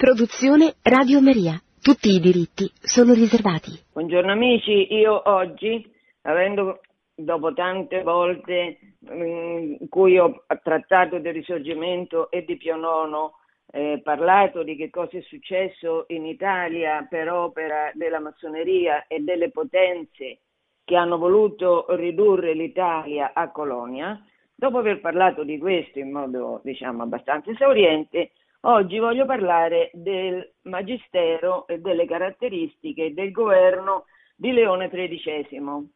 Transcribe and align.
Produzione 0.00 0.76
Radio 0.80 1.20
Maria. 1.20 1.60
Tutti 1.78 2.08
i 2.08 2.20
diritti 2.20 2.64
sono 2.80 3.12
riservati. 3.12 3.78
Buongiorno 3.92 4.32
amici, 4.32 4.94
io 4.94 5.20
oggi, 5.28 5.86
avendo 6.22 6.80
dopo 7.14 7.52
tante 7.52 8.02
volte 8.02 8.78
in 9.10 9.86
cui 9.90 10.18
ho 10.18 10.44
trattato 10.62 11.18
del 11.18 11.34
risorgimento 11.34 12.30
e 12.30 12.46
di 12.46 12.56
Pio 12.56 12.76
IX, 12.76 13.30
eh, 13.72 14.00
parlato 14.02 14.62
di 14.62 14.74
che 14.74 14.88
cosa 14.88 15.18
è 15.18 15.20
successo 15.20 16.06
in 16.08 16.24
Italia 16.24 17.06
per 17.06 17.30
opera 17.30 17.90
della 17.92 18.20
massoneria 18.20 19.04
e 19.06 19.20
delle 19.20 19.50
potenze 19.50 20.38
che 20.82 20.96
hanno 20.96 21.18
voluto 21.18 21.84
ridurre 21.90 22.54
l'Italia 22.54 23.32
a 23.34 23.50
colonia, 23.50 24.18
dopo 24.54 24.78
aver 24.78 25.00
parlato 25.00 25.44
di 25.44 25.58
questo 25.58 25.98
in 25.98 26.10
modo 26.10 26.62
diciamo 26.64 27.02
abbastanza 27.02 27.50
esauriente, 27.50 28.30
Oggi 28.64 28.98
voglio 28.98 29.24
parlare 29.24 29.90
del 29.94 30.56
magistero 30.64 31.66
e 31.66 31.78
delle 31.78 32.04
caratteristiche 32.04 33.14
del 33.14 33.30
governo 33.30 34.04
di 34.36 34.52
Leone 34.52 34.90
XIII, 34.90 35.90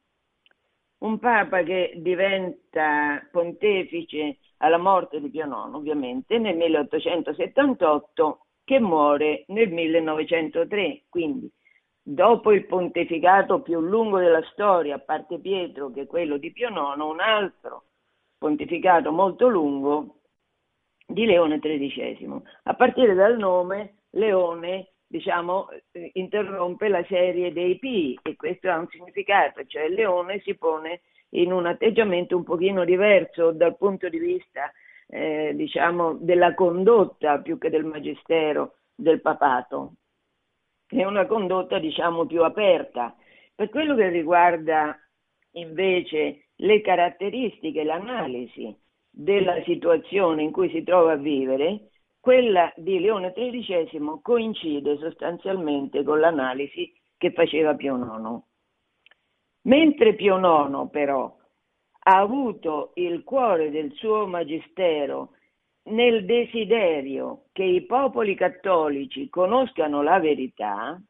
un 0.98 1.18
papa 1.18 1.62
che 1.62 1.92
diventa 1.96 3.22
pontefice 3.30 4.38
alla 4.58 4.78
morte 4.78 5.20
di 5.20 5.28
Pio 5.28 5.44
IX, 5.44 5.74
ovviamente, 5.74 6.38
nel 6.38 6.56
1878, 6.56 8.46
che 8.64 8.80
muore 8.80 9.44
nel 9.48 9.70
1903, 9.70 11.02
quindi 11.10 11.52
dopo 12.00 12.50
il 12.50 12.64
pontificato 12.64 13.60
più 13.60 13.78
lungo 13.78 14.16
della 14.16 14.42
storia, 14.52 14.94
a 14.94 15.00
parte 15.00 15.38
Pietro, 15.38 15.90
che 15.90 16.02
è 16.02 16.06
quello 16.06 16.38
di 16.38 16.50
Pio 16.50 16.70
IX, 16.70 16.98
un 17.02 17.20
altro 17.20 17.84
pontificato 18.38 19.12
molto 19.12 19.48
lungo 19.48 20.20
di 21.06 21.26
Leone 21.26 21.58
XIII. 21.58 22.40
A 22.64 22.74
partire 22.74 23.14
dal 23.14 23.36
nome, 23.36 23.96
Leone 24.10 24.94
diciamo, 25.06 25.68
eh, 25.92 26.10
interrompe 26.14 26.88
la 26.88 27.04
serie 27.04 27.52
dei 27.52 27.78
P 27.78 28.18
e 28.22 28.36
questo 28.36 28.70
ha 28.70 28.78
un 28.78 28.88
significato, 28.88 29.64
cioè 29.64 29.88
Leone 29.88 30.40
si 30.40 30.56
pone 30.56 31.02
in 31.30 31.52
un 31.52 31.66
atteggiamento 31.66 32.36
un 32.36 32.44
pochino 32.44 32.84
diverso 32.84 33.52
dal 33.52 33.76
punto 33.76 34.08
di 34.08 34.18
vista 34.18 34.72
eh, 35.08 35.52
diciamo, 35.54 36.14
della 36.14 36.54
condotta 36.54 37.40
più 37.40 37.58
che 37.58 37.70
del 37.70 37.84
magistero 37.84 38.76
del 38.94 39.20
papato. 39.20 39.94
È 40.86 41.04
una 41.04 41.26
condotta 41.26 41.78
diciamo, 41.78 42.26
più 42.26 42.42
aperta. 42.42 43.14
Per 43.54 43.68
quello 43.68 43.94
che 43.94 44.08
riguarda 44.08 44.96
invece 45.52 46.46
le 46.56 46.80
caratteristiche, 46.80 47.84
l'analisi 47.84 48.76
della 49.16 49.62
situazione 49.62 50.42
in 50.42 50.50
cui 50.50 50.68
si 50.70 50.82
trova 50.82 51.12
a 51.12 51.16
vivere, 51.16 51.90
quella 52.18 52.72
di 52.76 52.98
Leone 52.98 53.32
XIII 53.32 54.18
coincide 54.20 54.98
sostanzialmente 54.98 56.02
con 56.02 56.18
l'analisi 56.18 56.92
che 57.16 57.32
faceva 57.32 57.74
Pio 57.74 57.96
IX. 57.96 58.42
Mentre 59.62 60.14
Pio 60.14 60.38
IX 60.38 60.90
però 60.90 61.36
ha 62.06 62.18
avuto 62.18 62.90
il 62.94 63.22
cuore 63.22 63.70
del 63.70 63.92
suo 63.92 64.26
magistero 64.26 65.30
nel 65.84 66.24
desiderio 66.24 67.44
che 67.52 67.62
i 67.62 67.82
popoli 67.82 68.34
cattolici 68.34 69.28
conoscano 69.28 70.02
la 70.02 70.18
verità, 70.18 71.00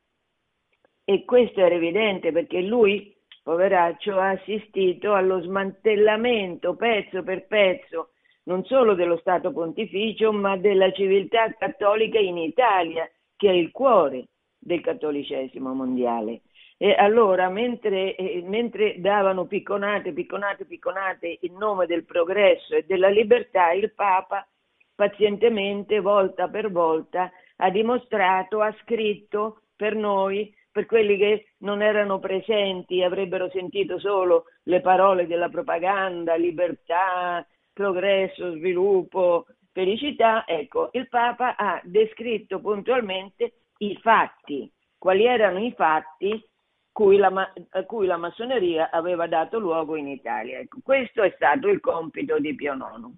e 1.05 1.25
questo 1.25 1.61
era 1.61 1.75
evidente 1.75 2.33
perché 2.33 2.61
lui 2.61 3.14
poveraccio, 3.45 4.19
ha 4.19 4.31
assistito 4.31 5.13
allo 5.13 5.41
smantellamento 5.43 6.75
pezzo 6.75 7.23
per 7.23 7.47
pezzo 7.47 8.09
non 8.45 8.65
solo 8.65 8.95
dello 8.95 9.19
Stato 9.19 9.53
pontificio, 9.53 10.33
ma 10.33 10.57
della 10.57 10.91
civiltà 10.93 11.53
cattolica 11.55 12.19
in 12.19 12.39
Italia, 12.39 13.09
che 13.37 13.49
è 13.49 13.53
il 13.53 13.71
cuore 13.71 14.29
del 14.59 14.81
cattolicesimo 14.81 15.73
mondiale. 15.73 16.43
E 16.77 16.93
allora, 16.93 17.49
mentre, 17.49 18.17
eh, 18.17 18.43
mentre 18.45 19.01
davano 19.01 19.47
picconate, 19.47 20.13
picconate, 20.13 20.65
picconate 20.65 21.39
in 21.43 21.55
nome 21.57 21.87
del 21.87 22.05
progresso 22.05 22.75
e 22.75 22.85
della 22.87 23.09
libertà, 23.09 23.73
il 23.73 23.93
Papa 23.93 24.47
pazientemente, 24.95 26.01
volta 26.01 26.49
per 26.49 26.71
volta, 26.71 27.31
ha 27.57 27.71
dimostrato, 27.71 28.61
ha 28.61 28.75
scritto 28.83 29.63
per 29.77 29.95
noi 29.95 30.53
per 30.75 30.87
quelli 30.87 31.17
che 31.17 31.53
non 31.59 31.83
erano 31.83 32.19
presenti 32.19 33.01
avrebbero 33.01 33.49
sentito 33.51 34.01
solo 34.01 34.47
le 34.65 34.81
parole 34.81 35.29
della 35.29 35.49
propaganda, 35.49 36.35
libertà, 36.35 37.47
progresso, 37.73 38.57
sviluppo, 38.57 39.47
felicità, 39.71 40.45
ecco, 40.45 40.89
il 40.95 41.09
Papa 41.09 41.55
ha 41.55 41.81
descritto 41.85 42.59
puntualmente 42.59 43.53
i 43.79 43.97
fatti, 44.03 44.69
quali 44.99 45.27
erano 45.27 45.65
i 45.65 45.73
fatti 45.77 46.45
cui 46.91 47.19
la, 47.19 47.53
a 47.71 47.85
cui 47.85 48.07
la 48.07 48.17
massoneria 48.17 48.91
aveva 48.91 49.29
dato 49.29 49.61
luogo 49.61 49.95
in 49.95 50.09
Italia. 50.09 50.59
Ecco, 50.59 50.79
questo 50.83 51.23
è 51.23 51.33
stato 51.37 51.69
il 51.69 51.79
compito 51.79 52.41
di 52.41 52.53
Pio 52.57 52.75
IX 52.75 53.15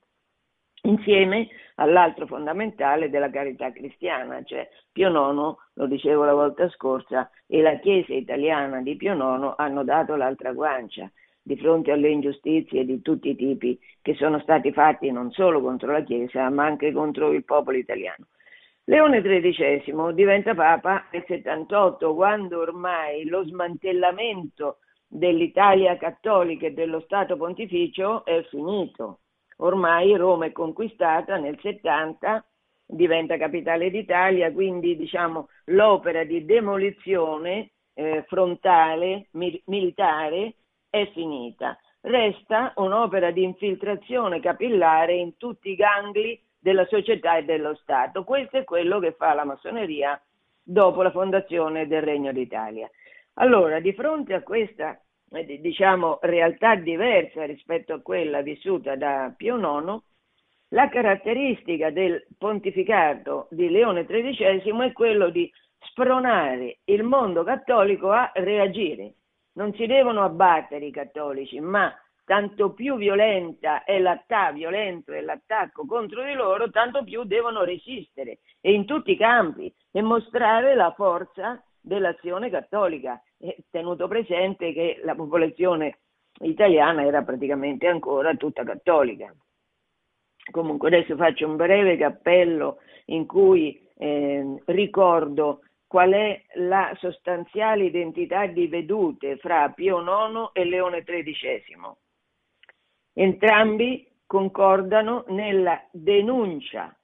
insieme 0.83 1.49
all'altro 1.77 2.27
fondamentale 2.27 3.11
della 3.11 3.31
carità 3.31 3.73
cristiana, 3.73 4.43
cioè 4.45 4.69
Pio 4.93 5.09
IX, 5.09 5.55
lo 5.75 5.87
dicevo 5.87 6.25
la 6.25 6.35
volta 6.35 6.69
scorsa, 6.71 7.31
e 7.47 7.61
la 7.61 7.79
Chiesa 7.79 8.15
italiana 8.15 8.81
di 8.81 8.97
Pio 8.97 9.15
IX 9.15 9.55
hanno 9.57 9.85
dato 9.85 10.17
l'altra 10.17 10.53
guancia 10.53 11.11
di 11.43 11.57
fronte 11.57 11.93
alle 11.93 12.09
ingiustizie 12.09 12.85
di 12.85 13.01
tutti 13.03 13.29
i 13.31 13.37
tipi 13.37 13.79
che 14.03 14.15
sono 14.15 14.41
stati 14.41 14.73
fatti 14.73 15.13
non 15.13 15.31
solo 15.31 15.61
contro 15.61 15.93
la 15.93 16.03
Chiesa, 16.03 16.49
ma 16.51 16.65
anche 16.65 16.93
contro 16.93 17.33
il 17.33 17.45
popolo 17.45 17.77
italiano. 17.77 18.27
Leone 18.85 19.21
XIII 19.21 20.15
diventa 20.15 20.55
Papa 20.55 21.07
nel 21.13 21.25
78, 21.27 22.15
quando 22.15 22.61
ormai 22.61 23.25
lo 23.27 23.45
smantellamento 23.45 24.79
dell'Italia 25.09 25.97
cattolica 25.97 26.67
e 26.67 26.73
dello 26.73 27.01
Stato 27.01 27.37
pontificio 27.37 28.25
è 28.25 28.45
finito 28.49 29.21
ormai 29.57 30.17
Roma 30.17 30.47
è 30.47 30.53
conquistata 30.53 31.37
nel 31.37 31.59
70, 31.61 32.45
diventa 32.87 33.37
capitale 33.37 33.91
d'Italia, 33.91 34.53
quindi 34.53 34.97
diciamo, 34.97 35.49
l'opera 35.67 36.25
di 36.25 36.45
demolizione 36.45 37.71
eh, 37.95 38.25
frontale 38.29 39.29
mi- 39.33 39.61
militare 39.67 40.55
è 40.91 41.11
finita. 41.13 41.79
Resta 42.01 42.73
un'opera 42.77 43.31
di 43.31 43.43
infiltrazione 43.43 44.41
capillare 44.41 45.15
in 45.15 45.37
tutti 45.37 45.71
i 45.71 45.75
gangli 45.75 46.41
della 46.59 46.87
società 46.87 47.37
e 47.37 47.45
dello 47.45 47.75
Stato. 47.77 48.25
Questo 48.25 48.59
è 48.59 48.65
quello 48.65 48.99
che 48.99 49.13
fa 49.13 49.35
la 49.35 49.45
massoneria 49.45 50.21
dopo 50.63 51.03
la 51.03 51.11
fondazione 51.11 51.87
del 51.87 52.03
Regno 52.03 52.33
d'Italia. 52.33 52.89
Allora, 53.35 53.81
di 53.81 53.93
fronte 53.93 54.35
a 54.35 54.43
questa 54.43 55.01
diciamo, 55.61 56.19
realtà 56.23 56.77
diversa 56.77 57.45
rispetto 57.45 57.95
a 57.95 58.01
quella 58.01 58.43
vissuta 58.43 58.97
da 58.97 59.33
Pio 59.37 59.57
IX, 59.57 60.01
la 60.71 60.89
caratteristica 60.89 61.91
del 61.91 62.27
pontificato 62.37 63.47
di 63.51 63.69
Leone 63.71 64.05
XIII 64.05 64.85
è 64.85 64.93
quello 64.93 65.31
di 65.31 65.51
spronare 65.79 66.79
il 66.85 67.03
mondo 67.03 67.45
cattolico 67.45 68.11
a 68.11 68.31
reagire. 68.35 69.15
Non 69.53 69.73
si 69.75 69.87
devono 69.87 70.23
abbattere 70.23 70.87
i 70.87 70.91
cattolici, 70.91 71.61
ma 71.61 71.95
tanto 72.25 72.73
più 72.73 72.97
violenta 72.97 73.85
è 73.85 74.03
violento 74.53 75.13
è 75.13 75.21
l'attacco 75.21 75.87
contro 75.87 76.25
di 76.25 76.33
loro, 76.33 76.71
tanto 76.71 77.05
più 77.05 77.23
devono 77.25 77.63
resistere 77.63 78.41
e 78.61 78.73
in 78.73 78.85
tutti 78.85 79.13
i 79.13 79.17
campi 79.17 79.73
e 79.93 80.03
mostrare 80.03 80.75
la 80.75 80.93
forza 80.93 81.63
dell'azione 81.81 82.51
cattolica, 82.51 83.23
tenuto 83.71 84.09
presente 84.09 84.73
che 84.73 85.01
la 85.05 85.15
popolazione 85.15 85.99
italiana 86.41 87.05
era 87.05 87.23
praticamente 87.23 87.87
ancora 87.87 88.35
tutta 88.35 88.65
cattolica. 88.65 89.35
Comunque 90.51 90.89
adesso 90.89 91.17
faccio 91.17 91.47
un 91.47 91.57
breve 91.57 91.97
cappello 91.97 92.79
in 93.07 93.27
cui 93.27 93.89
eh, 93.97 94.63
ricordo 94.67 95.63
qual 95.87 96.13
è 96.13 96.43
la 96.55 96.93
sostanziale 96.99 97.85
identità 97.85 98.47
di 98.47 98.67
vedute 98.67 99.37
fra 99.37 99.69
Pio 99.71 100.01
IX 100.01 100.51
e 100.53 100.65
Leone 100.65 101.03
XIII. 101.03 101.95
Entrambi 103.15 104.07
concordano 104.27 105.25
nella 105.29 105.83
denuncia 105.91 106.95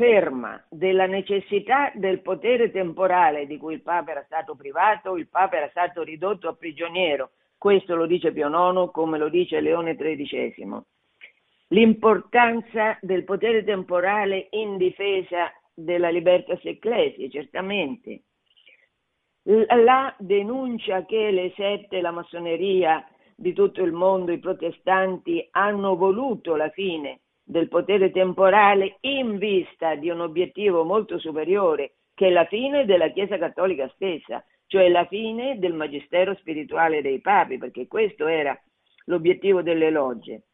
ferma 0.00 0.64
della 0.70 1.04
necessità 1.04 1.92
del 1.94 2.22
potere 2.22 2.70
temporale 2.70 3.46
di 3.46 3.58
cui 3.58 3.74
il 3.74 3.82
Papa 3.82 4.12
era 4.12 4.22
stato 4.24 4.54
privato, 4.54 5.18
il 5.18 5.28
Papa 5.28 5.58
era 5.58 5.68
stato 5.68 6.02
ridotto 6.02 6.48
a 6.48 6.54
prigioniero, 6.54 7.32
questo 7.58 7.94
lo 7.94 8.06
dice 8.06 8.32
Pio 8.32 8.48
IX 8.48 8.90
come 8.92 9.18
lo 9.18 9.28
dice 9.28 9.60
Leone 9.60 9.96
XIII. 9.96 10.80
L'importanza 11.68 12.96
del 13.02 13.24
potere 13.24 13.62
temporale 13.62 14.48
in 14.52 14.78
difesa 14.78 15.52
della 15.74 16.08
libertas 16.08 16.64
ecclesia, 16.64 17.28
certamente. 17.28 18.22
La 19.42 20.14
denuncia 20.18 21.04
che 21.04 21.30
le 21.30 21.52
sette, 21.54 22.00
la 22.00 22.10
massoneria 22.10 23.06
di 23.36 23.52
tutto 23.52 23.82
il 23.82 23.92
mondo, 23.92 24.32
i 24.32 24.38
protestanti, 24.38 25.46
hanno 25.50 25.94
voluto 25.96 26.56
la 26.56 26.70
fine 26.70 27.20
del 27.50 27.66
potere 27.66 28.12
temporale 28.12 28.98
in 29.00 29.36
vista 29.36 29.96
di 29.96 30.08
un 30.08 30.20
obiettivo 30.20 30.84
molto 30.84 31.18
superiore 31.18 31.94
che 32.14 32.28
è 32.28 32.30
la 32.30 32.44
fine 32.44 32.84
della 32.84 33.08
Chiesa 33.08 33.38
Cattolica 33.38 33.90
stessa, 33.94 34.44
cioè 34.66 34.88
la 34.88 35.04
fine 35.06 35.58
del 35.58 35.72
magistero 35.72 36.34
spirituale 36.36 37.02
dei 37.02 37.20
papi, 37.20 37.58
perché 37.58 37.88
questo 37.88 38.28
era 38.28 38.56
l'obiettivo 39.06 39.62
delle 39.62 39.90
logge. 39.90 40.44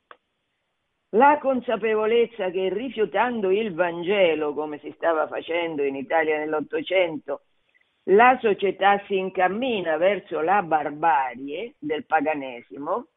La 1.11 1.39
consapevolezza 1.39 2.49
che 2.51 2.73
rifiutando 2.73 3.51
il 3.51 3.75
Vangelo, 3.75 4.55
come 4.55 4.79
si 4.79 4.91
stava 4.97 5.27
facendo 5.27 5.83
in 5.83 5.97
Italia 5.97 6.39
nell'Ottocento, 6.39 7.43
la 8.05 8.39
società 8.41 9.03
si 9.07 9.19
incammina 9.19 9.99
verso 9.99 10.41
la 10.41 10.63
barbarie 10.63 11.75
del 11.79 12.07
paganesimo, 12.07 13.09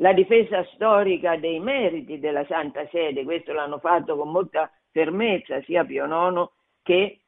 la 0.00 0.12
difesa 0.12 0.64
storica 0.74 1.36
dei 1.36 1.58
meriti 1.60 2.18
della 2.18 2.44
Santa 2.46 2.86
Sede, 2.88 3.24
questo 3.24 3.52
l'hanno 3.52 3.78
fatto 3.78 4.16
con 4.16 4.30
molta 4.30 4.70
fermezza 4.90 5.60
sia 5.62 5.84
Pio 5.84 6.06
IX 6.06 6.48
che 6.82 7.20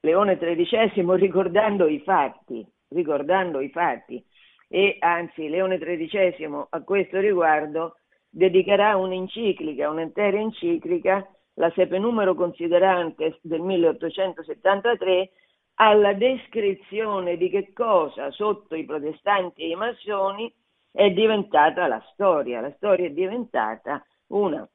Leone 0.00 0.36
XIII 0.36 1.04
ricordando 1.16 1.86
i 1.86 2.00
fatti, 2.00 2.66
ricordando 2.88 3.60
i 3.60 3.70
fatti. 3.70 4.24
E 4.68 4.96
anzi 4.98 5.48
Leone 5.48 5.78
XIII 5.78 6.66
a 6.70 6.82
questo 6.82 7.20
riguardo 7.20 7.98
dedicherà 8.28 8.96
un'enciclica, 8.96 9.88
un'intera 9.88 10.38
enciclica, 10.38 11.24
la 11.54 11.70
Sepe 11.70 11.98
Numero 11.98 12.34
Considerantes 12.34 13.38
del 13.42 13.60
1873, 13.60 15.30
alla 15.74 16.12
descrizione 16.14 17.36
di 17.36 17.48
che 17.48 17.72
cosa 17.72 18.30
sotto 18.32 18.74
i 18.74 18.84
protestanti 18.84 19.62
e 19.62 19.68
i 19.68 19.74
massoni 19.76 20.52
è 20.96 21.10
diventata 21.10 21.86
la 21.86 22.02
storia. 22.12 22.62
La 22.62 22.72
storia 22.76 23.06
è 23.06 23.10
diventata 23.10 24.02
una, 24.28 24.66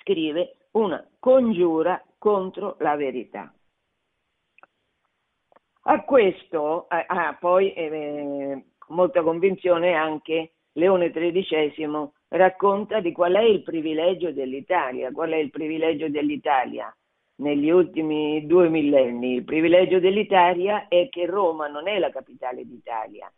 scrive, 0.00 0.56
una 0.72 1.06
congiura 1.18 2.02
contro 2.16 2.76
la 2.80 2.96
verità. 2.96 3.52
A 5.88 6.04
questo 6.04 6.86
ha 6.88 7.36
poi 7.38 7.72
eh, 7.74 8.64
molta 8.88 9.22
convinzione 9.22 9.92
anche 9.92 10.54
Leone 10.72 11.10
XIII 11.10 12.10
racconta 12.28 13.00
di 13.00 13.12
qual 13.12 13.34
è 13.34 13.42
il 13.42 13.62
privilegio 13.62 14.32
dell'Italia, 14.32 15.12
qual 15.12 15.30
è 15.30 15.36
il 15.36 15.50
privilegio 15.50 16.08
dell'Italia 16.08 16.92
negli 17.36 17.68
ultimi 17.68 18.46
due 18.46 18.70
millenni. 18.70 19.34
Il 19.34 19.44
privilegio 19.44 20.00
dell'Italia 20.00 20.88
è 20.88 21.08
che 21.10 21.26
Roma 21.26 21.68
non 21.68 21.86
è 21.86 21.98
la 21.98 22.10
capitale 22.10 22.64
d'Italia, 22.64 23.30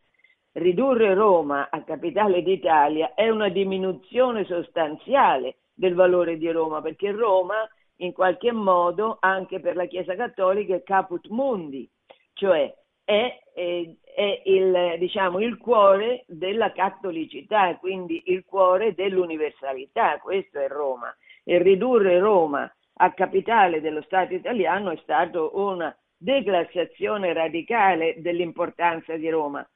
ridurre 0.58 1.14
Roma 1.14 1.69
a 1.70 1.82
capitale 1.82 2.43
d'Italia 2.43 3.14
è 3.14 3.28
una 3.28 3.49
diminuzione 3.49 4.44
sostanziale 4.44 5.56
del 5.72 5.94
valore 5.94 6.37
di 6.37 6.50
Roma, 6.50 6.82
perché 6.82 7.12
Roma 7.12 7.69
in 7.96 8.12
qualche 8.12 8.52
modo 8.52 9.16
anche 9.20 9.60
per 9.60 9.76
la 9.76 9.87
Chiesa 9.87 10.14
Cattolica 10.14 10.75
è 10.75 10.82
caput 10.82 11.28
mundi, 11.28 11.88
cioè 12.34 12.72
è, 13.05 13.38
è, 13.55 13.90
è 14.14 14.43
il, 14.44 14.96
diciamo, 14.99 15.40
il 15.40 15.56
cuore 15.56 16.25
della 16.26 16.72
cattolicità, 16.72 17.76
quindi 17.76 18.22
il 18.26 18.44
cuore 18.44 18.94
dell'universalità, 18.94 20.19
questo 20.19 20.58
è 20.58 20.69
Roma. 20.69 21.14
E 21.43 21.58
ridurre 21.62 22.19
Roma 22.19 22.70
a 23.00 23.12
capitale 23.12 23.81
dello 23.81 24.02
Stato 24.02 24.34
italiano 24.34 24.90
è 24.90 24.99
stato 25.02 25.52
una 25.55 25.96
declassazione 26.16 27.32
radicale 27.32 28.16
dell'importanza 28.19 29.16
di 29.16 29.31
Roma 29.31 29.66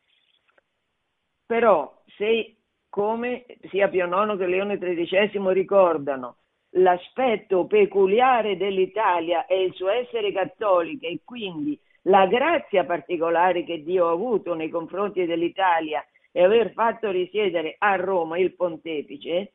però 1.46 2.02
se 2.16 2.56
come 2.88 3.46
sia 3.70 3.88
Pio 3.88 4.06
IX 4.06 4.36
che 4.36 4.46
Leone 4.46 4.78
XIII 4.78 5.52
ricordano 5.52 6.36
l'aspetto 6.72 7.66
peculiare 7.66 8.56
dell'Italia 8.56 9.46
è 9.46 9.54
il 9.54 9.72
suo 9.74 9.88
essere 9.88 10.32
cattolica 10.32 11.06
e 11.06 11.20
quindi 11.24 11.78
la 12.02 12.26
grazia 12.26 12.84
particolare 12.84 13.64
che 13.64 13.82
Dio 13.82 14.08
ha 14.08 14.12
avuto 14.12 14.54
nei 14.54 14.70
confronti 14.70 15.24
dell'Italia 15.24 16.04
e 16.30 16.42
aver 16.42 16.72
fatto 16.72 17.10
risiedere 17.10 17.76
a 17.78 17.94
Roma 17.96 18.38
il 18.38 18.54
pontefice, 18.54 19.52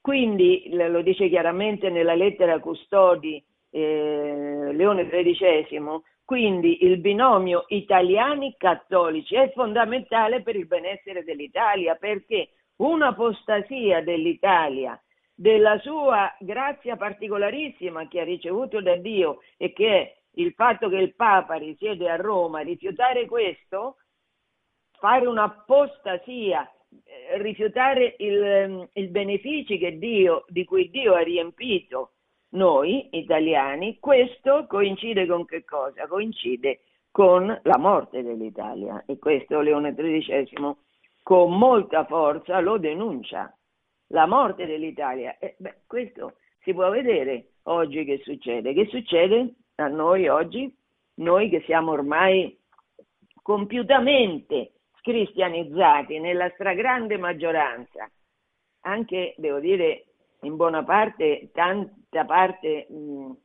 quindi 0.00 0.68
lo 0.72 1.02
dice 1.02 1.28
chiaramente 1.28 1.88
nella 1.88 2.14
lettera 2.14 2.58
Custodi 2.58 3.42
eh, 3.70 4.70
Leone 4.72 5.08
XIII, 5.08 5.80
quindi 6.30 6.84
il 6.84 6.98
binomio 6.98 7.64
italiani-cattolici 7.66 9.34
è 9.34 9.50
fondamentale 9.52 10.42
per 10.42 10.54
il 10.54 10.68
benessere 10.68 11.24
dell'Italia 11.24 11.96
perché 11.96 12.50
un'apostasia 12.76 14.00
dell'Italia, 14.04 14.96
della 15.34 15.76
sua 15.80 16.32
grazia 16.38 16.94
particolarissima 16.94 18.06
che 18.06 18.20
ha 18.20 18.22
ricevuto 18.22 18.80
da 18.80 18.94
Dio 18.94 19.40
e 19.56 19.72
che 19.72 19.88
è 19.88 20.16
il 20.34 20.52
fatto 20.52 20.88
che 20.88 20.98
il 20.98 21.16
Papa 21.16 21.54
risiede 21.54 22.08
a 22.08 22.14
Roma, 22.14 22.60
rifiutare 22.60 23.26
questo, 23.26 23.96
fare 25.00 25.26
un'apostasia, 25.26 26.62
eh, 26.62 27.42
rifiutare 27.42 28.14
i 28.18 29.08
benefici 29.08 29.78
Dio, 29.98 30.44
di 30.46 30.64
cui 30.64 30.90
Dio 30.90 31.14
ha 31.14 31.22
riempito 31.22 32.12
noi 32.50 33.08
italiani, 33.12 33.98
questo 33.98 34.66
coincide 34.66 35.26
con 35.26 35.44
che 35.44 35.64
cosa? 35.64 36.06
Coincide 36.06 36.80
con 37.10 37.46
la 37.62 37.78
morte 37.78 38.22
dell'Italia 38.22 39.02
e 39.06 39.18
questo 39.18 39.60
Leone 39.60 39.94
XIII 39.94 40.74
con 41.22 41.56
molta 41.56 42.04
forza 42.06 42.60
lo 42.60 42.78
denuncia. 42.78 43.54
La 44.08 44.26
morte 44.26 44.66
dell'Italia. 44.66 45.38
E, 45.38 45.54
beh, 45.58 45.82
questo 45.86 46.34
si 46.62 46.72
può 46.72 46.90
vedere 46.90 47.52
oggi 47.64 48.04
che 48.04 48.20
succede. 48.24 48.72
Che 48.72 48.86
succede 48.86 49.54
a 49.76 49.86
noi 49.86 50.28
oggi? 50.28 50.74
Noi 51.14 51.48
che 51.48 51.62
siamo 51.66 51.92
ormai 51.92 52.58
compiutamente 53.42 54.72
cristianizzati 55.00 56.18
nella 56.18 56.50
stragrande 56.50 57.16
maggioranza, 57.16 58.10
anche 58.82 59.34
devo 59.36 59.60
dire 59.60 60.06
in 60.42 60.56
buona 60.56 60.84
parte, 60.84 61.50
tanta 62.10 62.24
parte, 62.24 62.88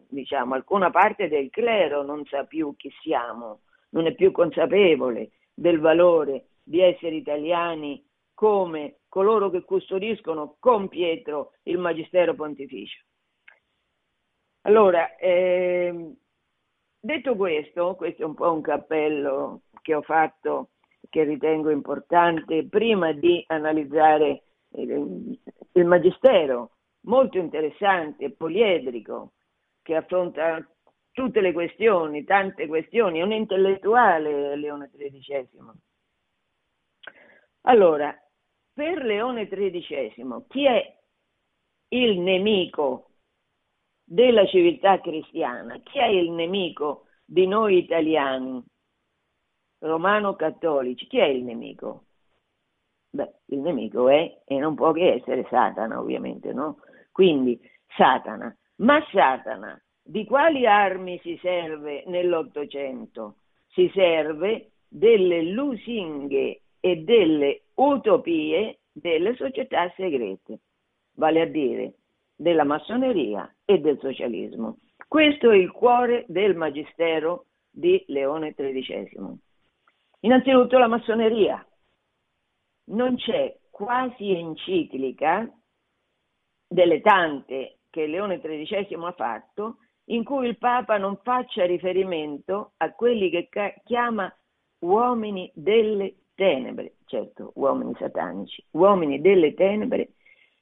diciamo, 0.10 0.56
alcuna 0.56 0.90
parte 0.90 1.30
del 1.30 1.50
clero 1.50 2.04
non 2.04 2.26
sa 2.26 2.44
più 2.46 2.76
chi 2.76 2.92
siamo, 3.02 3.62
non 3.90 4.08
è 4.08 4.16
più 4.16 4.32
consapevole 4.32 5.32
del 5.54 5.80
valore 5.80 6.48
di 6.64 6.82
essere 6.82 7.16
italiani 7.16 8.04
come 8.34 8.98
coloro 9.08 9.50
che 9.50 9.64
custodiscono 9.64 10.58
con 10.60 10.90
Pietro 10.90 11.54
il 11.64 11.78
Magistero 11.78 12.34
Pontificio. 12.34 13.04
Allora, 14.64 15.16
eh, 15.16 16.16
detto 17.00 17.36
questo, 17.36 17.96
questo 17.96 18.24
è 18.24 18.26
un 18.26 18.34
po' 18.34 18.52
un 18.52 18.62
cappello 18.62 19.62
che 19.82 19.94
ho 19.94 20.02
fatto 20.02 20.72
che 21.08 21.24
ritengo 21.24 21.70
importante 21.70 22.68
prima 22.68 23.12
di 23.12 23.44
analizzare 23.48 24.42
il, 24.72 25.40
il 25.72 25.86
Magistero 25.86 26.72
molto 27.06 27.38
interessante, 27.38 28.32
poliedrico, 28.32 29.34
che 29.82 29.96
affronta 29.96 30.66
tutte 31.12 31.42
le 31.42 31.54
questioni, 31.54 32.24
tante 32.24 32.68
questioni, 32.68 33.20
è 33.20 33.24
un 33.24 33.32
intellettuale 33.32 34.56
Leone 34.56 34.90
XIII. 34.92 35.48
Allora, 37.62 38.16
per 38.74 39.04
Leone 39.04 39.48
XIII, 39.48 40.46
chi 40.50 40.66
è 40.66 41.00
il 41.90 42.20
nemico 42.20 43.10
della 44.04 44.46
civiltà 44.46 45.00
cristiana? 45.00 45.80
Chi 45.80 45.98
è 45.98 46.08
il 46.08 46.32
nemico 46.32 47.06
di 47.24 47.48
noi 47.48 47.78
italiani, 47.78 48.64
romano-cattolici? 49.80 51.08
Chi 51.08 51.20
è 51.20 51.26
il 51.26 51.44
nemico? 51.44 52.06
Beh, 53.10 53.34
il 53.46 53.60
nemico 53.60 54.10
è, 54.10 54.42
e 54.44 54.60
non 54.60 54.76
può 54.76 54.92
che 54.92 55.14
essere 55.14 55.48
Satana, 55.50 56.00
ovviamente, 56.00 56.52
no? 56.52 56.80
Quindi 57.16 57.58
Satana. 57.96 58.54
Ma 58.80 59.02
Satana 59.10 59.82
di 60.04 60.26
quali 60.26 60.68
armi 60.68 61.18
si 61.20 61.40
serve 61.42 62.04
nell'Ottocento? 62.08 63.38
Si 63.68 63.90
serve 63.94 64.72
delle 64.86 65.44
lusinghe 65.44 66.64
e 66.82 66.96
delle 66.98 67.62
utopie 67.76 68.80
delle 68.92 69.34
società 69.36 69.90
segrete, 69.96 70.60
vale 71.14 71.40
a 71.40 71.46
dire 71.46 71.94
della 72.36 72.66
massoneria 72.66 73.50
e 73.64 73.80
del 73.80 73.98
socialismo. 74.00 74.80
Questo 75.08 75.52
è 75.52 75.56
il 75.56 75.72
cuore 75.72 76.26
del 76.28 76.54
magistero 76.58 77.46
di 77.72 78.04
Leone 78.08 78.54
XIII. 78.54 79.40
Innanzitutto 80.20 80.78
la 80.78 80.88
massoneria. 80.88 81.66
Non 82.88 83.16
c'è 83.16 83.58
quasi 83.70 84.36
enciclica 84.36 85.50
delle 86.68 87.02
tante 87.02 87.78
che 87.90 88.08
Leone 88.08 88.40
XIII 88.40 88.96
ha 89.06 89.12
fatto, 89.14 89.78
in 90.06 90.24
cui 90.24 90.48
il 90.48 90.58
Papa 90.58 90.98
non 90.98 91.20
faccia 91.24 91.66
riferimento 91.66 92.74
a 92.78 92.92
quelli 92.92 93.30
che 93.30 93.50
chiama 93.84 94.34
uomini 94.80 95.50
delle 95.56 96.16
tenebre, 96.36 96.96
certo, 97.06 97.52
uomini 97.56 97.96
satanici, 97.98 98.64
uomini 98.72 99.22
delle 99.22 99.54
tenebre 99.54 100.10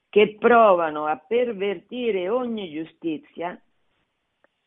che 0.08 0.36
provano 0.38 1.06
a 1.06 1.16
pervertire 1.16 2.28
ogni 2.28 2.70
giustizia, 2.70 3.60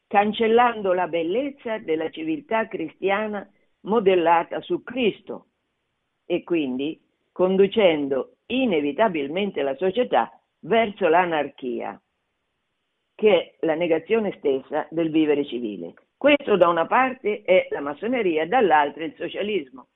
cancellando 0.06 0.94
la 0.94 1.08
bellezza 1.08 1.78
della 1.80 2.10
civiltà 2.10 2.68
cristiana 2.68 3.50
modellata 3.82 4.62
su 4.62 4.84
Cristo 4.84 5.48
e 6.26 6.44
quindi 6.44 7.02
conducendo 7.32 8.36
inevitabilmente 8.48 9.62
la 9.62 9.76
società 9.78 10.37
verso 10.62 11.08
l'anarchia, 11.08 12.00
che 13.16 13.32
è 13.32 13.66
la 13.66 13.76
negazione 13.76 14.36
stessa 14.38 14.88
del 14.90 15.10
vivere 15.10 15.46
civile. 15.46 15.94
Questo 16.18 16.58
da 16.58 16.68
una 16.68 16.88
parte 16.88 17.42
è 17.44 17.68
la 17.70 17.82
massoneria, 17.82 18.48
dall'altra 18.48 19.04
il 19.04 19.16
socialismo. 19.16 19.90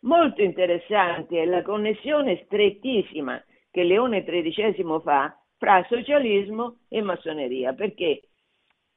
Molto 0.00 0.42
interessante 0.42 1.42
è 1.42 1.44
la 1.44 1.62
connessione 1.62 2.42
strettissima 2.44 3.42
che 3.70 3.82
Leone 3.82 4.24
XIII 4.24 5.00
fa 5.02 5.38
fra 5.58 5.84
socialismo 5.88 6.78
e 6.88 7.02
massoneria, 7.02 7.74
perché 7.74 8.22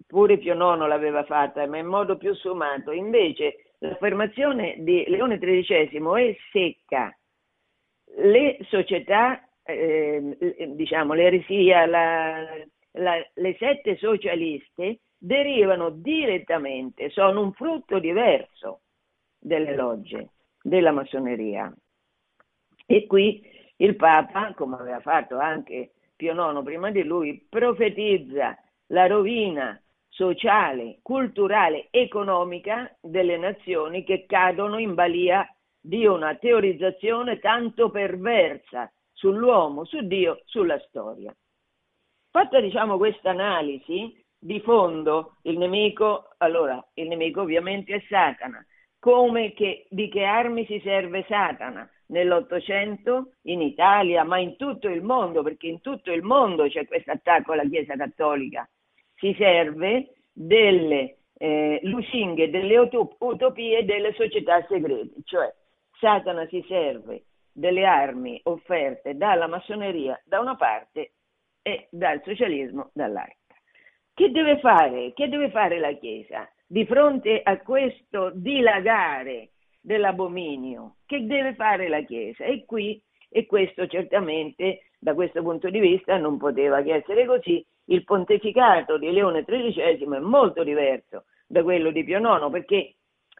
pure 0.07 0.37
Pio 0.37 0.53
IX 0.53 0.87
l'aveva 0.87 1.23
fatta, 1.25 1.67
ma 1.67 1.77
in 1.77 1.87
modo 1.87 2.17
più 2.17 2.33
sfumato. 2.35 2.91
Invece 2.91 3.73
l'affermazione 3.79 4.75
di 4.79 5.03
Leone 5.07 5.37
XIII 5.37 6.29
è 6.29 6.37
secca. 6.51 7.13
Le 8.15 8.59
società, 8.69 9.45
eh, 9.63 10.71
diciamo, 10.75 11.13
l'eresia, 11.13 11.85
la, 11.85 12.43
la, 12.91 13.25
le 13.33 13.55
sette 13.57 13.97
socialiste 13.97 14.99
derivano 15.17 15.89
direttamente, 15.89 17.09
sono 17.09 17.41
un 17.41 17.53
frutto 17.53 17.99
diverso 17.99 18.81
delle 19.39 19.75
logge, 19.75 20.31
della 20.61 20.91
massoneria. 20.91 21.73
E 22.85 23.07
qui 23.07 23.41
il 23.77 23.95
Papa, 23.95 24.53
come 24.53 24.75
aveva 24.75 24.99
fatto 24.99 25.37
anche 25.37 25.93
Pio 26.15 26.33
IX 26.33 26.63
prima 26.63 26.91
di 26.91 27.03
lui, 27.03 27.45
profetizza 27.49 28.57
la 28.87 29.07
rovina 29.07 29.81
sociale, 30.09 30.99
culturale, 31.01 31.87
economica 31.89 32.95
delle 33.01 33.37
nazioni 33.37 34.03
che 34.03 34.25
cadono 34.27 34.77
in 34.77 34.93
balia 34.93 35.47
di 35.79 36.05
una 36.05 36.35
teorizzazione 36.35 37.39
tanto 37.39 37.89
perversa 37.89 38.91
sull'uomo, 39.23 39.85
su 39.85 40.01
Dio, 40.01 40.41
sulla 40.43 40.77
storia. 40.89 41.33
Fatta 42.29 42.59
diciamo 42.59 42.97
questa 42.97 43.29
analisi 43.29 44.21
di 44.37 44.59
fondo, 44.59 45.37
il 45.43 45.57
nemico, 45.57 46.33
allora 46.39 46.85
il 46.95 47.07
nemico 47.07 47.41
ovviamente 47.41 47.95
è 47.95 48.03
Satana. 48.09 48.65
Come 48.99 49.53
che, 49.53 49.85
di 49.89 50.09
che 50.09 50.23
armi 50.23 50.65
si 50.65 50.81
serve 50.83 51.25
Satana? 51.29 51.87
nell'Ottocento 52.07 53.31
in 53.43 53.61
Italia, 53.61 54.23
ma 54.23 54.37
in 54.37 54.55
tutto 54.55 54.87
il 54.87 55.01
mondo, 55.01 55.41
perché 55.41 55.65
in 55.65 55.81
tutto 55.81 56.11
il 56.11 56.21
mondo 56.21 56.67
c'è 56.67 56.85
questo 56.85 57.09
attacco 57.09 57.53
alla 57.53 57.63
Chiesa 57.63 57.95
Cattolica. 57.95 58.69
Si 59.15 59.33
serve 59.35 60.13
delle 60.31 61.17
eh, 61.39 61.79
lusinghe, 61.83 62.51
delle 62.51 62.77
utopie 62.77 63.83
delle 63.83 64.13
società 64.13 64.63
segrete, 64.67 65.21
cioè 65.23 65.51
Satana 65.97 66.45
si 66.47 66.63
serve 66.67 67.23
delle 67.53 67.85
armi 67.85 68.39
offerte 68.43 69.15
dalla 69.15 69.47
massoneria 69.47 70.19
da 70.25 70.39
una 70.39 70.55
parte 70.55 71.13
e 71.61 71.87
dal 71.91 72.21
socialismo 72.25 72.89
dall'altra. 72.93 73.55
Che 74.13 74.31
deve 74.31 74.59
fare? 74.59 75.13
Che 75.13 75.29
deve 75.29 75.49
fare 75.49 75.79
la 75.79 75.93
Chiesa 75.93 76.47
di 76.65 76.85
fronte 76.85 77.41
a 77.43 77.59
questo 77.59 78.31
dilagare 78.33 79.51
dell'abominio. 79.79 80.95
Che 81.05 81.25
deve 81.25 81.53
fare 81.53 81.87
la 81.87 82.01
Chiesa? 82.01 82.45
E 82.45 82.65
qui, 82.65 83.01
e 83.29 83.45
questo 83.45 83.87
certamente 83.87 84.89
da 84.99 85.13
questo 85.13 85.41
punto 85.41 85.69
di 85.69 85.79
vista 85.79 86.17
non 86.17 86.37
poteva 86.37 86.81
che 86.81 86.95
essere 86.95 87.25
così, 87.25 87.63
il 87.85 88.03
pontificato 88.03 88.97
di 88.97 89.11
Leone 89.11 89.43
XIII 89.43 90.03
è 90.15 90.19
molto 90.19 90.63
diverso 90.63 91.25
da 91.45 91.61
quello 91.61 91.91
di 91.91 92.03
Pio 92.03 92.19
IX 92.19 92.49
perché 92.49 92.95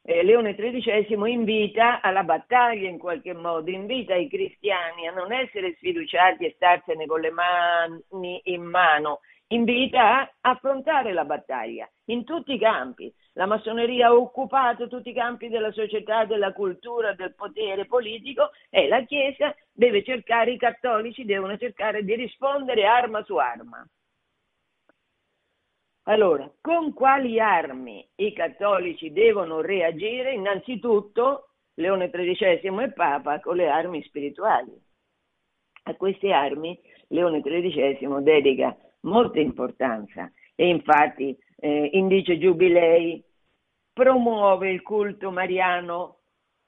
eh, 0.06 0.22
Leone 0.24 0.54
XIII 0.56 1.32
invita 1.32 2.02
alla 2.02 2.24
battaglia 2.24 2.90
in 2.90 2.98
qualche 2.98 3.34
modo, 3.34 3.70
invita 3.70 4.16
i 4.16 4.28
cristiani 4.28 5.08
a 5.08 5.14
non 5.14 5.32
essere 5.32 5.76
sfiduciati 5.76 6.46
e 6.46 6.54
starsene 6.56 7.06
con 7.06 7.22
le 7.22 7.32
mani 7.32 8.42
in 8.44 8.64
mano, 8.64 9.22
invita 9.48 10.22
a 10.22 10.30
affrontare 10.42 11.14
la 11.14 11.24
battaglia 11.24 11.90
in 12.06 12.26
tutti 12.26 12.54
i 12.54 12.60
campi. 12.60 13.14
La 13.36 13.46
massoneria 13.46 14.08
ha 14.08 14.14
occupato 14.14 14.88
tutti 14.88 15.10
i 15.10 15.14
campi 15.14 15.48
della 15.48 15.72
società, 15.72 16.26
della 16.26 16.52
cultura, 16.52 17.14
del 17.14 17.34
potere 17.34 17.86
politico 17.86 18.52
e 18.70 18.88
la 18.88 19.04
Chiesa 19.04 19.56
deve 19.72 20.04
cercare, 20.04 20.52
i 20.52 20.58
cattolici 20.58 21.24
devono 21.24 21.58
cercare 21.58 22.04
di 22.04 22.14
rispondere 22.16 22.86
arma 22.86 23.24
su 23.24 23.38
arma. 23.38 23.84
Allora, 26.04 26.52
con 26.60 26.94
quali 26.94 27.40
armi 27.40 28.06
i 28.16 28.34
cattolici 28.34 29.14
devono 29.14 29.62
reagire? 29.62 30.34
Innanzitutto 30.34 31.52
Leone 31.76 32.10
XIII 32.10 32.84
e 32.84 32.92
Papa 32.92 33.40
con 33.40 33.56
le 33.56 33.70
armi 33.70 34.04
spirituali. 34.04 34.72
A 35.84 35.96
queste 35.96 36.32
armi 36.34 36.78
Leone 37.08 37.42
XIII 37.42 38.22
dedica 38.22 38.76
molta 39.02 39.40
importanza 39.40 40.30
e 40.56 40.68
infatti 40.68 41.38
eh, 41.58 41.90
indice 41.94 42.38
giubilei, 42.38 43.24
promuove 43.94 44.72
il 44.72 44.82
culto 44.82 45.32
mariano, 45.32 46.18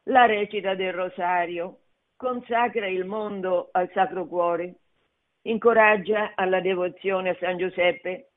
la 0.04 0.25
recita 0.25 0.75
del 0.75 0.94
rosario, 0.94 1.80
consacra 2.15 2.88
il 2.88 3.04
mondo 3.04 3.70
al 3.72 3.89
Sacro 3.94 4.27
Cuore, 4.27 4.75
incoraggia 5.44 6.32
alla 6.36 6.62
devozione 6.62 7.32
a 7.32 7.38
San 7.39 7.58
Giuseppe, 7.58 8.30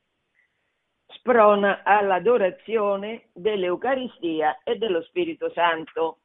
sprona 1.09 1.81
all'adorazione 1.83 3.29
dell'Eucaristia 3.33 4.59
e 4.63 4.77
dello 4.77 5.01
Spirito 5.03 5.49
Santo. 5.51 6.19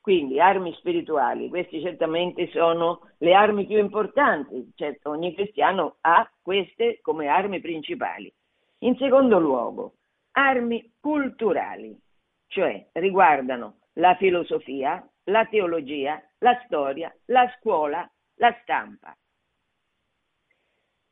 Quindi 0.00 0.40
armi 0.40 0.72
spirituali, 0.74 1.48
queste 1.48 1.80
certamente 1.80 2.48
sono 2.48 3.10
le 3.18 3.34
armi 3.34 3.66
più 3.66 3.78
importanti, 3.78 4.72
certo 4.74 5.10
ogni 5.10 5.34
cristiano 5.34 5.96
ha 6.00 6.30
queste 6.40 7.00
come 7.02 7.26
armi 7.26 7.60
principali. 7.60 8.32
In 8.80 8.96
secondo 8.96 9.38
luogo, 9.38 9.94
armi 10.32 10.94
culturali, 11.00 11.98
cioè 12.46 12.88
riguardano 12.92 13.80
la 13.94 14.14
filosofia, 14.14 15.06
la 15.24 15.44
teologia, 15.46 16.22
la 16.38 16.58
storia, 16.64 17.14
la 17.26 17.52
scuola, 17.58 18.08
la 18.36 18.56
stampa. 18.62 19.14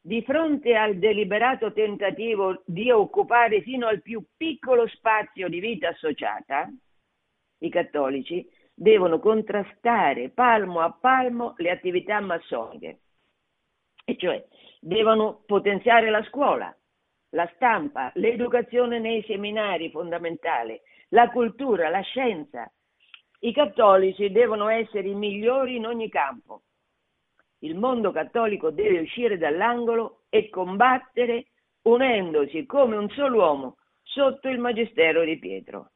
Di 0.07 0.23
fronte 0.23 0.77
al 0.77 0.99
deliberato 0.99 1.73
tentativo 1.73 2.63
di 2.65 2.93
occupare 2.93 3.61
fino 3.63 3.89
al 3.89 4.03
più 4.03 4.25
piccolo 4.37 4.87
spazio 4.87 5.49
di 5.49 5.59
vita 5.59 5.89
associata, 5.89 6.71
i 7.59 7.69
cattolici 7.69 8.49
devono 8.73 9.19
contrastare 9.19 10.29
palmo 10.29 10.79
a 10.79 10.93
palmo 10.93 11.55
le 11.57 11.71
attività 11.71 12.21
massoniche, 12.21 13.01
e 14.05 14.17
cioè 14.17 14.47
devono 14.79 15.43
potenziare 15.45 16.09
la 16.09 16.23
scuola, 16.23 16.73
la 17.31 17.51
stampa, 17.57 18.13
l'educazione 18.15 19.01
nei 19.01 19.25
seminari 19.25 19.91
fondamentale, 19.91 20.83
la 21.09 21.29
cultura, 21.31 21.89
la 21.89 22.03
scienza. 22.03 22.73
I 23.41 23.53
cattolici 23.53 24.31
devono 24.31 24.69
essere 24.69 25.09
i 25.09 25.15
migliori 25.17 25.75
in 25.75 25.87
ogni 25.87 26.09
campo. 26.09 26.63
Il 27.67 27.75
mondo 27.75 28.13
cattolico 28.13 28.71
deve 28.71 29.01
uscire 29.01 29.39
dall'angolo 29.39 30.21
e 30.29 30.49
combattere 30.51 31.47
unendosi 31.83 32.65
come 32.65 32.95
un 32.95 33.11
solo 33.11 33.39
uomo 33.39 33.77
sotto 34.03 34.49
il 34.49 34.61
magistero 34.61 35.25
di 35.25 35.37
Pietro. 35.37 35.91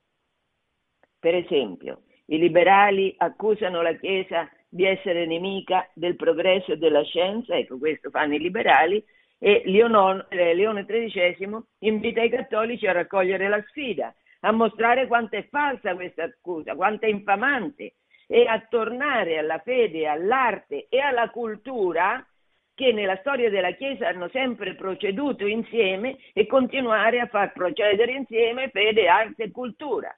Per 1.20 1.32
esempio, 1.32 2.02
i 2.26 2.38
liberali 2.38 3.14
accusano 3.16 3.82
la 3.82 3.94
Chiesa 3.94 4.50
di 4.68 4.84
essere 4.84 5.26
nemica 5.26 5.88
del 5.94 6.16
progresso 6.16 6.72
e 6.72 6.76
della 6.76 7.04
scienza, 7.04 7.56
ecco 7.56 7.78
questo 7.78 8.10
fanno 8.10 8.34
i 8.34 8.40
liberali, 8.40 9.02
e 9.38 9.62
Leonon, 9.66 10.26
eh, 10.28 10.52
Leone 10.54 10.84
XIII 10.84 11.56
invita 11.78 12.20
i 12.20 12.30
cattolici 12.30 12.88
a 12.88 12.92
raccogliere 12.92 13.48
la 13.48 13.62
sfida, 13.68 14.12
a 14.40 14.50
mostrare 14.50 15.06
quanto 15.06 15.36
è 15.36 15.46
falsa 15.48 15.94
questa 15.94 16.24
accusa, 16.24 16.74
quanto 16.74 17.06
è 17.06 17.08
infamante 17.08 17.94
e 18.32 18.46
a 18.46 18.60
tornare 18.60 19.38
alla 19.38 19.58
fede, 19.58 20.06
all'arte 20.06 20.86
e 20.88 21.00
alla 21.00 21.30
cultura 21.30 22.24
che 22.72 22.92
nella 22.92 23.16
storia 23.16 23.50
della 23.50 23.72
Chiesa 23.72 24.06
hanno 24.06 24.28
sempre 24.28 24.76
proceduto 24.76 25.46
insieme 25.46 26.16
e 26.32 26.46
continuare 26.46 27.18
a 27.18 27.26
far 27.26 27.52
procedere 27.52 28.12
insieme 28.12 28.70
fede, 28.70 29.08
arte 29.08 29.42
e 29.42 29.50
cultura. 29.50 30.16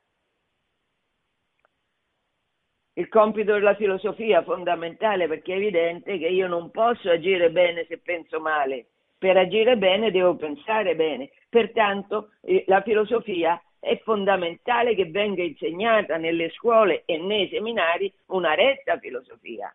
Il 2.92 3.08
compito 3.08 3.54
della 3.54 3.74
filosofia 3.76 4.40
è 4.40 4.44
fondamentale 4.44 5.26
perché 5.26 5.54
è 5.54 5.56
evidente 5.56 6.18
che 6.18 6.28
io 6.28 6.48
non 6.48 6.70
posso 6.70 7.08
agire 7.08 7.50
bene 7.50 7.86
se 7.88 7.96
penso 7.96 8.40
male. 8.40 8.88
Per 9.16 9.38
agire 9.38 9.78
bene 9.78 10.10
devo 10.10 10.36
pensare 10.36 10.94
bene. 10.94 11.30
Pertanto 11.48 12.32
eh, 12.42 12.64
la 12.66 12.82
filosofia 12.82 13.58
è 13.82 13.98
fondamentale 14.04 14.94
che 14.94 15.06
venga 15.06 15.42
insegnata 15.42 16.16
nelle 16.16 16.50
scuole 16.50 17.02
e 17.04 17.18
nei 17.18 17.48
seminari 17.48 18.14
una 18.26 18.54
retta 18.54 18.96
filosofia. 18.98 19.74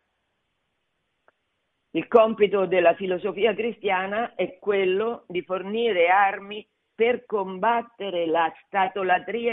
Il 1.92 2.08
compito 2.08 2.66
della 2.66 2.96
filosofia 2.96 3.54
cristiana 3.54 4.34
è 4.36 4.60
quello 4.60 5.26
di 5.28 5.42
fornire 5.42 6.08
armi 6.08 6.66
per 6.96 7.26
combattere 7.26 8.26
la 8.28 8.50
statolatria 8.66 9.52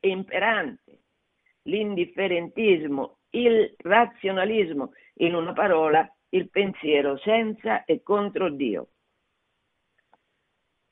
imperante, 0.00 0.98
l'indifferentismo, 1.62 3.18
il 3.30 3.72
razionalismo, 3.76 4.94
in 5.18 5.36
una 5.36 5.52
parola 5.52 6.12
il 6.30 6.50
pensiero 6.50 7.18
senza 7.18 7.84
e 7.84 8.02
contro 8.02 8.50
Dio. 8.50 8.88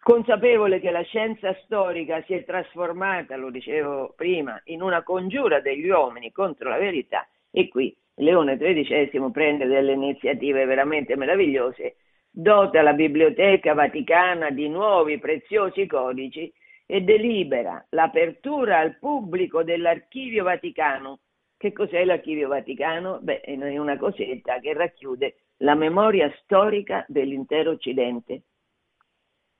Consapevole 0.03 0.81
che 0.81 0.91
la 0.91 1.03
scienza 1.03 1.55
storica 1.65 2.23
si 2.23 2.33
è 2.33 2.43
trasformata, 2.45 3.37
lo 3.37 3.51
dicevo 3.51 4.15
prima, 4.17 4.59
in 4.65 4.81
una 4.81 5.03
congiura 5.03 5.61
degli 5.61 5.89
uomini 5.91 6.33
contro 6.33 6.71
la 6.71 6.79
verità 6.79 7.29
e 7.51 7.69
qui 7.69 7.95
Leone 8.15 8.57
XIII 8.57 9.31
prende 9.31 9.67
delle 9.67 9.93
iniziative 9.93 10.65
veramente 10.65 11.17
meravigliose, 11.17 11.97
dota 12.31 12.81
la 12.81 12.95
Biblioteca 12.95 13.75
Vaticana 13.75 14.49
di 14.51 14.69
nuovi 14.71 15.19
preziosi 15.19 15.87
codici 15.87 16.51
e 16.87 17.03
delibera 17.03 17.85
l'apertura 17.91 18.79
al 18.79 18.97
pubblico 18.99 19.63
dell'Archivio 19.63 20.45
Vaticano. 20.45 21.21
Che 21.59 21.73
cos'è 21.73 22.05
l'Archivio 22.05 22.49
Vaticano? 22.49 23.19
Beh, 23.21 23.41
è 23.41 23.77
una 23.77 23.99
cosetta 23.99 24.61
che 24.61 24.73
racchiude 24.73 25.37
la 25.59 25.75
memoria 25.75 26.33
storica 26.43 27.05
dell'intero 27.07 27.73
Occidente, 27.73 28.45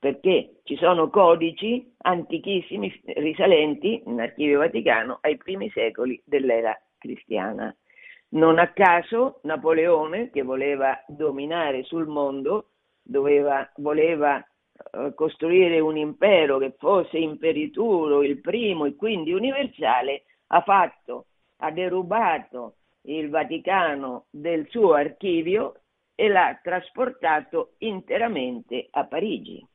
perché 0.01 0.61
ci 0.65 0.77
sono 0.77 1.11
codici 1.11 1.93
antichissimi 1.99 2.91
risalenti 3.05 4.03
in 4.07 4.19
Archivio 4.19 4.61
Vaticano 4.61 5.19
ai 5.21 5.37
primi 5.37 5.71
secoli 5.71 6.21
dell'era 6.25 6.77
cristiana. 6.97 7.75
Non 8.31 8.59
a 8.59 8.73
caso 8.73 9.41
Napoleone, 9.43 10.31
che 10.31 10.43
voleva 10.43 10.99
dominare 11.07 11.83
sul 11.83 12.07
mondo, 12.07 12.71
doveva, 13.03 13.71
voleva 13.77 14.39
eh, 14.39 15.13
costruire 15.15 15.81
un 15.81 15.99
impero 15.99 16.57
che 16.57 16.75
fosse 16.79 17.19
imperituro, 17.19 18.23
il 18.23 18.41
primo 18.41 18.87
e 18.87 18.97
quindi 18.97 19.33
universale, 19.33 20.23
ha 20.47 20.63
fatto, 20.63 21.27
ha 21.59 21.71
derubato 21.71 22.77
il 23.03 23.29
Vaticano 23.29 24.27
del 24.31 24.67
suo 24.71 24.95
archivio 24.95 25.75
e 26.15 26.29
l'ha 26.29 26.59
trasportato 26.63 27.75
interamente 27.79 28.89
a 28.93 29.05
Parigi. 29.05 29.67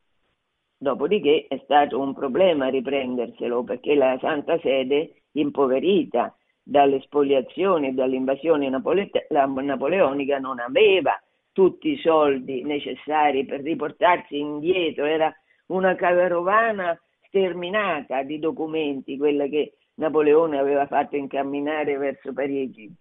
Dopodiché 0.85 1.47
è 1.47 1.59
stato 1.63 1.99
un 1.99 2.13
problema 2.13 2.67
riprenderselo 2.67 3.63
perché 3.63 3.95
la 3.95 4.19
Santa 4.21 4.59
Sede, 4.59 5.23
impoverita 5.31 6.37
dalle 6.61 7.01
spoliazioni 7.01 7.87
e 7.87 7.93
dall'invasione 7.93 8.69
napoleonica 8.69 10.37
non 10.37 10.59
aveva 10.59 11.19
tutti 11.53 11.89
i 11.89 11.97
soldi 11.97 12.61
necessari 12.61 13.45
per 13.45 13.61
riportarsi 13.61 14.37
indietro, 14.37 15.05
era 15.05 15.33
una 15.69 15.95
carovana 15.95 16.95
sterminata 17.21 18.21
di 18.21 18.37
documenti, 18.37 19.17
quella 19.17 19.47
che 19.47 19.77
Napoleone 19.95 20.59
aveva 20.59 20.85
fatto 20.85 21.15
incamminare 21.15 21.97
verso 21.97 22.31
Parigi. 22.31 22.93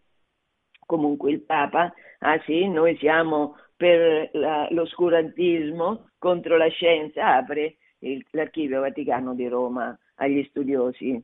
Comunque 0.87 1.33
il 1.33 1.43
Papa, 1.43 1.93
ah 2.21 2.41
sì, 2.47 2.67
noi 2.67 2.97
siamo 2.97 3.57
per 3.77 4.31
la, 4.33 4.69
l'oscurantismo 4.71 6.11
contro 6.19 6.57
la 6.57 6.69
scienza, 6.69 7.37
apre 7.37 7.77
il, 8.01 8.25
l'archivio 8.31 8.81
Vaticano 8.81 9.35
di 9.35 9.49
Roma 9.49 9.97
agli 10.17 10.45
studiosi. 10.49 11.23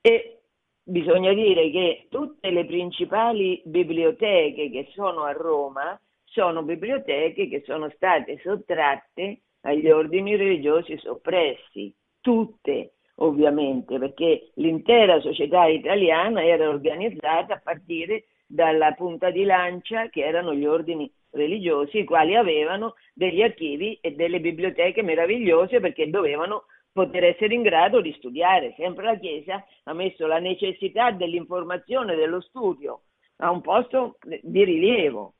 E 0.00 0.38
bisogna 0.82 1.32
dire 1.32 1.70
che 1.70 2.06
tutte 2.10 2.50
le 2.50 2.64
principali 2.66 3.62
biblioteche 3.64 4.70
che 4.70 4.88
sono 4.94 5.22
a 5.22 5.32
Roma 5.32 5.98
sono 6.24 6.62
biblioteche 6.62 7.48
che 7.48 7.62
sono 7.64 7.90
state 7.90 8.40
sottratte 8.42 9.40
agli 9.62 9.88
ordini 9.88 10.36
religiosi 10.36 10.98
soppressi, 10.98 11.94
tutte 12.20 12.94
ovviamente, 13.16 13.98
perché 13.98 14.50
l'intera 14.54 15.20
società 15.20 15.66
italiana 15.66 16.44
era 16.44 16.68
organizzata 16.68 17.54
a 17.54 17.60
partire 17.62 18.24
dalla 18.46 18.92
punta 18.92 19.30
di 19.30 19.44
lancia 19.44 20.08
che 20.08 20.24
erano 20.24 20.54
gli 20.54 20.66
ordini 20.66 21.10
religiosi, 21.34 21.98
i 21.98 22.04
quali 22.04 22.34
avevano 22.34 22.94
degli 23.12 23.42
archivi 23.42 23.98
e 24.00 24.12
delle 24.12 24.40
biblioteche 24.40 25.02
meravigliose 25.02 25.80
perché 25.80 26.08
dovevano 26.08 26.64
poter 26.92 27.24
essere 27.24 27.54
in 27.54 27.62
grado 27.62 28.00
di 28.00 28.12
studiare. 28.14 28.74
Sempre 28.76 29.04
la 29.04 29.16
Chiesa 29.16 29.64
ha 29.84 29.92
messo 29.92 30.26
la 30.26 30.38
necessità 30.38 31.10
dell'informazione, 31.10 32.14
dello 32.14 32.40
studio 32.40 33.02
a 33.38 33.50
un 33.50 33.60
posto 33.60 34.18
di 34.42 34.64
rilievo. 34.64 35.34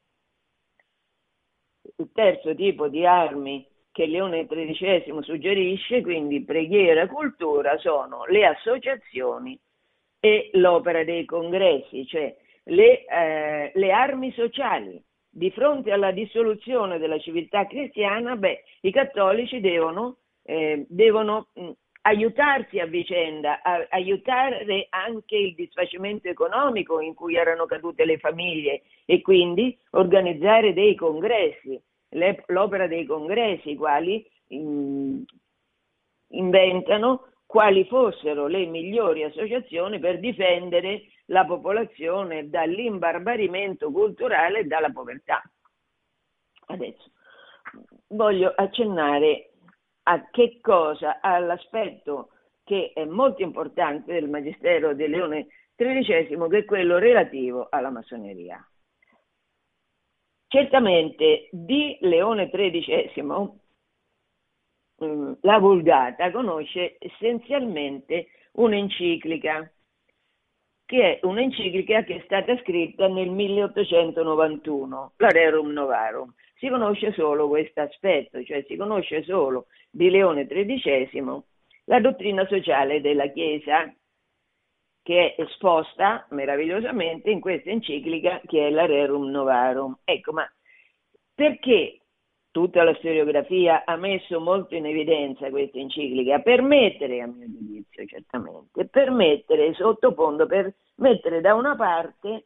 Il 1.96 2.10
terzo 2.12 2.54
tipo 2.54 2.88
di 2.88 3.06
armi 3.06 3.66
che 3.92 4.06
Leone 4.06 4.46
XIII 4.46 5.22
suggerisce, 5.22 6.02
quindi 6.02 6.42
preghiera 6.42 7.02
e 7.02 7.06
cultura, 7.06 7.78
sono 7.78 8.24
le 8.26 8.44
associazioni 8.46 9.56
e 10.18 10.50
l'opera 10.54 11.04
dei 11.04 11.24
congressi, 11.24 12.04
cioè 12.06 12.34
le, 12.64 13.04
eh, 13.04 13.70
le 13.72 13.92
armi 13.92 14.32
sociali. 14.32 15.00
Di 15.36 15.50
fronte 15.50 15.90
alla 15.90 16.12
dissoluzione 16.12 16.98
della 16.98 17.18
civiltà 17.18 17.66
cristiana, 17.66 18.36
beh, 18.36 18.62
i 18.82 18.92
cattolici 18.92 19.58
devono 19.58 20.18
eh, 20.44 20.84
devono 20.88 21.48
mh, 21.54 21.70
aiutarsi 22.02 22.78
a 22.78 22.86
vicenda, 22.86 23.60
a, 23.62 23.84
aiutare 23.90 24.86
anche 24.90 25.36
il 25.36 25.54
disfacimento 25.54 26.28
economico 26.28 27.00
in 27.00 27.14
cui 27.14 27.34
erano 27.34 27.66
cadute 27.66 28.04
le 28.04 28.18
famiglie 28.18 28.82
e 29.04 29.22
quindi 29.22 29.76
organizzare 29.90 30.72
dei 30.72 30.94
congressi, 30.94 31.80
l'opera 32.46 32.86
dei 32.86 33.04
congressi, 33.04 33.70
i 33.70 33.76
quali 33.76 34.24
mh, 34.48 35.22
inventano 36.28 37.28
quali 37.46 37.84
fossero 37.86 38.46
le 38.46 38.66
migliori 38.66 39.22
associazioni 39.22 39.98
per 39.98 40.18
difendere 40.18 41.02
la 41.26 41.44
popolazione 41.44 42.48
dall'imbarbarimento 42.48 43.90
culturale 43.90 44.60
e 44.60 44.64
dalla 44.64 44.90
povertà. 44.90 45.42
Adesso 46.66 47.10
voglio 48.08 48.52
accennare 48.54 49.50
a 50.04 50.28
che 50.30 50.58
cosa? 50.60 51.20
All'aspetto 51.20 52.30
che 52.64 52.92
è 52.94 53.04
molto 53.04 53.42
importante 53.42 54.12
del 54.12 54.28
Magistero 54.28 54.94
di 54.94 55.06
Leone 55.06 55.46
XIII, 55.76 56.48
che 56.48 56.58
è 56.58 56.64
quello 56.64 56.98
relativo 56.98 57.68
alla 57.70 57.90
massoneria. 57.90 58.66
Certamente 60.46 61.48
di 61.50 61.98
Leone 62.00 62.48
XIII 62.48 63.62
la 64.96 65.58
Vulgata 65.58 66.30
conosce 66.30 66.96
essenzialmente 66.98 68.28
un'enciclica, 68.52 69.70
che 70.86 71.18
è 71.18 71.26
un'enciclica 71.26 72.04
che 72.04 72.16
è 72.16 72.22
stata 72.24 72.56
scritta 72.58 73.08
nel 73.08 73.30
1891, 73.30 75.12
la 75.16 75.28
Rerum 75.28 75.70
Novarum. 75.70 76.32
Si 76.56 76.68
conosce 76.68 77.12
solo 77.12 77.48
questo 77.48 77.80
aspetto, 77.80 78.42
cioè 78.44 78.64
si 78.68 78.76
conosce 78.76 79.22
solo 79.24 79.66
di 79.90 80.10
Leone 80.10 80.46
XIII 80.46 81.42
la 81.86 82.00
dottrina 82.00 82.46
sociale 82.46 83.00
della 83.00 83.26
Chiesa, 83.28 83.92
che 85.02 85.34
è 85.34 85.42
esposta 85.42 86.26
meravigliosamente 86.30 87.30
in 87.30 87.40
questa 87.40 87.70
enciclica 87.70 88.40
che 88.46 88.68
è 88.68 88.70
la 88.70 88.86
Rerum 88.86 89.28
Novarum. 89.28 89.98
Ecco, 90.04 90.32
ma 90.32 90.50
perché 91.34 92.03
tutta 92.54 92.84
la 92.84 92.94
storiografia 92.94 93.82
ha 93.84 93.96
messo 93.96 94.38
molto 94.38 94.76
in 94.76 94.86
evidenza 94.86 95.50
questa 95.50 95.76
enciclica? 95.76 96.38
Per 96.38 96.62
mettere, 96.62 97.20
a 97.20 97.26
mio 97.26 97.48
giudizio 97.48 98.06
certamente, 98.06 98.86
per 98.86 99.10
mettere 99.10 99.74
sottofondo, 99.74 100.46
per 100.46 100.72
mettere 100.98 101.40
da 101.40 101.54
una 101.54 101.74
parte 101.74 102.44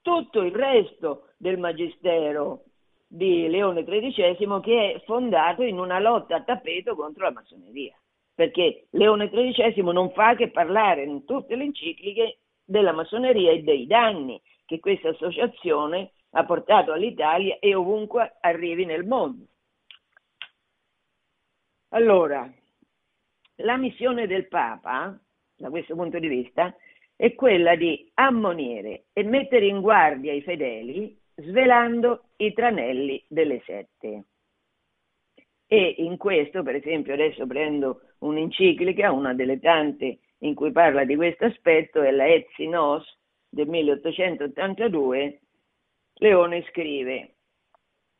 tutto 0.00 0.40
il 0.40 0.54
resto 0.54 1.32
del 1.36 1.58
magistero 1.58 2.62
di 3.06 3.46
Leone 3.48 3.84
XIII 3.84 4.60
che 4.62 4.94
è 4.94 5.02
fondato 5.04 5.62
in 5.62 5.78
una 5.78 6.00
lotta 6.00 6.36
a 6.36 6.42
tappeto 6.42 6.96
contro 6.96 7.24
la 7.24 7.32
massoneria, 7.32 7.94
perché 8.34 8.86
Leone 8.92 9.28
XIII 9.28 9.82
non 9.92 10.12
fa 10.12 10.34
che 10.34 10.48
parlare 10.48 11.02
in 11.02 11.26
tutte 11.26 11.56
le 11.56 11.64
encicliche 11.64 12.38
della 12.64 12.92
massoneria 12.92 13.52
e 13.52 13.62
dei 13.62 13.86
danni 13.86 14.40
che 14.64 14.80
questa 14.80 15.10
associazione 15.10 16.12
ha 16.36 16.44
portato 16.44 16.92
all'Italia 16.92 17.58
e 17.58 17.74
ovunque 17.74 18.36
arrivi 18.40 18.84
nel 18.84 19.06
mondo. 19.06 19.46
Allora, 21.90 22.50
la 23.56 23.76
missione 23.78 24.26
del 24.26 24.46
Papa, 24.46 25.18
da 25.56 25.70
questo 25.70 25.94
punto 25.94 26.18
di 26.18 26.28
vista, 26.28 26.76
è 27.16 27.34
quella 27.34 27.74
di 27.74 28.10
ammonire 28.14 29.06
e 29.14 29.22
mettere 29.22 29.66
in 29.66 29.80
guardia 29.80 30.34
i 30.34 30.42
fedeli 30.42 31.18
svelando 31.36 32.28
i 32.36 32.52
tranelli 32.52 33.24
delle 33.28 33.62
sette. 33.64 34.24
E 35.66 35.94
in 35.98 36.18
questo, 36.18 36.62
per 36.62 36.74
esempio, 36.74 37.14
adesso 37.14 37.46
prendo 37.46 38.02
un'enciclica, 38.18 39.10
una 39.10 39.32
delle 39.32 39.58
tante 39.58 40.18
in 40.40 40.54
cui 40.54 40.70
parla 40.70 41.04
di 41.04 41.16
questo 41.16 41.46
aspetto, 41.46 42.02
è 42.02 42.10
la 42.10 42.26
Etsi 42.26 42.66
Nos 42.68 43.04
del 43.48 43.68
1882, 43.68 45.40
Leone 46.18 46.64
scrive 46.70 47.34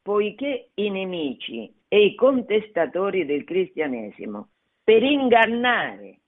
poiché 0.03 0.71
i 0.75 0.91
nemici 0.91 1.73
e 1.89 2.05
i 2.05 2.15
contestatori 2.15 3.25
del 3.25 3.45
cristianesimo, 3.45 4.51
per 4.85 5.03
ingannare 5.03 6.21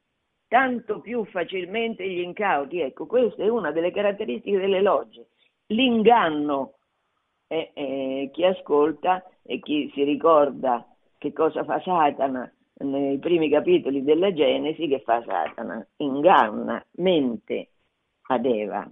tanto 0.49 1.01
più 1.01 1.25
facilmente 1.27 2.09
gli 2.09 2.19
incauti, 2.19 2.81
ecco, 2.81 3.07
questa 3.07 3.45
è 3.45 3.49
una 3.49 3.71
delle 3.71 3.93
caratteristiche 3.93 4.59
delle 4.59 4.81
logge, 4.81 5.29
l'inganno. 5.67 6.73
Eh, 7.51 7.71
eh, 7.73 8.31
chi 8.33 8.45
ascolta 8.45 9.25
e 9.43 9.61
chi 9.61 9.91
si 9.95 10.03
ricorda 10.03 10.87
che 11.17 11.33
cosa 11.33 11.65
fa 11.65 11.81
Satana 11.81 12.53
nei 12.81 13.19
primi 13.19 13.49
capitoli 13.49 14.05
della 14.05 14.33
Genesi, 14.35 14.87
che 14.87 15.01
fa 15.01 15.23
Satana? 15.25 15.87
Inganna, 15.97 16.85
mente 16.97 17.71
ad 18.29 18.45
Eva. 18.45 18.91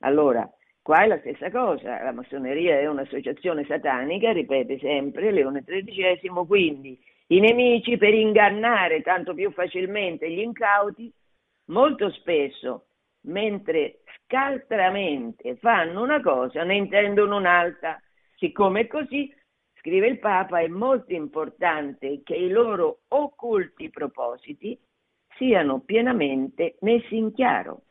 Allora, 0.00 0.48
qua 0.86 1.02
è 1.02 1.08
la 1.08 1.18
stessa 1.18 1.50
cosa, 1.50 2.00
la 2.00 2.12
massoneria 2.12 2.78
è 2.78 2.86
un'associazione 2.86 3.64
satanica, 3.64 4.30
ripete 4.30 4.78
sempre 4.78 5.32
Leone 5.32 5.64
XIII, 5.64 6.30
quindi 6.46 6.96
i 7.26 7.40
nemici 7.40 7.96
per 7.96 8.14
ingannare 8.14 9.02
tanto 9.02 9.34
più 9.34 9.50
facilmente 9.50 10.30
gli 10.30 10.38
incauti, 10.38 11.12
molto 11.72 12.08
spesso, 12.12 12.86
mentre 13.22 14.02
scaltramente 14.14 15.56
fanno 15.56 16.04
una 16.04 16.22
cosa, 16.22 16.62
ne 16.62 16.76
intendono 16.76 17.36
un'altra. 17.36 18.00
Siccome 18.36 18.82
è 18.82 18.86
così, 18.86 19.28
scrive 19.80 20.06
il 20.06 20.20
Papa, 20.20 20.60
è 20.60 20.68
molto 20.68 21.12
importante 21.14 22.20
che 22.22 22.36
i 22.36 22.48
loro 22.48 23.00
occulti 23.08 23.90
propositi 23.90 24.78
siano 25.36 25.80
pienamente 25.80 26.76
messi 26.82 27.16
in 27.16 27.32
chiaro, 27.32 27.82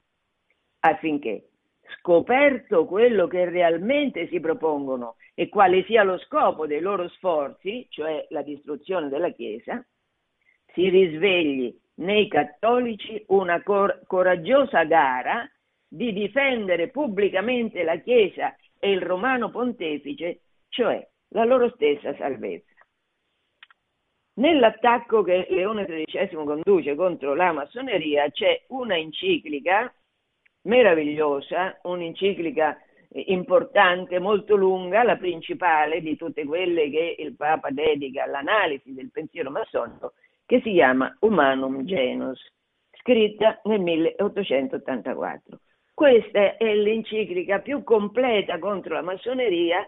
affinché, 0.79 1.49
scoperto 1.99 2.85
quello 2.85 3.27
che 3.27 3.45
realmente 3.49 4.27
si 4.27 4.39
propongono 4.39 5.15
e 5.33 5.49
quale 5.49 5.83
sia 5.83 6.03
lo 6.03 6.17
scopo 6.19 6.65
dei 6.67 6.79
loro 6.79 7.07
sforzi, 7.09 7.85
cioè 7.89 8.25
la 8.29 8.41
distruzione 8.41 9.09
della 9.09 9.31
Chiesa, 9.31 9.85
si 10.73 10.89
risvegli 10.89 11.77
nei 11.95 12.27
cattolici 12.27 13.23
una 13.27 13.61
cor- 13.63 14.01
coraggiosa 14.05 14.83
gara 14.83 15.49
di 15.87 16.11
difendere 16.11 16.89
pubblicamente 16.89 17.83
la 17.83 17.97
Chiesa 17.97 18.55
e 18.79 18.91
il 18.91 19.01
romano 19.01 19.49
pontefice, 19.49 20.41
cioè 20.69 21.05
la 21.29 21.45
loro 21.45 21.69
stessa 21.71 22.15
salvezza. 22.15 22.73
Nell'attacco 24.37 25.23
che 25.23 25.47
Leone 25.49 25.85
XIII 25.85 26.43
conduce 26.43 26.95
contro 26.95 27.35
la 27.35 27.53
massoneria 27.53 28.29
c'è 28.29 28.65
una 28.67 28.97
enciclica 28.97 29.93
meravigliosa, 30.65 31.79
un'enciclica 31.83 32.79
importante, 33.09 34.19
molto 34.19 34.55
lunga, 34.55 35.03
la 35.03 35.15
principale 35.15 36.01
di 36.01 36.15
tutte 36.15 36.43
quelle 36.45 36.89
che 36.89 37.15
il 37.17 37.35
Papa 37.35 37.69
dedica 37.71 38.23
all'analisi 38.23 38.93
del 38.93 39.09
pensiero 39.11 39.49
massonico, 39.49 40.13
che 40.45 40.61
si 40.61 40.71
chiama 40.71 41.15
Humanum 41.21 41.83
Genus, 41.85 42.41
scritta 42.99 43.61
nel 43.63 43.79
1884. 43.79 45.59
Questa 45.93 46.57
è 46.57 46.73
l'enciclica 46.75 47.59
più 47.59 47.83
completa 47.83 48.59
contro 48.59 48.95
la 48.95 49.01
massoneria 49.01 49.87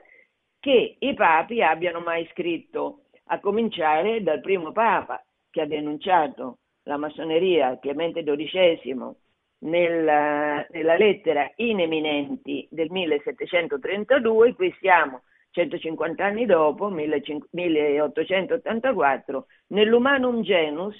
che 0.59 0.95
i 0.97 1.13
papi 1.13 1.61
abbiano 1.61 1.99
mai 1.99 2.25
scritto, 2.31 3.01
a 3.29 3.39
cominciare 3.41 4.23
dal 4.23 4.39
primo 4.39 4.71
papa 4.71 5.21
che 5.49 5.61
ha 5.61 5.65
denunciato 5.65 6.59
la 6.83 6.95
massoneria, 6.95 7.77
Clemente 7.77 8.23
XII, 8.23 9.15
nella, 9.59 10.67
nella 10.69 10.97
lettera 10.97 11.49
In 11.55 11.79
Eminenti 11.79 12.67
del 12.69 12.91
1732, 12.91 14.53
qui 14.53 14.75
siamo 14.79 15.23
150 15.51 16.23
anni 16.23 16.45
dopo, 16.45 16.89
1884, 16.89 19.47
nell'Humanum 19.67 20.41
Genus, 20.41 20.99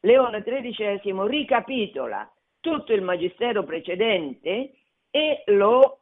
Leone 0.00 0.42
XIII 0.42 1.26
ricapitola 1.26 2.30
tutto 2.60 2.92
il 2.92 3.02
magistero 3.02 3.64
precedente 3.64 4.74
e 5.10 5.42
lo 5.46 5.98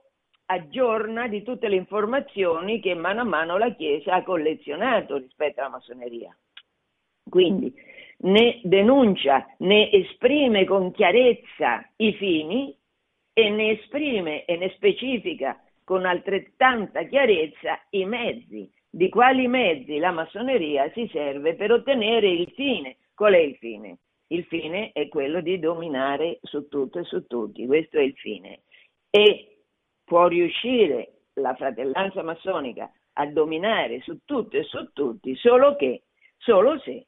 aggiorna 0.47 1.29
di 1.29 1.43
tutte 1.43 1.69
le 1.69 1.77
informazioni 1.77 2.81
che 2.81 2.95
mano 2.95 3.21
a 3.23 3.25
mano 3.25 3.57
la 3.57 3.75
Chiesa 3.75 4.15
ha 4.15 4.23
collezionato 4.23 5.17
rispetto 5.17 5.61
alla 5.61 5.71
massoneria. 5.71 6.37
Quindi 7.29 7.75
ne 8.19 8.61
denuncia, 8.63 9.47
ne 9.59 9.91
esprime 9.93 10.65
con 10.65 10.93
chiarezza 10.93 11.89
i 11.97 12.13
fini 12.15 12.77
e 13.33 13.51
ne 13.51 13.79
esprime 13.79 14.45
e 14.45 14.57
ne 14.57 14.71
specifica 14.71 15.61
con 15.85 16.05
altrettanta 16.05 17.05
chiarezza 17.05 17.79
i 17.91 18.05
mezzi, 18.05 18.71
di 18.89 19.09
quali 19.09 19.47
mezzi 19.47 19.99
la 19.99 20.11
massoneria 20.11 20.91
si 20.93 21.09
serve 21.13 21.55
per 21.55 21.71
ottenere 21.71 22.29
il 22.29 22.51
fine. 22.55 22.97
Qual 23.15 23.35
è 23.35 23.39
il 23.39 23.57
fine? 23.57 23.99
Il 24.29 24.45
fine 24.47 24.91
è 24.93 25.09
quello 25.09 25.41
di 25.41 25.59
dominare 25.59 26.39
su 26.43 26.67
tutto 26.69 26.99
e 26.99 27.05
su 27.05 27.27
tutti, 27.27 27.67
questo 27.67 27.99
è 27.99 28.03
il 28.03 28.15
fine. 28.15 28.63
E 29.11 29.59
può 30.03 30.27
riuscire 30.27 31.13
la 31.35 31.55
fratellanza 31.55 32.23
massonica 32.23 32.91
a 33.13 33.27
dominare 33.27 34.01
su 34.01 34.19
tutto 34.25 34.57
e 34.57 34.65
su 34.65 34.91
tutti 34.93 35.37
solo 35.37 35.77
che, 35.77 36.05
solo 36.37 36.79
se 36.81 37.07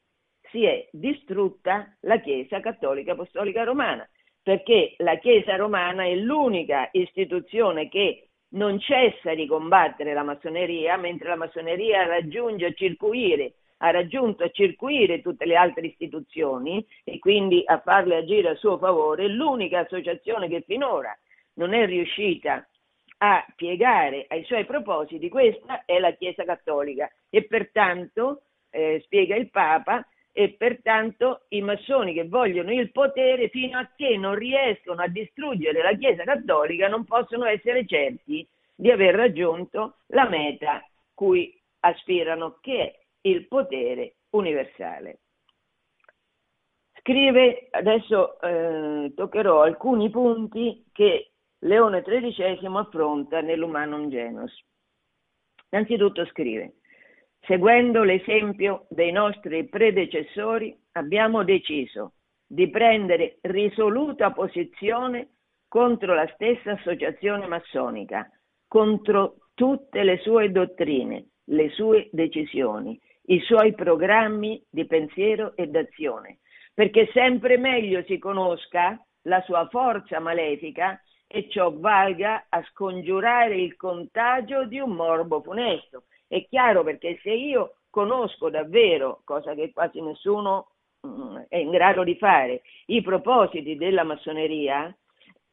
si 0.50 0.64
è 0.64 0.88
distrutta 0.92 1.94
la 2.00 2.20
Chiesa 2.20 2.60
Cattolica 2.60 3.12
Apostolica 3.12 3.64
Romana, 3.64 4.08
perché 4.42 4.94
la 4.98 5.16
Chiesa 5.18 5.56
Romana 5.56 6.04
è 6.04 6.14
l'unica 6.14 6.88
istituzione 6.92 7.88
che 7.88 8.28
non 8.50 8.78
cessa 8.80 9.34
di 9.34 9.46
combattere 9.46 10.14
la 10.14 10.22
massoneria, 10.22 10.96
mentre 10.96 11.28
la 11.28 11.36
massoneria 11.36 12.06
raggiunge 12.06 12.66
a 12.66 12.72
circuire, 12.72 13.54
ha 13.78 13.90
raggiunto 13.90 14.44
a 14.44 14.50
circuire 14.50 15.20
tutte 15.20 15.44
le 15.44 15.54
altre 15.54 15.86
istituzioni 15.86 16.84
e 17.04 17.18
quindi 17.18 17.62
a 17.64 17.80
farle 17.80 18.16
agire 18.16 18.50
a 18.50 18.54
suo 18.54 18.78
favore, 18.78 19.28
l'unica 19.28 19.80
associazione 19.80 20.48
che 20.48 20.62
finora 20.66 21.16
non 21.54 21.74
è 21.74 21.84
riuscita 21.86 22.66
a 23.18 23.44
piegare 23.54 24.26
ai 24.28 24.44
suoi 24.44 24.64
propositi, 24.64 25.28
questa 25.28 25.82
è 25.84 25.98
la 25.98 26.12
Chiesa 26.12 26.44
Cattolica 26.44 27.10
e 27.28 27.44
pertanto, 27.44 28.42
eh, 28.70 29.00
spiega 29.04 29.36
il 29.36 29.50
Papa, 29.50 30.06
e 30.38 30.50
pertanto 30.50 31.46
i 31.48 31.62
massoni 31.62 32.12
che 32.12 32.28
vogliono 32.28 32.70
il 32.72 32.92
potere 32.92 33.48
fino 33.48 33.76
a 33.76 33.90
che 33.96 34.16
non 34.16 34.36
riescono 34.36 35.02
a 35.02 35.08
distruggere 35.08 35.82
la 35.82 35.96
Chiesa 35.96 36.22
Cattolica 36.22 36.86
non 36.86 37.04
possono 37.04 37.44
essere 37.44 37.84
certi 37.84 38.46
di 38.72 38.88
aver 38.88 39.16
raggiunto 39.16 39.96
la 40.10 40.28
meta 40.28 40.88
cui 41.12 41.60
aspirano, 41.80 42.58
che 42.60 42.78
è 42.80 42.98
il 43.22 43.48
potere 43.48 44.14
universale. 44.30 45.18
Scrive, 47.00 47.66
adesso 47.72 48.40
eh, 48.40 49.12
toccherò 49.16 49.62
alcuni 49.62 50.08
punti 50.08 50.84
che 50.92 51.32
Leone 51.62 52.02
XIII 52.02 52.64
affronta 52.76 53.40
nell'Humanum 53.40 54.08
Genus. 54.08 54.56
Innanzitutto 55.70 56.24
scrive, 56.26 56.74
seguendo 57.48 58.02
l'esempio 58.02 58.84
dei 58.90 59.10
nostri 59.10 59.66
predecessori, 59.66 60.78
abbiamo 60.92 61.44
deciso 61.44 62.12
di 62.46 62.68
prendere 62.68 63.38
risoluta 63.40 64.32
posizione 64.32 65.30
contro 65.66 66.14
la 66.14 66.30
stessa 66.34 66.72
associazione 66.72 67.46
massonica, 67.46 68.30
contro 68.66 69.48
tutte 69.54 70.02
le 70.02 70.18
sue 70.18 70.52
dottrine, 70.52 71.28
le 71.44 71.70
sue 71.70 72.10
decisioni, 72.12 73.00
i 73.28 73.40
suoi 73.40 73.74
programmi 73.74 74.62
di 74.68 74.84
pensiero 74.86 75.56
e 75.56 75.68
d'azione, 75.68 76.40
perché 76.74 77.08
sempre 77.14 77.56
meglio 77.56 78.02
si 78.02 78.18
conosca 78.18 79.02
la 79.22 79.40
sua 79.42 79.66
forza 79.68 80.20
malefica 80.20 81.00
e 81.26 81.48
ciò 81.48 81.72
valga 81.72 82.46
a 82.50 82.62
scongiurare 82.70 83.56
il 83.56 83.74
contagio 83.76 84.66
di 84.66 84.78
un 84.78 84.90
morbo 84.90 85.40
funesto. 85.42 86.04
È 86.28 86.46
chiaro 86.46 86.84
perché 86.84 87.18
se 87.22 87.30
io 87.32 87.76
conosco 87.90 88.50
davvero, 88.50 89.22
cosa 89.24 89.54
che 89.54 89.72
quasi 89.72 90.00
nessuno 90.00 90.72
mm, 91.06 91.36
è 91.48 91.56
in 91.56 91.70
grado 91.70 92.04
di 92.04 92.16
fare, 92.16 92.62
i 92.86 93.00
propositi 93.02 93.76
della 93.76 94.04
massoneria, 94.04 94.94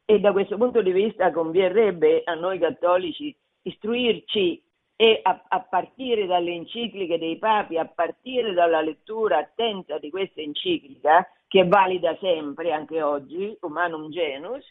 e 0.04 0.20
da 0.20 0.30
questo 0.30 0.56
punto 0.56 0.82
di 0.82 0.92
vista 0.92 1.32
converrebbe 1.32 2.22
a 2.24 2.34
noi 2.34 2.60
cattolici 2.60 3.34
istruirci 3.62 4.62
e 4.94 5.20
a, 5.22 5.44
a, 5.48 5.60
partire 5.60 6.26
dalle 6.26 6.52
encicliche 6.52 7.18
dei 7.18 7.38
papi, 7.38 7.76
a 7.76 7.86
partire 7.86 8.52
dalla 8.52 8.80
lettura 8.80 9.38
attenta 9.38 9.98
di 9.98 10.10
questa 10.10 10.40
enciclica, 10.40 11.28
che 11.48 11.62
è 11.62 11.66
valida 11.66 12.16
sempre 12.20 12.72
anche 12.72 13.02
oggi, 13.02 13.56
Humanum 13.60 14.10
Genus, 14.10 14.64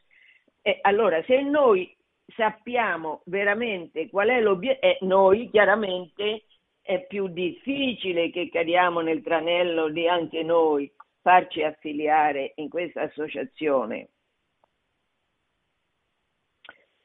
e 0.62 0.80
allora, 0.82 1.22
se 1.26 1.44
noi 1.44 1.95
sappiamo 2.28 3.22
veramente 3.26 4.10
qual 4.10 4.30
è 4.30 4.42
l'obiettivo, 4.42 4.86
eh, 4.86 4.98
noi 5.02 5.50
chiaramente 5.50 6.46
è 6.82 7.06
più 7.06 7.28
difficile 7.28 8.30
che 8.30 8.50
cadiamo 8.50 9.02
nel 9.02 9.24
tranello 9.24 9.90
di 9.90 10.08
anche 10.08 10.44
noi 10.44 10.92
farci 11.22 11.64
affiliare 11.64 12.54
in 12.56 12.70
questa 12.70 13.02
associazione. 13.02 14.10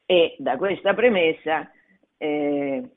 E 0.05 0.35
da 0.37 0.57
questa 0.57 0.93
premessa 0.93 1.71
eh, 2.17 2.89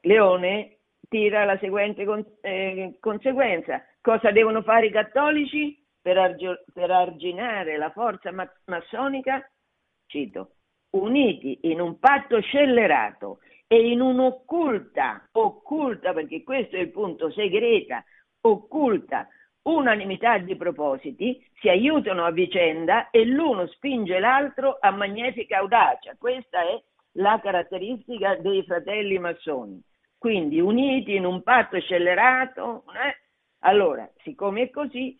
Leone 0.00 0.78
tira 1.08 1.44
la 1.44 1.56
seguente 1.58 2.04
con, 2.04 2.24
eh, 2.42 2.96
conseguenza. 3.00 3.82
Cosa 4.00 4.30
devono 4.30 4.62
fare 4.62 4.86
i 4.86 4.90
cattolici 4.90 5.82
per, 6.00 6.18
argio, 6.18 6.64
per 6.72 6.90
arginare 6.90 7.78
la 7.78 7.90
forza 7.90 8.30
ma- 8.32 8.50
massonica? 8.66 9.48
Cito, 10.06 10.57
uniti 11.02 11.58
in 11.62 11.80
un 11.80 11.98
patto 11.98 12.40
scellerato 12.40 13.38
e 13.66 13.90
in 13.90 14.00
un'occulta, 14.00 15.28
occulta 15.32 16.12
perché 16.12 16.42
questo 16.42 16.76
è 16.76 16.80
il 16.80 16.90
punto, 16.90 17.30
segreta, 17.30 18.04
occulta 18.42 19.28
unanimità 19.62 20.38
di 20.38 20.56
propositi, 20.56 21.44
si 21.60 21.68
aiutano 21.68 22.24
a 22.24 22.30
vicenda 22.30 23.10
e 23.10 23.24
l'uno 23.24 23.66
spinge 23.66 24.18
l'altro 24.18 24.78
a 24.80 24.90
magnifica 24.90 25.58
audacia. 25.58 26.16
Questa 26.18 26.62
è 26.62 26.82
la 27.12 27.38
caratteristica 27.42 28.36
dei 28.36 28.62
fratelli 28.64 29.18
massoni. 29.18 29.82
Quindi 30.16 30.60
uniti 30.60 31.14
in 31.14 31.24
un 31.24 31.42
patto 31.42 31.78
scellerato, 31.80 32.84
eh? 32.86 33.16
allora, 33.60 34.10
siccome 34.22 34.62
è 34.62 34.70
così, 34.70 35.18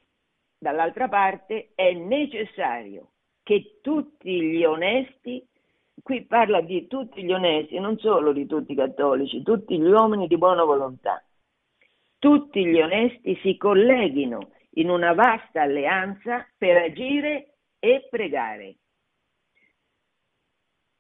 dall'altra 0.59 1.09
parte 1.09 1.71
è 1.75 1.93
necessario 1.93 3.11
che 3.43 3.79
tutti 3.81 4.43
gli 4.43 4.65
onesti, 4.65 5.47
qui 6.03 6.25
parla 6.25 6.61
di 6.61 6.87
tutti 6.87 7.23
gli 7.23 7.33
onesti, 7.33 7.79
non 7.79 7.99
solo 7.99 8.33
di 8.33 8.47
tutti 8.47 8.73
i 8.73 8.77
cattolici, 8.77 9.43
tutti 9.43 9.79
gli 9.79 9.89
uomini 9.89 10.27
di 10.27 10.37
buona 10.37 10.65
volontà, 10.65 11.23
tutti 12.19 12.65
gli 12.65 12.81
onesti 12.81 13.37
si 13.43 13.57
colleghino 13.57 14.51
in 14.75 14.91
una 14.91 15.13
vasta 15.13 15.63
alleanza 15.63 16.47
per 16.57 16.77
agire 16.77 17.55
e 17.79 18.07
pregare. 18.09 18.77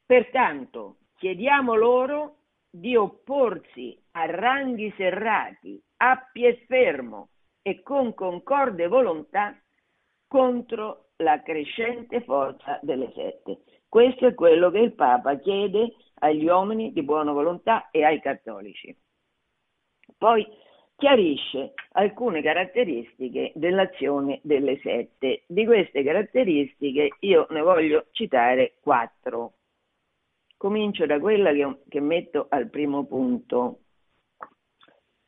Pertanto 0.05 0.97
chiediamo 1.17 1.75
loro 1.75 2.37
di 2.71 2.97
opporsi 2.97 4.01
a 4.13 4.27
ranghi 4.27 4.93
serrati, 4.97 5.81
a 5.99 6.29
pie 6.33 6.65
fermo 6.67 7.31
e 7.63 7.83
con 7.83 8.15
concorde 8.15 8.87
volontà 8.89 9.57
contro 10.27 11.11
la 11.17 11.43
crescente 11.43 12.23
forza 12.23 12.79
delle 12.83 13.11
sette. 13.15 13.63
Questo 13.88 14.27
è 14.27 14.35
quello 14.35 14.70
che 14.70 14.81
il 14.81 14.92
Papa 14.92 15.37
chiede 15.38 15.94
agli 16.20 16.46
uomini 16.46 16.92
di 16.92 17.03
buona 17.03 17.33
volontà 17.33 17.90
e 17.90 18.05
ai 18.05 18.20
cattolici. 18.20 18.94
Poi 20.16 20.46
chiarisce 20.96 21.74
alcune 21.92 22.42
caratteristiche 22.42 23.53
dell'azione 23.55 24.40
delle 24.42 24.79
sette. 24.81 25.44
Di 25.46 25.64
queste 25.64 26.03
caratteristiche 26.03 27.16
io 27.20 27.46
ne 27.51 27.61
voglio 27.61 28.07
citare 28.11 28.74
quattro. 28.81 29.55
Comincio 30.57 31.07
da 31.07 31.20
quella 31.20 31.53
che, 31.53 31.83
che 31.88 32.01
metto 32.01 32.46
al 32.51 32.68
primo 32.68 33.07
punto. 33.07 33.83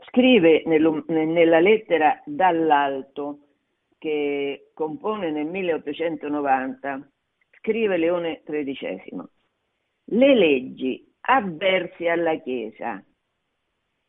Scrive 0.08 0.64
nel, 0.66 1.04
nella 1.06 1.60
lettera 1.60 2.20
dall'alto 2.24 3.38
che 3.96 4.70
compone 4.74 5.30
nel 5.30 5.46
1890, 5.46 7.10
scrive 7.60 7.96
Leone 7.98 8.42
XIII, 8.44 9.22
le 10.12 10.34
leggi 10.34 11.14
avverse 11.20 12.08
alla 12.08 12.36
Chiesa 12.40 13.04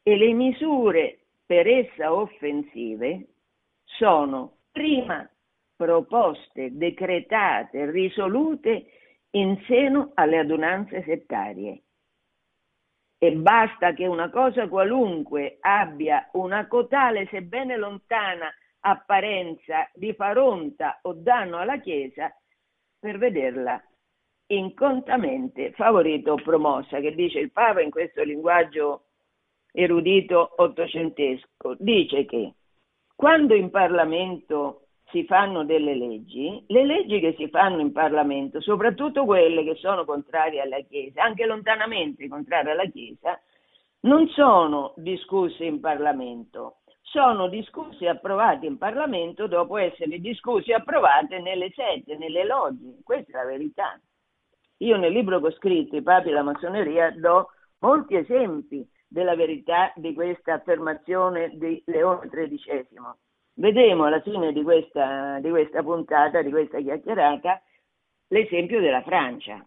e 0.03 0.15
le 0.15 0.33
misure 0.33 1.19
per 1.45 1.67
essa 1.67 2.13
offensive 2.13 3.27
sono 3.83 4.59
prima 4.71 5.29
proposte 5.75 6.75
decretate, 6.75 7.91
risolute 7.91 8.85
in 9.31 9.61
seno 9.67 10.11
alle 10.15 10.39
adunanze 10.39 11.03
settarie. 11.03 11.83
E 13.17 13.31
basta 13.33 13.93
che 13.93 14.07
una 14.07 14.29
cosa 14.29 14.67
qualunque 14.67 15.57
abbia 15.59 16.29
una 16.33 16.67
cotale, 16.67 17.27
sebbene 17.27 17.77
lontana, 17.77 18.51
apparenza 18.79 19.89
di 19.93 20.13
faronta 20.13 20.99
o 21.03 21.13
danno 21.13 21.57
alla 21.57 21.79
Chiesa 21.79 22.33
per 23.01 23.17
vederla 23.17 23.83
incontamente 24.51 25.71
favorita 25.71 26.31
o 26.31 26.35
promossa, 26.35 26.99
che 26.99 27.15
dice 27.15 27.39
il 27.39 27.51
Papa 27.51 27.81
in 27.81 27.89
questo 27.89 28.21
linguaggio 28.21 29.05
erudito 29.71 30.53
ottocentesco, 30.57 31.75
dice 31.79 32.25
che 32.25 32.53
quando 33.15 33.55
in 33.55 33.71
Parlamento 33.71 34.87
si 35.05 35.25
fanno 35.25 35.65
delle 35.65 35.95
leggi, 35.95 36.63
le 36.67 36.85
leggi 36.85 37.19
che 37.19 37.33
si 37.37 37.47
fanno 37.49 37.79
in 37.79 37.91
Parlamento, 37.91 38.61
soprattutto 38.61 39.25
quelle 39.25 39.63
che 39.63 39.75
sono 39.75 40.05
contrarie 40.05 40.61
alla 40.61 40.79
Chiesa, 40.81 41.23
anche 41.23 41.45
lontanamente 41.45 42.27
contrarie 42.27 42.71
alla 42.71 42.85
Chiesa, 42.85 43.39
non 44.01 44.27
sono 44.29 44.93
discusse 44.97 45.65
in 45.65 45.79
Parlamento, 45.79 46.80
sono 47.11 47.49
discusse 47.49 48.05
e 48.05 48.09
approvate 48.09 48.65
in 48.65 48.77
Parlamento 48.77 49.45
dopo 49.47 49.77
essere 49.77 50.19
discusse 50.19 50.71
e 50.71 50.75
approvate 50.75 51.39
nelle 51.39 51.69
sette, 51.75 52.15
nelle 52.15 52.45
logge. 52.45 52.99
Questa 53.03 53.31
è 53.31 53.43
la 53.43 53.49
verità. 53.49 53.99
Io 54.77 54.95
nel 54.95 55.11
libro 55.11 55.39
che 55.41 55.47
ho 55.47 55.51
scritto, 55.51 55.97
I 55.97 56.01
papi 56.01 56.29
e 56.29 56.31
la 56.31 56.41
massoneria, 56.41 57.11
do 57.11 57.49
molti 57.79 58.15
esempi 58.15 58.89
della 59.07 59.35
verità 59.35 59.91
di 59.97 60.13
questa 60.13 60.53
affermazione 60.53 61.49
di 61.57 61.83
Leone 61.85 62.29
XIII. 62.29 62.87
Vedremo 63.55 64.05
alla 64.05 64.21
fine 64.21 64.53
di 64.53 64.63
questa, 64.63 65.39
di 65.39 65.49
questa 65.49 65.83
puntata, 65.83 66.41
di 66.41 66.49
questa 66.49 66.79
chiacchierata, 66.79 67.61
l'esempio 68.29 68.79
della 68.79 69.03
Francia. 69.03 69.63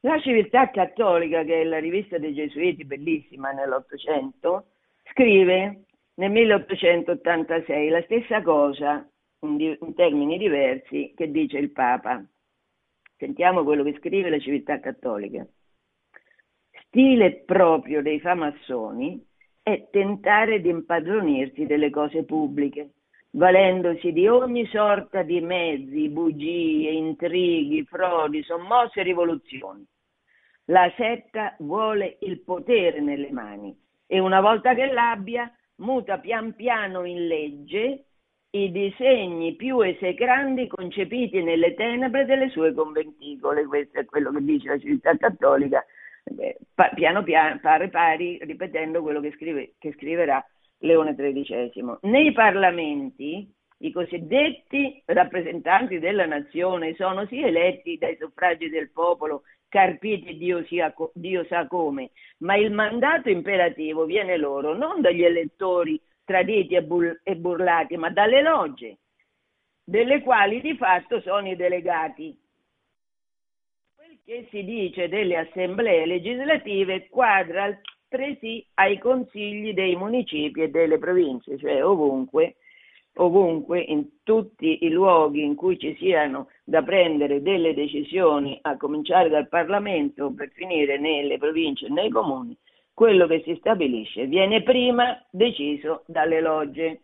La 0.00 0.18
civiltà 0.18 0.68
cattolica, 0.70 1.44
che 1.44 1.60
è 1.60 1.64
la 1.64 1.78
rivista 1.78 2.18
dei 2.18 2.34
Gesuiti, 2.34 2.84
bellissima 2.84 3.52
nell'Ottocento, 3.52 4.71
scrive 5.12 5.84
nel 6.14 6.30
1886 6.30 7.88
la 7.88 8.02
stessa 8.02 8.42
cosa 8.42 9.08
in, 9.40 9.56
di, 9.56 9.76
in 9.80 9.94
termini 9.94 10.36
diversi 10.36 11.12
che 11.16 11.30
dice 11.30 11.58
il 11.58 11.70
Papa. 11.70 12.24
Sentiamo 13.16 13.62
quello 13.62 13.84
che 13.84 13.96
scrive 13.98 14.30
la 14.30 14.38
civiltà 14.38 14.80
cattolica 14.80 15.46
stile 16.92 17.42
proprio 17.46 18.02
dei 18.02 18.20
famassoni 18.20 19.18
è 19.62 19.88
tentare 19.90 20.60
di 20.60 20.68
impadronirsi 20.68 21.64
delle 21.64 21.88
cose 21.88 22.24
pubbliche, 22.24 22.90
valendosi 23.30 24.12
di 24.12 24.28
ogni 24.28 24.66
sorta 24.66 25.22
di 25.22 25.40
mezzi, 25.40 26.10
bugie, 26.10 26.90
intrighi, 26.90 27.82
frodi, 27.84 28.42
sommosse 28.42 29.00
e 29.00 29.04
rivoluzioni. 29.04 29.82
La 30.66 30.92
setta 30.94 31.56
vuole 31.60 32.18
il 32.20 32.40
potere 32.40 33.00
nelle 33.00 33.32
mani 33.32 33.74
e 34.12 34.18
una 34.18 34.42
volta 34.42 34.74
che 34.74 34.92
l'abbia 34.92 35.50
muta 35.76 36.18
pian 36.18 36.54
piano 36.54 37.06
in 37.06 37.26
legge 37.26 38.04
i 38.50 38.70
disegni 38.70 39.56
più 39.56 39.80
esecrandi 39.80 40.66
concepiti 40.66 41.42
nelle 41.42 41.72
tenebre 41.72 42.26
delle 42.26 42.50
sue 42.50 42.74
conventicole. 42.74 43.64
Questo 43.64 44.00
è 44.00 44.04
quello 44.04 44.30
che 44.30 44.42
dice 44.42 44.68
la 44.68 44.78
civiltà 44.78 45.16
cattolica 45.16 45.82
piano 46.94 47.22
piano, 47.22 47.58
pari 47.62 47.88
pari, 47.88 48.38
ripetendo 48.42 49.00
quello 49.00 49.20
che, 49.20 49.32
scrive, 49.32 49.76
che 49.78 49.94
scriverà 49.94 50.46
Leone 50.80 51.14
XIII. 51.14 51.96
Nei 52.02 52.32
parlamenti 52.32 53.50
i 53.78 53.92
cosiddetti 53.92 55.02
rappresentanti 55.06 55.98
della 55.98 56.26
nazione 56.26 56.94
sono 56.96 57.24
sì 57.28 57.42
eletti 57.42 57.96
dai 57.96 58.18
suffragi 58.20 58.68
del 58.68 58.90
popolo, 58.90 59.44
carpiti 59.72 60.36
Dio, 60.36 60.62
sia, 60.66 60.94
Dio 61.14 61.46
sa 61.46 61.66
come, 61.66 62.10
ma 62.38 62.56
il 62.56 62.70
mandato 62.70 63.30
imperativo 63.30 64.04
viene 64.04 64.36
loro 64.36 64.74
non 64.74 65.00
dagli 65.00 65.24
elettori 65.24 65.98
traditi 66.26 66.74
e, 66.74 66.82
bur- 66.82 67.20
e 67.22 67.36
burlati, 67.36 67.96
ma 67.96 68.10
dalle 68.10 68.42
logge, 68.42 68.98
delle 69.82 70.20
quali 70.20 70.60
di 70.60 70.76
fatto 70.76 71.22
sono 71.22 71.48
i 71.48 71.56
delegati. 71.56 72.38
Che 74.24 74.46
si 74.50 74.62
dice 74.62 75.08
delle 75.08 75.38
assemblee 75.38 76.04
legislative 76.04 77.08
quadra 77.08 77.64
altresì 77.64 78.64
ai 78.74 78.98
consigli 78.98 79.72
dei 79.72 79.96
municipi 79.96 80.62
e 80.62 80.68
delle 80.68 80.98
province, 80.98 81.58
cioè 81.58 81.82
ovunque, 81.82 82.56
ovunque 83.16 83.80
in 83.80 84.22
tutti 84.22 84.84
i 84.84 84.90
luoghi 84.90 85.42
in 85.42 85.54
cui 85.54 85.78
ci 85.78 85.94
siano 85.96 86.48
da 86.64 86.82
prendere 86.82 87.42
delle 87.42 87.74
decisioni, 87.74 88.58
a 88.62 88.76
cominciare 88.76 89.28
dal 89.28 89.48
Parlamento 89.48 90.32
per 90.32 90.50
finire 90.50 90.98
nelle 90.98 91.38
province 91.38 91.86
e 91.86 91.90
nei 91.90 92.08
comuni, 92.08 92.56
quello 92.94 93.26
che 93.26 93.42
si 93.44 93.54
stabilisce 93.56 94.26
viene 94.26 94.62
prima 94.62 95.22
deciso 95.30 96.04
dalle 96.06 96.40
logge. 96.40 97.02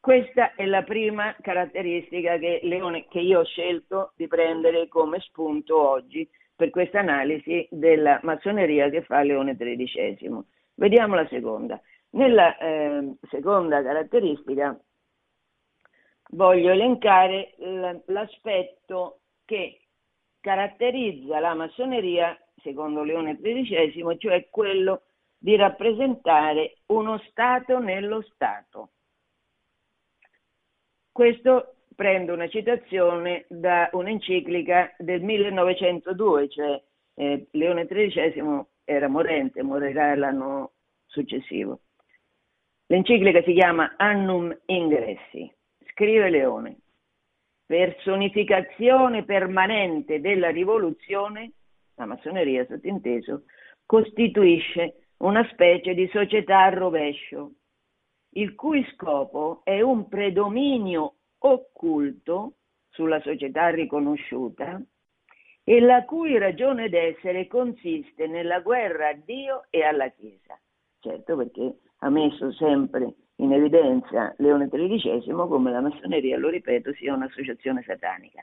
Questa 0.00 0.54
è 0.54 0.64
la 0.66 0.82
prima 0.82 1.34
caratteristica 1.40 2.38
che, 2.38 2.60
Leone, 2.62 3.06
che 3.08 3.20
io 3.20 3.40
ho 3.40 3.44
scelto 3.44 4.12
di 4.16 4.28
prendere 4.28 4.86
come 4.86 5.18
spunto 5.20 5.90
oggi 5.90 6.28
per 6.54 6.70
questa 6.70 7.00
analisi 7.00 7.66
della 7.70 8.20
massoneria 8.22 8.88
che 8.88 9.02
fa 9.02 9.22
Leone 9.22 9.56
XIII. 9.56 10.44
Vediamo 10.74 11.16
la 11.16 11.26
seconda. 11.26 11.80
Nella 12.10 12.56
eh, 12.56 13.16
seconda 13.28 13.82
caratteristica 13.82 14.78
voglio 16.30 16.70
elencare 16.70 17.54
l'aspetto 18.06 19.20
che 19.44 19.80
caratterizza 20.40 21.38
la 21.40 21.54
massoneria 21.54 22.38
secondo 22.62 23.02
Leone 23.02 23.38
XIII, 23.40 24.18
cioè 24.18 24.48
quello 24.50 25.02
di 25.38 25.54
rappresentare 25.56 26.78
uno 26.86 27.18
Stato 27.30 27.78
nello 27.78 28.22
Stato. 28.22 28.90
Questo 31.12 31.76
prendo 31.94 32.34
una 32.34 32.48
citazione 32.48 33.46
da 33.48 33.88
un'enciclica 33.92 34.94
del 34.98 35.22
1902, 35.22 36.48
cioè 36.48 36.82
eh, 37.14 37.46
Leone 37.52 37.86
XIII 37.86 38.64
era 38.84 39.08
morente, 39.08 39.62
morirà 39.62 40.14
l'anno 40.14 40.72
successivo. 41.06 41.80
L'enciclica 42.88 43.42
si 43.42 43.52
chiama 43.52 43.94
Annum 43.96 44.56
Ingressi, 44.66 45.52
scrive 45.90 46.30
Leone, 46.30 46.78
personificazione 47.66 49.24
permanente 49.24 50.20
della 50.20 50.50
rivoluzione, 50.50 51.52
la 51.96 52.06
massoneria 52.06 52.64
sottinteso, 52.64 53.42
costituisce 53.84 55.08
una 55.18 55.44
specie 55.50 55.94
di 55.94 56.08
società 56.12 56.62
a 56.62 56.68
rovescio, 56.68 57.54
il 58.34 58.54
cui 58.54 58.86
scopo 58.92 59.62
è 59.64 59.80
un 59.80 60.06
predominio 60.06 61.14
occulto 61.38 62.54
sulla 62.90 63.20
società 63.22 63.68
riconosciuta 63.70 64.80
e 65.64 65.80
la 65.80 66.04
cui 66.04 66.38
ragione 66.38 66.88
d'essere 66.88 67.48
consiste 67.48 68.28
nella 68.28 68.60
guerra 68.60 69.08
a 69.08 69.14
Dio 69.14 69.64
e 69.70 69.82
alla 69.82 70.08
Chiesa. 70.10 70.56
Certo 71.00 71.36
perché 71.36 71.74
ha 71.98 72.10
messo 72.10 72.52
sempre 72.52 73.14
in 73.36 73.52
evidenza 73.52 74.34
Leone 74.38 74.68
XIII 74.68 75.32
come 75.32 75.70
la 75.70 75.80
massoneria, 75.80 76.38
lo 76.38 76.48
ripeto, 76.48 76.92
sia 76.94 77.14
un'associazione 77.14 77.82
satanica. 77.82 78.42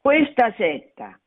Questa 0.00 0.52
setta 0.56 1.18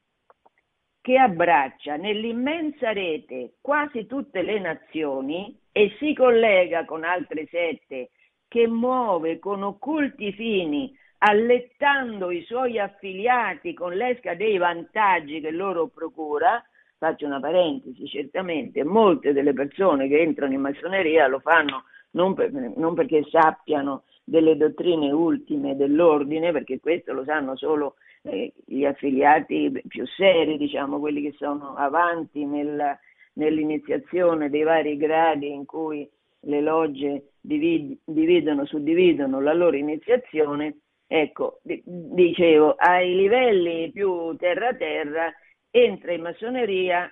che 1.02 1.18
abbraccia 1.18 1.96
nell'immensa 1.98 2.94
rete 2.94 3.56
quasi 3.62 4.06
tutte 4.06 4.42
le 4.42 4.60
nazioni 4.60 5.60
e 5.72 5.96
si 6.00 6.14
collega 6.14 6.86
con 6.86 7.04
altre 7.04 7.46
sette 7.48 8.12
che 8.48 8.68
muove 8.68 9.40
con 9.40 9.64
occulti 9.64 10.32
fini 10.32 10.96
allettando 11.26 12.32
i 12.32 12.44
suoi 12.44 12.80
affiliati 12.80 13.74
con 13.74 13.94
l'esca 13.94 14.36
dei 14.36 14.58
vantaggi 14.58 15.40
che 15.40 15.52
loro 15.52 15.88
procura, 15.88 16.64
faccio 17.04 17.26
una 17.26 17.42
parentesi, 17.42 18.08
certamente 18.08 18.86
molte 18.86 19.34
delle 19.34 19.52
persone 19.52 20.08
che 20.08 20.22
entrano 20.22 20.54
in 20.54 20.62
massoneria 20.62 21.28
lo 21.28 21.40
fanno 21.40 21.84
non, 22.12 22.34
per, 22.34 22.50
non 22.52 22.94
perché 22.94 23.26
sappiano 23.30 24.04
delle 24.24 24.56
dottrine 24.56 25.12
ultime 25.12 25.76
dell'ordine, 25.76 26.54
perché 26.54 26.80
questo 26.80 27.12
lo 27.12 27.26
sanno 27.26 27.58
solo 27.58 27.96
eh, 28.22 28.54
gli 28.66 28.86
affiliati 28.86 29.84
più 29.86 30.06
seri, 30.06 30.58
diciamo, 30.58 31.00
quelli 31.00 31.22
che 31.22 31.36
sono 31.38 31.76
avanti 31.76 32.46
nella, 32.46 32.98
nell'iniziazione 33.34 34.50
dei 34.50 34.64
vari 34.64 34.96
gradi 34.96 35.52
in 35.52 35.66
cui 35.66 36.10
le 36.46 36.62
logge 36.62 37.32
divid- 37.42 37.98
dividono, 38.06 38.66
suddividono 38.66 39.42
la 39.42 39.54
loro 39.54 39.76
iniziazione, 39.76 40.78
ecco, 41.06 41.60
dicevo, 41.64 42.76
ai 42.78 43.14
livelli 43.14 43.92
più 43.92 44.38
terra-terra 44.38 45.34
entra 45.76 46.14
in 46.14 46.22
massoneria 46.22 47.12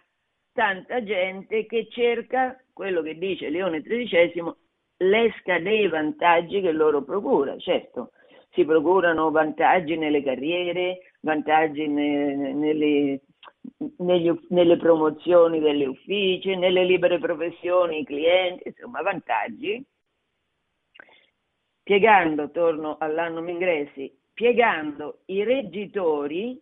tanta 0.53 1.01
gente 1.03 1.65
che 1.65 1.87
cerca 1.89 2.63
quello 2.71 3.01
che 3.01 3.17
dice 3.17 3.49
Leone 3.49 3.81
XIII, 3.81 4.53
l'esca 4.97 5.59
dei 5.59 5.87
vantaggi 5.87 6.61
che 6.61 6.71
loro 6.71 7.03
procura, 7.03 7.57
certo, 7.57 8.11
si 8.51 8.63
procurano 8.63 9.31
vantaggi 9.31 9.97
nelle 9.97 10.21
carriere, 10.21 11.13
vantaggi 11.21 11.87
ne, 11.87 12.35
nelle, 12.35 13.21
negli, 13.97 14.31
nelle 14.49 14.77
promozioni 14.77 15.59
delle 15.59 15.85
uffici, 15.87 16.55
nelle 16.55 16.83
libere 16.83 17.17
professioni, 17.17 18.01
i 18.01 18.05
clienti, 18.05 18.67
insomma 18.67 19.01
vantaggi, 19.01 19.83
piegando, 21.81 22.51
torno 22.51 22.97
all'anno 22.99 23.41
Mingressi, 23.41 24.15
piegando 24.33 25.21
i 25.25 25.43
reggitori 25.43 26.61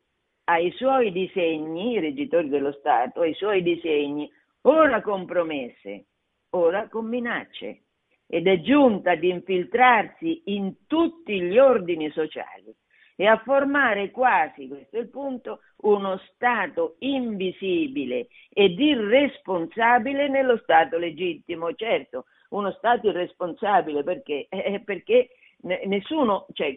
ai 0.50 0.72
suoi 0.72 1.12
disegni, 1.12 1.92
i 1.92 2.00
reggitori 2.00 2.50
dello 2.50 2.72
Stato, 2.72 3.22
ai 3.22 3.36
suoi 3.36 3.62
disegni, 3.62 4.30
ora 4.62 5.00
con 5.02 5.26
promesse, 5.26 6.06
ora 6.52 6.88
con 6.88 7.06
minacce, 7.06 7.84
ed 8.26 8.48
è 8.48 8.60
giunta 8.62 9.12
ad 9.12 9.24
infiltrarsi 9.24 10.42
in 10.46 10.88
tutti 10.88 11.40
gli 11.40 11.60
ordini 11.60 12.10
sociali 12.10 12.76
e 13.16 13.28
a 13.28 13.38
formare 13.44 14.10
quasi, 14.10 14.68
questo 14.68 14.98
è 14.98 15.02
il 15.02 15.10
punto, 15.10 15.60
uno 15.82 16.20
Stato 16.34 16.96
invisibile 17.00 18.28
ed 18.50 18.80
irresponsabile 18.80 20.30
nello 20.30 20.58
Stato 20.64 20.98
legittimo. 20.98 21.74
Certo, 21.76 22.26
uno 22.50 22.72
Stato 22.72 23.10
irresponsabile 23.10 24.04
perché? 24.04 24.48
Eh, 24.50 24.82
perché 24.84 25.30
nessuno, 25.62 26.46
cioè, 26.54 26.76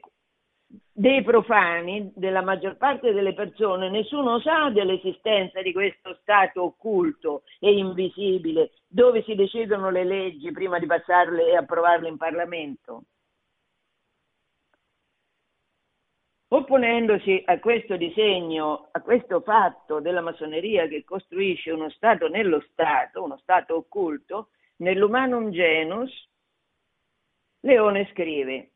dei 0.93 1.23
profani, 1.23 2.13
della 2.15 2.43
maggior 2.43 2.77
parte 2.77 3.13
delle 3.13 3.35
persone, 3.35 3.91
nessuno 3.91 4.41
sa 4.41 4.71
dell'esistenza 4.71 5.63
di 5.63 5.73
questo 5.73 6.19
Stato 6.21 6.63
occulto 6.63 7.43
e 7.59 7.73
invisibile 7.73 8.73
dove 8.87 9.23
si 9.23 9.35
decidono 9.35 9.91
le 9.91 10.05
leggi 10.05 10.53
prima 10.53 10.79
di 10.79 10.87
passarle 10.87 11.51
e 11.51 11.57
approvarle 11.57 12.09
in 12.09 12.17
Parlamento. 12.17 13.05
Opponendosi 16.49 17.43
a 17.47 17.59
questo 17.59 17.97
disegno, 17.97 18.89
a 18.93 19.01
questo 19.01 19.41
fatto 19.41 20.01
della 20.01 20.21
massoneria 20.21 20.87
che 20.87 21.03
costruisce 21.03 21.71
uno 21.71 21.89
Stato 21.89 22.29
nello 22.29 22.61
Stato, 22.71 23.23
uno 23.23 23.39
Stato 23.39 23.75
occulto, 23.77 24.51
nell'Humanum 24.77 25.51
Genus, 25.51 26.29
Leone 27.61 28.07
scrive 28.13 28.72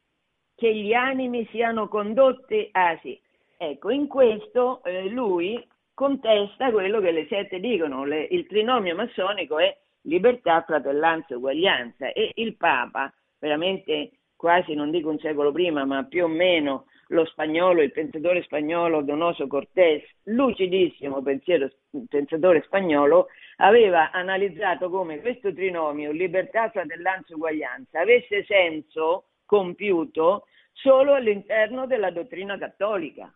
che 0.57 0.75
gli 0.75 0.93
animi 0.95 1.47
siano 1.51 1.87
condotti 1.87 2.69
ah 2.73 2.99
sì, 3.03 3.21
ecco, 3.57 3.91
in 3.91 4.09
questo 4.09 4.83
eh, 4.85 5.09
lui 5.09 5.65
contesta 5.95 6.71
quello 6.73 7.01
che 7.01 7.11
le 7.11 7.27
sette 7.29 7.61
dicono, 7.61 8.05
le, 8.05 8.27
il 8.31 8.47
trinomio 8.47 8.95
massonico 8.95 9.59
è 9.59 9.75
libertà, 10.03 10.63
fratellanza, 10.63 11.37
uguaglianza. 11.37 12.13
E 12.13 12.33
il 12.35 12.57
Papa, 12.57 13.13
veramente 13.39 14.11
quasi 14.37 14.75
non 14.75 14.91
dico 14.91 15.09
un 15.09 15.19
secolo 15.19 15.53
prima, 15.53 15.85
ma 15.85 16.05
più 16.05 16.25
o 16.25 16.29
meno 16.29 16.87
lo 17.09 17.25
spagnolo, 17.25 17.83
il 17.83 17.93
pensatore 17.93 18.43
spagnolo 18.43 19.03
Donoso 19.03 19.47
Cortés, 19.47 20.03
lucidissimo 20.25 21.23
pensiero, 21.23 21.71
pensatore 22.09 22.63
spagnolo, 22.63 23.29
aveva 23.57 24.11
analizzato 24.11 24.91
come 24.91 25.21
questo 25.21 25.53
trinomio, 25.55 26.11
libertà, 26.11 26.69
fratellanza, 26.71 27.35
uguaglianza, 27.35 28.01
avesse 28.01 28.45
senso 28.45 29.27
compiuto 29.47 30.47
solo 30.73 31.15
all'interno 31.15 31.87
della 31.87 32.11
dottrina 32.11 32.59
cattolica. 32.59 33.33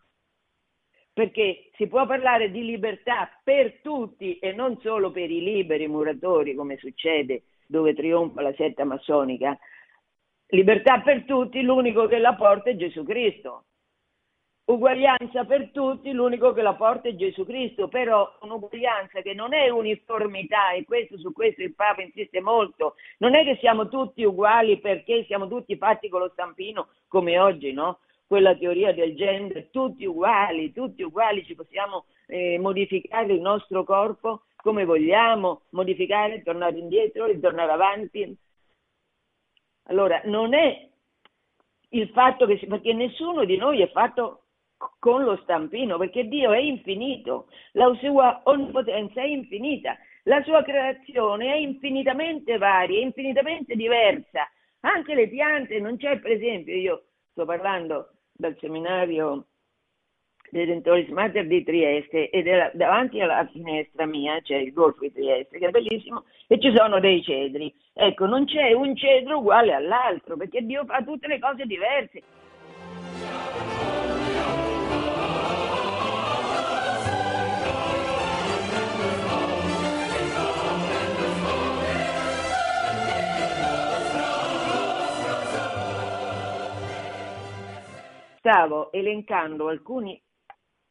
Perché 1.12 1.70
si 1.74 1.86
può 1.86 2.06
parlare 2.06 2.50
di 2.50 2.64
libertà 2.64 3.28
per 3.42 3.80
tutti 3.80 4.38
e 4.38 4.52
non 4.52 4.78
solo 4.80 5.10
per 5.10 5.30
i 5.30 5.42
liberi 5.42 5.88
muratori, 5.88 6.54
come 6.54 6.76
succede 6.76 7.44
dove 7.66 7.94
trionfa 7.94 8.42
la 8.42 8.52
setta 8.54 8.84
massonica. 8.84 9.58
Libertà 10.48 11.00
per 11.00 11.24
tutti, 11.24 11.62
l'unico 11.62 12.06
che 12.06 12.18
la 12.18 12.34
porta 12.34 12.70
è 12.70 12.76
Gesù 12.76 13.04
Cristo 13.04 13.66
uguaglianza 14.72 15.44
per 15.44 15.70
tutti, 15.72 16.12
l'unico 16.12 16.52
che 16.52 16.62
la 16.62 16.74
porta 16.74 17.08
è 17.08 17.14
Gesù 17.16 17.44
Cristo, 17.44 17.88
però 17.88 18.36
un'uguaglianza 18.40 19.20
che 19.20 19.34
non 19.34 19.52
è 19.52 19.68
uniformità 19.68 20.72
e 20.72 20.84
questo, 20.84 21.18
su 21.18 21.32
questo 21.32 21.62
il 21.62 21.74
Papa 21.74 22.02
insiste 22.02 22.40
molto, 22.40 22.94
non 23.18 23.34
è 23.34 23.44
che 23.44 23.56
siamo 23.60 23.88
tutti 23.88 24.22
uguali 24.22 24.78
perché 24.78 25.24
siamo 25.24 25.48
tutti 25.48 25.76
fatti 25.76 26.08
con 26.08 26.20
lo 26.20 26.30
stampino 26.32 26.88
come 27.08 27.38
oggi, 27.38 27.72
no? 27.72 27.98
Quella 28.26 28.54
teoria 28.54 28.94
del 28.94 29.16
gender, 29.16 29.68
tutti 29.70 30.04
uguali, 30.04 30.72
tutti 30.72 31.02
uguali, 31.02 31.44
ci 31.44 31.56
possiamo 31.56 32.04
eh, 32.26 32.58
modificare 32.60 33.32
il 33.32 33.40
nostro 33.40 33.82
corpo 33.82 34.42
come 34.56 34.84
vogliamo, 34.84 35.62
modificare, 35.70 36.42
tornare 36.42 36.78
indietro, 36.78 37.26
ritornare 37.26 37.72
avanti. 37.72 38.36
Allora, 39.84 40.20
non 40.26 40.54
è 40.54 40.88
il 41.88 42.08
fatto 42.10 42.46
che, 42.46 42.64
perché 42.68 42.92
nessuno 42.92 43.44
di 43.44 43.56
noi 43.56 43.80
è 43.80 43.90
fatto 43.90 44.39
con 44.98 45.24
lo 45.24 45.38
stampino, 45.42 45.98
perché 45.98 46.26
Dio 46.26 46.52
è 46.52 46.58
infinito, 46.58 47.48
la 47.72 47.92
sua 48.00 48.40
onnipotenza 48.44 49.20
è 49.20 49.26
infinita, 49.26 49.96
la 50.24 50.42
sua 50.42 50.62
creazione 50.62 51.52
è 51.52 51.56
infinitamente 51.56 52.56
varia, 52.56 53.00
infinitamente 53.00 53.74
diversa. 53.74 54.48
Anche 54.80 55.14
le 55.14 55.28
piante, 55.28 55.78
non 55.78 55.96
c'è 55.98 56.18
per 56.18 56.32
esempio, 56.32 56.74
io 56.74 57.02
sto 57.32 57.44
parlando 57.44 58.12
dal 58.32 58.56
seminario 58.58 59.46
dei 60.50 60.66
Dentoris 60.66 61.08
Mater 61.08 61.46
di 61.46 61.62
Trieste 61.62 62.30
e 62.30 62.42
della, 62.42 62.70
davanti 62.74 63.20
alla 63.20 63.46
finestra 63.52 64.04
mia 64.06 64.40
c'è 64.40 64.56
il 64.56 64.72
Golfo 64.72 65.00
di 65.02 65.12
Trieste 65.12 65.58
che 65.58 65.66
è 65.66 65.70
bellissimo 65.70 66.24
e 66.48 66.58
ci 66.58 66.74
sono 66.74 66.98
dei 66.98 67.22
cedri. 67.22 67.72
Ecco, 67.92 68.26
non 68.26 68.46
c'è 68.46 68.72
un 68.72 68.96
cedro 68.96 69.38
uguale 69.38 69.74
all'altro 69.74 70.36
perché 70.36 70.62
Dio 70.62 70.84
fa 70.86 71.02
tutte 71.02 71.28
le 71.28 71.38
cose 71.38 71.66
diverse. 71.66 72.22
Stavo 88.40 88.90
elencando 88.90 89.68
alcuni 89.68 90.20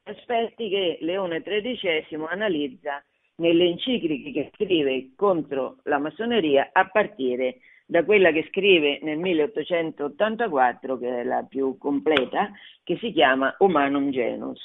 aspetti 0.04 0.70
che 0.70 1.00
Leone 1.02 1.42
XIII 1.42 2.26
analizza 2.30 3.04
nelle 3.38 3.66
encicliche 3.66 4.32
che 4.32 4.52
scrive 4.54 5.12
contro 5.16 5.78
la 5.84 5.98
massoneria 5.98 6.70
a 6.72 6.88
partire 6.88 7.60
da 7.86 8.06
quella 8.06 8.32
che 8.32 8.46
scrive 8.50 9.00
nel 9.02 9.18
1884, 9.18 10.98
che 11.00 11.22
è 11.22 11.24
la 11.24 11.44
più 11.44 11.78
completa, 11.80 12.52
che 12.84 12.98
si 12.98 13.12
chiama 13.12 13.56
Humanum 13.58 14.12
Genus. 14.12 14.62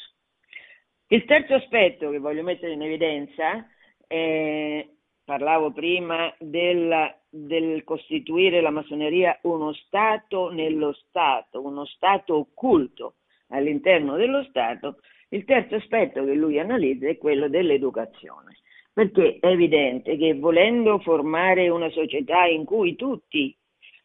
Il 1.06 1.24
terzo 1.24 1.54
aspetto 1.54 2.10
che 2.10 2.18
voglio 2.18 2.42
mettere 2.42 2.72
in 2.72 2.82
evidenza 2.82 3.66
è, 4.06 4.86
parlavo 5.24 5.72
prima 5.72 6.32
del, 6.38 7.14
del 7.28 7.82
costituire 7.84 8.60
la 8.60 8.70
massoneria 8.70 9.38
uno 9.42 9.72
Stato 9.72 10.50
nello 10.50 10.92
Stato, 10.92 11.64
uno 11.64 11.84
Stato 11.86 12.36
occulto 12.36 13.14
all'interno 13.48 14.16
dello 14.16 14.44
Stato, 14.44 14.98
il 15.30 15.44
terzo 15.44 15.76
aspetto 15.76 16.24
che 16.24 16.34
lui 16.34 16.58
analizza 16.58 17.08
è 17.08 17.18
quello 17.18 17.48
dell'educazione, 17.48 18.58
perché 18.92 19.38
è 19.40 19.46
evidente 19.48 20.16
che 20.16 20.34
volendo 20.34 20.98
formare 20.98 21.68
una 21.68 21.90
società 21.90 22.44
in 22.44 22.64
cui 22.64 22.94
tutti 22.94 23.56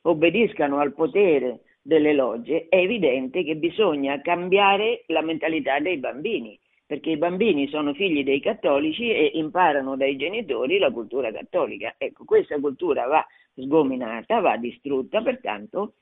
obbediscano 0.03 0.79
al 0.79 0.93
potere 0.93 1.61
delle 1.81 2.13
logge, 2.13 2.67
è 2.69 2.77
evidente 2.77 3.43
che 3.43 3.55
bisogna 3.55 4.21
cambiare 4.21 5.03
la 5.07 5.21
mentalità 5.21 5.79
dei 5.79 5.97
bambini, 5.97 6.59
perché 6.89 7.11
i 7.11 7.17
bambini 7.17 7.67
sono 7.67 7.93
figli 7.93 8.23
dei 8.23 8.39
cattolici 8.39 9.11
e 9.11 9.33
imparano 9.35 9.95
dai 9.95 10.15
genitori 10.15 10.79
la 10.79 10.89
cultura 10.89 11.31
cattolica. 11.31 11.93
Ecco, 11.99 12.25
questa 12.25 12.59
cultura 12.59 13.05
va 13.05 13.23
sgominata, 13.53 14.39
va 14.39 14.57
distrutta, 14.57 15.21
pertanto 15.21 15.93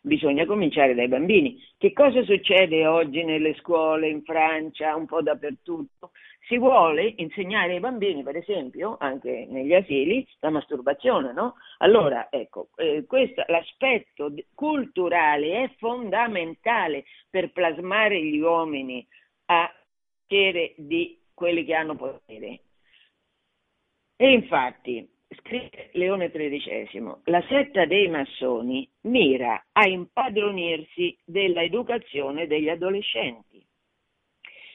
bisogna 0.00 0.46
cominciare 0.46 0.94
dai 0.94 1.08
bambini. 1.08 1.62
Che 1.76 1.92
cosa 1.92 2.22
succede 2.22 2.86
oggi 2.86 3.22
nelle 3.22 3.54
scuole, 3.56 4.08
in 4.08 4.22
Francia, 4.22 4.96
un 4.96 5.04
po' 5.04 5.20
dappertutto? 5.20 6.12
Si 6.48 6.56
vuole 6.56 7.12
insegnare 7.18 7.74
ai 7.74 7.80
bambini, 7.80 8.22
per 8.22 8.36
esempio, 8.36 8.96
anche 8.98 9.46
negli 9.46 9.74
asili, 9.74 10.26
la 10.38 10.48
masturbazione, 10.48 11.34
no? 11.34 11.56
Allora, 11.80 12.28
ecco, 12.30 12.70
eh, 12.76 13.04
questo, 13.06 13.44
l'aspetto 13.46 14.32
culturale 14.54 15.64
è 15.64 15.70
fondamentale 15.76 17.04
per 17.28 17.52
plasmare 17.52 18.24
gli 18.24 18.38
uomini 18.40 19.06
a 19.50 19.70
piacere 20.30 20.74
di 20.76 21.18
quelli 21.34 21.64
che 21.64 21.74
hanno 21.74 21.96
potere. 21.96 22.60
E 24.16 24.32
infatti, 24.32 25.08
scrive 25.40 25.90
Leone 25.94 26.30
XIII, 26.30 27.22
la 27.24 27.42
setta 27.48 27.84
dei 27.86 28.08
massoni 28.08 28.88
mira 29.02 29.66
a 29.72 29.88
impadronirsi 29.88 31.18
della 31.24 31.62
educazione 31.62 32.46
degli 32.46 32.68
adolescenti. 32.68 33.66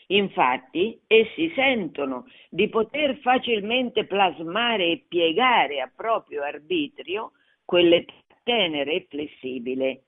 Infatti, 0.08 1.02
essi 1.08 1.52
sentono 1.56 2.28
di 2.50 2.68
poter 2.68 3.18
facilmente 3.20 4.06
plasmare 4.06 4.92
e 4.92 5.06
piegare 5.08 5.80
a 5.80 5.92
proprio 5.96 6.44
arbitrio 6.44 7.32
quelle 7.64 8.06
tenere 8.44 8.94
e 8.94 9.06
flessibile. 9.10 10.04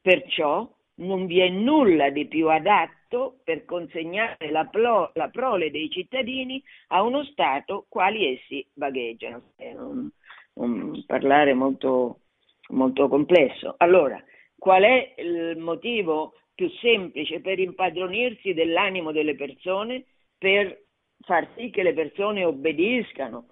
Perciò 0.00 0.70
non 0.96 1.26
vi 1.26 1.40
è 1.40 1.48
nulla 1.48 2.10
di 2.10 2.26
più 2.26 2.48
adatto 2.48 3.01
per 3.44 3.64
consegnare 3.64 4.50
la, 4.50 4.64
pro, 4.66 5.10
la 5.14 5.28
prole 5.28 5.70
dei 5.70 5.90
cittadini 5.90 6.62
a 6.88 7.02
uno 7.02 7.24
Stato 7.24 7.86
quali 7.88 8.34
essi 8.34 8.66
vagheggiano. 8.74 9.52
È 9.56 9.72
un, 9.74 10.08
un 10.54 11.04
parlare 11.06 11.54
molto, 11.54 12.20
molto 12.68 13.08
complesso. 13.08 13.74
Allora, 13.78 14.22
qual 14.56 14.82
è 14.82 15.14
il 15.18 15.58
motivo 15.58 16.34
più 16.54 16.68
semplice 16.80 17.40
per 17.40 17.58
impadronirsi 17.58 18.54
dell'animo 18.54 19.12
delle 19.12 19.34
persone, 19.34 20.04
per 20.38 20.84
far 21.20 21.48
sì 21.56 21.70
che 21.70 21.82
le 21.82 21.92
persone 21.92 22.44
obbediscano 22.44 23.46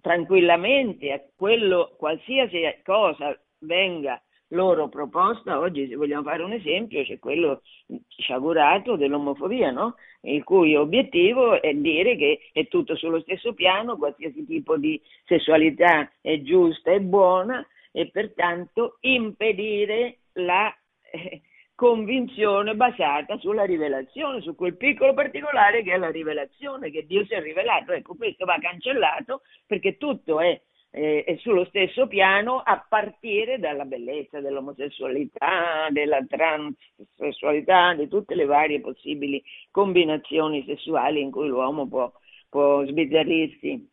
tranquillamente 0.00 1.12
a 1.12 1.22
quello, 1.34 1.94
qualsiasi 1.96 2.60
cosa 2.82 3.38
venga 3.60 4.22
loro 4.48 4.88
proposta, 4.88 5.58
oggi 5.58 5.88
se 5.88 5.96
vogliamo 5.96 6.22
fare 6.22 6.42
un 6.42 6.52
esempio, 6.52 7.02
c'è 7.02 7.18
quello 7.18 7.62
sciagurato 8.08 8.96
dell'omofobia, 8.96 9.70
no? 9.70 9.96
il 10.22 10.42
cui 10.44 10.74
obiettivo 10.76 11.60
è 11.60 11.72
dire 11.74 12.16
che 12.16 12.40
è 12.52 12.68
tutto 12.68 12.96
sullo 12.96 13.20
stesso 13.20 13.52
piano, 13.54 13.96
qualsiasi 13.96 14.44
tipo 14.44 14.76
di 14.76 15.00
sessualità 15.24 16.10
è 16.20 16.40
giusta 16.42 16.92
e 16.92 17.00
buona 17.00 17.66
e 17.92 18.10
pertanto 18.10 18.98
impedire 19.00 20.18
la 20.34 20.74
eh, 21.10 21.42
convinzione 21.74 22.74
basata 22.74 23.36
sulla 23.38 23.64
rivelazione, 23.64 24.40
su 24.40 24.54
quel 24.54 24.76
piccolo 24.76 25.12
particolare 25.14 25.82
che 25.82 25.92
è 25.92 25.96
la 25.96 26.10
rivelazione, 26.10 26.90
che 26.90 27.06
Dio 27.06 27.24
si 27.26 27.34
è 27.34 27.40
rivelato. 27.40 27.92
Ecco, 27.92 28.14
questo 28.14 28.44
va 28.44 28.58
cancellato 28.58 29.42
perché 29.66 29.96
tutto 29.96 30.40
è 30.40 30.60
eh, 30.94 31.24
è 31.24 31.36
sullo 31.38 31.64
stesso 31.64 32.06
piano 32.06 32.60
a 32.60 32.84
partire 32.88 33.58
dalla 33.58 33.84
bellezza 33.84 34.40
dell'omosessualità, 34.40 35.88
della 35.90 36.24
transessualità, 36.24 37.94
di 37.94 38.06
tutte 38.06 38.36
le 38.36 38.44
varie 38.44 38.80
possibili 38.80 39.42
combinazioni 39.72 40.64
sessuali 40.64 41.20
in 41.20 41.32
cui 41.32 41.48
l'uomo 41.48 41.88
può, 41.88 42.12
può 42.48 42.86
sbizzarrirsi. 42.86 43.90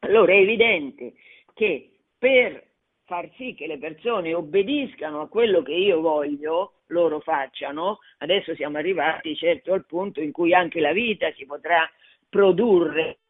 Allora 0.00 0.32
è 0.32 0.36
evidente 0.36 1.14
che 1.54 1.98
per 2.18 2.62
far 3.04 3.30
sì 3.36 3.54
che 3.54 3.66
le 3.66 3.78
persone 3.78 4.34
obbediscano 4.34 5.22
a 5.22 5.28
quello 5.28 5.62
che 5.62 5.72
io 5.72 6.02
voglio, 6.02 6.82
loro 6.88 7.20
facciano, 7.20 8.00
adesso 8.18 8.54
siamo 8.54 8.76
arrivati 8.76 9.34
certo 9.34 9.72
al 9.72 9.86
punto 9.86 10.20
in 10.20 10.30
cui 10.30 10.52
anche 10.52 10.78
la 10.80 10.92
vita 10.92 11.32
si 11.32 11.46
potrà 11.46 11.90
produrre 12.28 13.20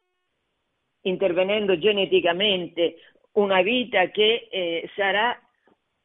intervenendo 1.02 1.78
geneticamente 1.78 2.96
una 3.32 3.62
vita 3.62 4.10
che 4.10 4.48
eh, 4.50 4.90
sarà 4.94 5.38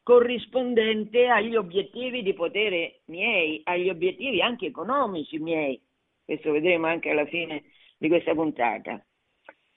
corrispondente 0.04 1.28
agli 1.28 1.56
obiettivi 1.56 2.22
di 2.22 2.34
potere 2.34 3.02
miei, 3.06 3.62
agli 3.64 3.90
obiettivi 3.90 4.42
anche 4.42 4.68
economici 4.68 5.40
miei. 5.40 5.82
Questo 6.24 6.52
vedremo 6.52 6.88
anche 6.88 7.10
alla 7.10 7.26
fine 7.26 7.64
di 7.98 8.10
questa 8.10 8.34
puntata. 8.34 9.04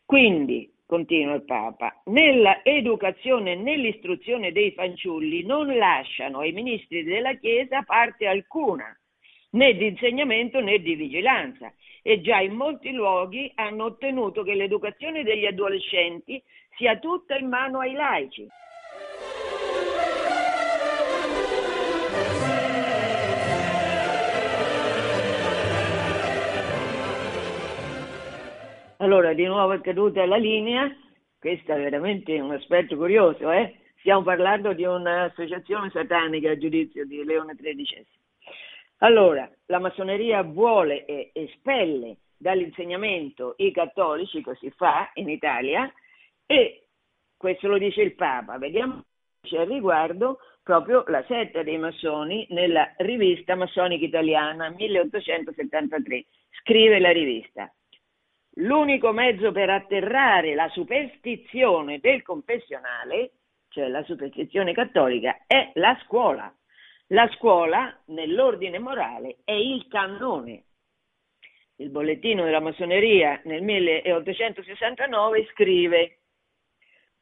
Quindi, 0.05 0.73
continua 0.85 1.35
il 1.35 1.45
Papa, 1.45 2.03
nella 2.07 2.65
educazione 2.65 3.53
e 3.53 3.57
nell'istruzione 3.57 4.53
dei 4.53 4.73
fanciulli 4.73 5.45
non 5.45 5.77
lasciano 5.77 6.41
ai 6.41 6.53
ministri 6.53 7.03
della 7.03 7.35
Chiesa 7.35 7.83
parte 7.83 8.27
alcuna, 8.27 8.97
né 9.51 9.75
di 9.77 9.87
insegnamento 9.87 10.61
né 10.61 10.79
di 10.81 10.95
vigilanza, 10.95 11.73
e 12.09 12.21
già 12.21 12.39
in 12.39 12.53
molti 12.53 12.93
luoghi 12.93 13.51
hanno 13.57 13.87
ottenuto 13.87 14.45
che 14.45 14.55
l'educazione 14.55 15.25
degli 15.25 15.45
adolescenti 15.45 16.41
sia 16.77 17.01
tutta 17.01 17.37
in 17.37 17.49
mano 17.49 17.81
ai 17.81 17.95
laici. 17.95 18.47
Allora, 28.99 29.33
di 29.33 29.45
nuovo 29.47 29.73
è 29.73 29.81
caduta 29.81 30.25
la 30.27 30.37
linea, 30.37 30.89
questo 31.41 31.73
è 31.73 31.77
veramente 31.77 32.39
un 32.39 32.53
aspetto 32.53 32.95
curioso, 32.95 33.51
eh? 33.51 33.81
stiamo 33.99 34.23
parlando 34.23 34.73
di 34.75 34.85
un'associazione 34.85 35.91
satanica 35.91 36.53
a 36.53 36.57
giudizio 36.57 37.05
di 37.05 37.25
Leone 37.25 37.57
XIII. 37.57 38.07
Allora, 38.99 39.51
la 39.67 39.79
massoneria 39.79 40.43
vuole 40.43 41.05
e 41.05 41.31
espelle 41.35 42.17
dall'insegnamento 42.37 43.55
i 43.59 43.73
cattolici, 43.73 44.41
così 44.41 44.71
fa 44.71 45.11
in 45.15 45.29
Italia, 45.29 45.93
e 46.47 46.87
questo 47.37 47.69
lo 47.69 47.79
dice 47.79 48.03
il 48.03 48.15
Papa. 48.15 48.59
Vediamo 48.59 49.05
c'è 49.43 49.59
al 49.59 49.67
riguardo 49.67 50.39
proprio 50.63 51.05
la 51.07 51.25
setta 51.29 51.63
dei 51.63 51.79
massoni 51.79 52.47
nella 52.51 52.93
rivista 52.99 53.55
massonica 53.55 54.05
italiana 54.05 54.71
1873. 54.71 56.25
Scrive 56.61 56.99
la 56.99 57.13
rivista. 57.13 57.73
L'unico 58.59 59.13
mezzo 59.13 59.53
per 59.53 59.71
atterrare 59.71 60.55
la 60.55 60.69
superstizione 60.71 62.01
del 62.01 62.23
confessionale, 62.23 63.33
cioè 63.69 63.89
la 63.89 64.03
superstizione 64.05 64.73
cattolica, 64.73 65.45
è 65.47 65.71
la 65.75 65.97
scuola. 66.05 66.53
La 67.11 67.29
scuola, 67.37 67.97
nell'ordine 68.07 68.81
morale, 68.81 69.37
è 69.45 69.53
il 69.53 69.87
cannone. 69.89 70.65
Il 71.77 71.91
bollettino 71.91 72.43
della 72.43 72.61
massoneria 72.61 73.41
nel 73.45 73.63
1869 73.63 75.47
scrive 75.53 76.19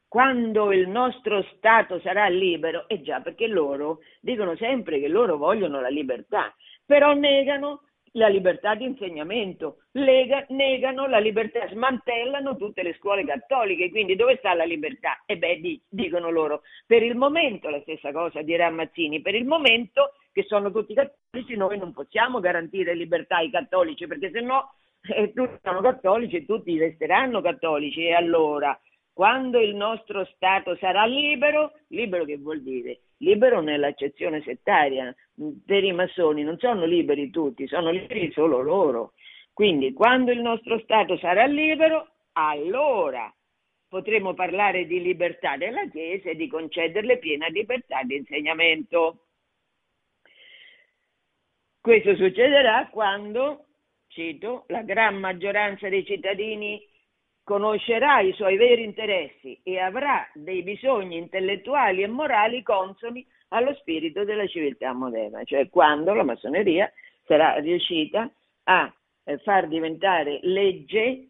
quando 0.09 0.73
il 0.73 0.89
nostro 0.89 1.43
Stato 1.57 1.99
sarà 2.01 2.29
libero, 2.29 2.89
e 2.89 3.03
già 3.03 3.21
perché 3.21 3.49
loro 3.49 3.99
dicono 4.21 4.55
sempre 4.57 5.01
che 5.01 5.09
loro 5.09 5.37
vogliono 5.37 5.81
la 5.81 5.89
libertà, 5.89 6.55
però 6.87 7.15
negano 7.15 7.83
la 8.17 8.29
libertà 8.29 8.75
di 8.75 8.85
insegnamento, 8.85 9.79
lega, 9.93 10.45
negano 10.49 11.07
la 11.07 11.19
libertà, 11.19 11.67
smantellano 11.69 12.57
tutte 12.57 12.83
le 12.83 12.95
scuole 12.95 13.25
cattoliche, 13.25 13.91
quindi 13.91 14.15
dove 14.15 14.37
sta 14.39 14.55
la 14.55 14.65
libertà? 14.65 15.23
E 15.27 15.37
beh, 15.37 15.61
di, 15.61 15.81
dicono 15.89 16.31
loro, 16.31 16.63
per 16.87 17.03
il 17.03 17.17
momento, 17.17 17.69
la 17.69 17.81
stessa 17.81 18.13
cosa 18.13 18.43
dirà 18.43 18.71
Mazzini, 18.71 19.21
per 19.21 19.35
il 19.35 19.45
momento 19.45 20.13
che 20.33 20.45
sono 20.45 20.71
tutti 20.71 20.95
cattolici, 20.95 21.57
noi 21.57 21.79
non 21.79 21.93
possiamo 21.93 22.41
garantire 22.41 22.95
libertà 22.95 23.37
ai 23.37 23.51
cattolici 23.51 24.07
perché 24.07 24.31
se 24.31 24.41
no 24.41 24.75
eh, 25.03 25.33
tutti 25.33 25.59
sono 25.63 25.81
cattolici 25.81 26.37
e 26.37 26.45
tutti 26.45 26.79
resteranno 26.79 27.41
cattolici 27.41 28.05
e 28.05 28.13
allora 28.15 28.79
quando 29.13 29.61
il 29.61 29.77
nostro 29.77 30.25
Stato 30.35 30.77
sarà 30.77 31.05
libero, 31.05 31.73
libero 31.89 32.25
che 32.25 32.37
vuol 32.37 32.63
dire? 32.63 32.99
Libero 33.25 33.61
nell'accezione 33.61 34.43
settaria, 34.43 35.15
per 35.67 35.83
i 35.83 35.93
massoni 35.93 36.43
non 36.43 36.59
sono 36.59 36.85
liberi 36.85 37.31
tutti, 37.31 37.67
sono 37.67 37.91
liberi 37.91 38.31
solo 38.33 38.61
loro. 38.61 39.15
Quindi 39.53 39.93
quando 39.95 40.31
il 40.31 40.41
nostro 40.41 40.79
Stato 40.81 41.17
sarà 41.17 41.47
libero, 41.47 42.09
allora 42.33 43.33
potremo 43.89 44.35
parlare 44.35 44.87
di 44.87 45.01
libertà 45.01 45.57
della 45.57 45.89
Chiesa 45.89 46.31
e 46.31 46.37
di 46.37 46.49
concederle 46.49 47.19
piena 47.19 47.47
libertà 47.47 48.03
di 48.03 48.17
insegnamento. 48.17 49.27
Questo 51.81 52.17
succederà 52.17 52.89
quando, 52.91 53.67
cito, 54.09 54.65
la 54.69 54.83
gran 54.83 55.17
maggioranza 55.17 55.89
dei 55.89 56.05
cittadini 56.05 56.83
conoscerà 57.45 58.21
i 58.21 58.33
suoi 58.33 58.57
veri 58.57 58.83
interessi 58.83 59.61
e 59.63 59.79
avrà 59.79 60.27
dei 60.33 60.63
bisogni 60.63 61.19
intellettuali 61.19 62.03
e 62.03 62.09
morali 62.09 62.63
consoni 62.63 63.25
allo 63.49 63.75
spirito 63.75 64.25
della 64.25 64.47
civiltà 64.47 64.93
moderna, 64.93 65.45
cioè 65.45 65.69
quando 65.69 66.15
la 66.15 66.25
massoneria 66.25 66.91
sarà 67.27 67.59
riuscita 67.61 68.29
a 68.65 68.93
eh, 69.25 69.39
far 69.39 69.69
diventare 69.69 70.41
legge 70.43 71.29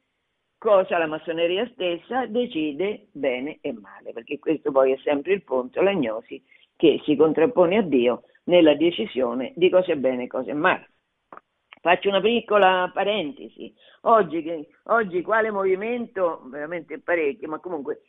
cosa 0.56 0.96
la 0.96 1.06
massoneria 1.06 1.68
stessa 1.72 2.26
decide 2.26 3.08
bene 3.12 3.58
e 3.60 3.72
male, 3.72 4.12
perché 4.12 4.38
questo 4.38 4.70
poi 4.70 4.92
è 4.92 4.98
sempre 5.02 5.34
il 5.34 5.42
punto, 5.42 5.82
l'agnosi 5.82 6.42
che 6.76 7.00
si 7.04 7.16
contrappone 7.16 7.76
a 7.76 7.82
Dio 7.82 8.22
nella 8.44 8.74
decisione 8.74 9.52
di 9.56 9.68
cosa 9.68 9.92
è 9.92 9.96
bene 9.96 10.24
e 10.24 10.26
cosa 10.26 10.50
è 10.50 10.54
male. 10.54 10.88
Faccio 11.84 12.08
una 12.08 12.22
piccola 12.22 12.90
parentesi. 12.94 13.70
Oggi, 14.04 14.66
oggi 14.84 15.20
quale 15.20 15.50
movimento, 15.50 16.40
veramente 16.46 16.98
parecchio, 16.98 17.46
ma 17.46 17.58
comunque 17.58 18.00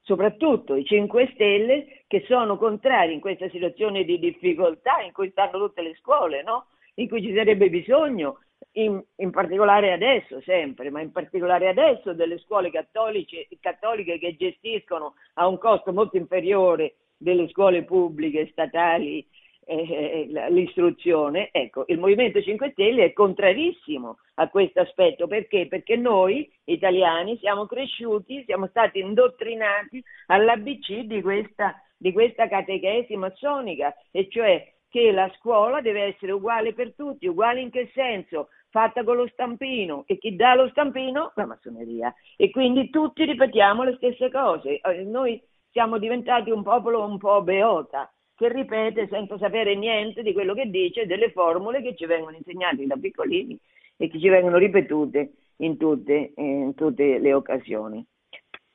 soprattutto 0.00 0.76
i 0.76 0.84
5 0.84 1.30
Stelle 1.34 2.04
che 2.06 2.24
sono 2.28 2.56
contrari 2.56 3.12
in 3.12 3.18
questa 3.18 3.48
situazione 3.48 4.04
di 4.04 4.20
difficoltà 4.20 5.00
in 5.00 5.10
cui 5.10 5.30
stanno 5.30 5.58
tutte 5.58 5.82
le 5.82 5.96
scuole, 5.96 6.44
no? 6.44 6.66
in 6.94 7.08
cui 7.08 7.20
ci 7.20 7.34
sarebbe 7.34 7.68
bisogno, 7.68 8.38
in, 8.74 9.02
in, 9.16 9.30
particolare 9.32 9.90
adesso 9.90 10.40
sempre, 10.42 10.88
ma 10.90 11.00
in 11.00 11.10
particolare 11.10 11.66
adesso 11.66 12.12
delle 12.12 12.38
scuole 12.38 12.70
cattoliche, 12.70 13.48
cattoliche 13.58 14.20
che 14.20 14.36
gestiscono 14.36 15.14
a 15.34 15.48
un 15.48 15.58
costo 15.58 15.92
molto 15.92 16.16
inferiore 16.16 16.94
delle 17.16 17.48
scuole 17.48 17.82
pubbliche, 17.82 18.50
statali 18.52 19.26
eh, 19.66 20.26
l'istruzione, 20.50 21.48
ecco, 21.52 21.84
il 21.88 21.98
Movimento 21.98 22.42
5 22.42 22.70
Stelle 22.72 23.04
è 23.04 23.12
contrarissimo 23.12 24.18
a 24.34 24.48
questo 24.48 24.80
aspetto, 24.80 25.26
perché? 25.26 25.66
Perché 25.66 25.96
noi 25.96 26.50
italiani 26.64 27.38
siamo 27.38 27.66
cresciuti, 27.66 28.44
siamo 28.44 28.66
stati 28.68 28.98
indottrinati 29.00 30.02
all'ABC 30.26 31.00
di 31.00 31.22
questa, 31.22 31.74
di 31.96 32.12
questa 32.12 32.48
catechesi 32.48 33.16
massonica, 33.16 33.94
e 34.10 34.28
cioè 34.30 34.72
che 34.88 35.10
la 35.10 35.28
scuola 35.38 35.80
deve 35.80 36.02
essere 36.02 36.32
uguale 36.32 36.72
per 36.72 36.94
tutti, 36.94 37.26
uguale 37.26 37.60
in 37.60 37.70
che 37.70 37.90
senso? 37.94 38.50
Fatta 38.70 39.02
con 39.02 39.16
lo 39.16 39.26
stampino 39.28 40.04
e 40.06 40.18
chi 40.18 40.36
dà 40.36 40.54
lo 40.54 40.68
stampino? 40.68 41.32
La 41.34 41.46
massoneria. 41.46 42.14
E 42.36 42.50
quindi 42.50 42.90
tutti 42.90 43.24
ripetiamo 43.24 43.82
le 43.82 43.94
stesse 43.96 44.30
cose. 44.30 44.80
Eh, 44.80 45.02
noi 45.02 45.40
siamo 45.70 45.98
diventati 45.98 46.50
un 46.50 46.62
popolo 46.62 47.04
un 47.04 47.18
po' 47.18 47.42
beota 47.42 48.08
che 48.36 48.52
ripete 48.52 49.06
senza 49.08 49.38
sapere 49.38 49.74
niente 49.74 50.22
di 50.22 50.32
quello 50.32 50.54
che 50.54 50.68
dice, 50.68 51.06
delle 51.06 51.30
formule 51.30 51.82
che 51.82 51.94
ci 51.94 52.06
vengono 52.06 52.36
insegnate 52.36 52.86
da 52.86 52.96
piccolini 52.96 53.58
e 53.96 54.08
che 54.08 54.18
ci 54.18 54.28
vengono 54.28 54.56
ripetute 54.56 55.32
in 55.58 55.76
tutte, 55.76 56.32
in 56.36 56.74
tutte 56.74 57.18
le 57.18 57.32
occasioni. 57.32 58.04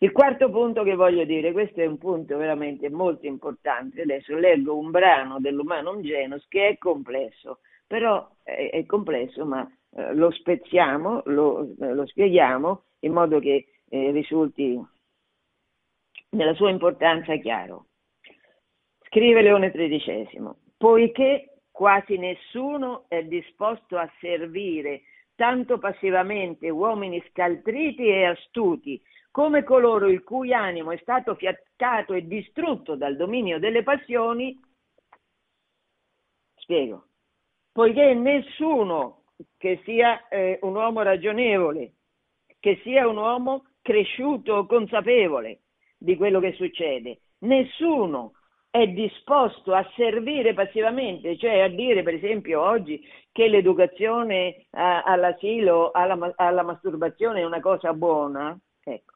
Il 0.01 0.13
quarto 0.13 0.49
punto 0.49 0.83
che 0.83 0.95
voglio 0.95 1.25
dire, 1.25 1.51
questo 1.51 1.81
è 1.81 1.85
un 1.85 1.97
punto 1.97 2.37
veramente 2.37 2.89
molto 2.89 3.25
importante, 3.25 4.03
adesso 4.03 4.33
leggo 4.33 4.77
un 4.77 4.91
brano 4.91 5.39
dell'Umanum 5.39 6.01
Genus 6.01 6.47
che 6.47 6.69
è 6.69 6.77
complesso, 6.77 7.59
però 7.85 8.29
è, 8.41 8.69
è 8.71 8.85
complesso 8.85 9.45
ma 9.45 9.69
eh, 9.91 10.13
lo 10.13 10.31
spezziamo, 10.31 11.23
lo, 11.25 11.75
eh, 11.81 11.93
lo, 11.93 12.05
spieghiamo 12.05 12.83
in 12.99 13.11
modo 13.11 13.39
che 13.39 13.65
eh, 13.89 14.11
risulti 14.11 14.79
nella 16.29 16.53
sua 16.53 16.69
importanza 16.69 17.35
chiaro. 17.35 17.87
Scrive 19.09 19.41
Leone 19.41 19.71
XIII, 19.71 20.51
poiché 20.77 21.61
quasi 21.71 22.17
nessuno 22.17 23.05
è 23.07 23.23
disposto 23.23 23.97
a 23.97 24.07
servire 24.19 25.01
tanto 25.33 25.79
passivamente 25.79 26.69
uomini 26.69 27.23
scaltriti 27.29 28.05
e 28.05 28.25
astuti 28.25 29.01
come 29.31 29.63
coloro 29.63 30.07
il 30.07 30.23
cui 30.23 30.53
animo 30.53 30.91
è 30.91 30.97
stato 30.97 31.33
fiaccato 31.33 32.13
e 32.13 32.27
distrutto 32.27 32.95
dal 32.95 33.15
dominio 33.15 33.57
delle 33.57 33.81
passioni, 33.81 34.59
spiego, 36.57 37.05
poiché 37.71 38.13
nessuno 38.13 39.23
che 39.57 39.81
sia 39.85 40.27
eh, 40.27 40.59
un 40.61 40.75
uomo 40.75 41.01
ragionevole, 41.01 41.93
che 42.59 42.79
sia 42.83 43.07
un 43.07 43.17
uomo 43.17 43.65
cresciuto, 43.81 44.67
consapevole 44.67 45.61
di 45.97 46.15
quello 46.15 46.39
che 46.39 46.53
succede, 46.53 47.21
nessuno 47.39 48.33
è 48.71 48.87
disposto 48.87 49.73
a 49.73 49.87
servire 49.95 50.53
passivamente, 50.53 51.37
cioè 51.37 51.61
a 51.61 51.67
dire 51.67 52.03
per 52.03 52.13
esempio 52.13 52.61
oggi 52.61 53.03
che 53.31 53.47
l'educazione 53.47 54.65
a, 54.71 55.01
all'asilo, 55.03 55.91
alla, 55.91 56.33
alla, 56.35 56.63
masturbazione 56.63 57.41
è 57.41 57.45
una 57.45 57.61
cosa 57.61 57.93
buona, 57.93 58.57
ecco, 58.83 59.13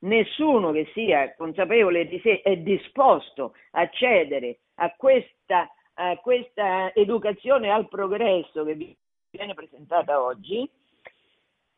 nessuno 0.00 0.72
che 0.72 0.90
sia 0.92 1.34
consapevole 1.36 2.08
di 2.08 2.18
sé 2.20 2.40
è 2.42 2.56
disposto 2.56 3.54
a 3.72 3.88
cedere 3.90 4.58
a 4.76 4.92
questa, 4.96 5.70
a 5.94 6.16
questa 6.16 6.92
educazione 6.92 7.70
al 7.70 7.88
progresso 7.88 8.64
che 8.64 8.96
viene 9.30 9.54
presentata 9.54 10.20
oggi, 10.20 10.68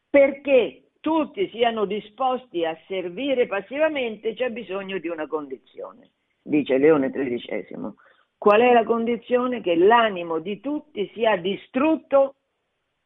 perché 0.09 0.85
tutti 1.01 1.49
siano 1.51 1.85
disposti 1.85 2.65
a 2.65 2.77
servire 2.87 3.47
passivamente 3.47 4.35
c'è 4.35 4.49
bisogno 4.49 4.99
di 4.99 5.09
una 5.09 5.27
condizione 5.27 6.13
dice 6.49 6.79
Leone 6.79 7.11
XIII. 7.11 7.93
Qual 8.37 8.61
è 8.61 8.73
la 8.73 8.85
condizione? 8.85 9.61
Che 9.61 9.77
l'animo 9.77 10.39
di 10.39 10.61
tutti 10.61 11.11
sia 11.13 11.37
distrutto 11.37 12.37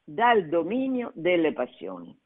dal 0.05 0.49
dominio 0.49 1.11
delle 1.15 1.53
passioni. 1.53 2.17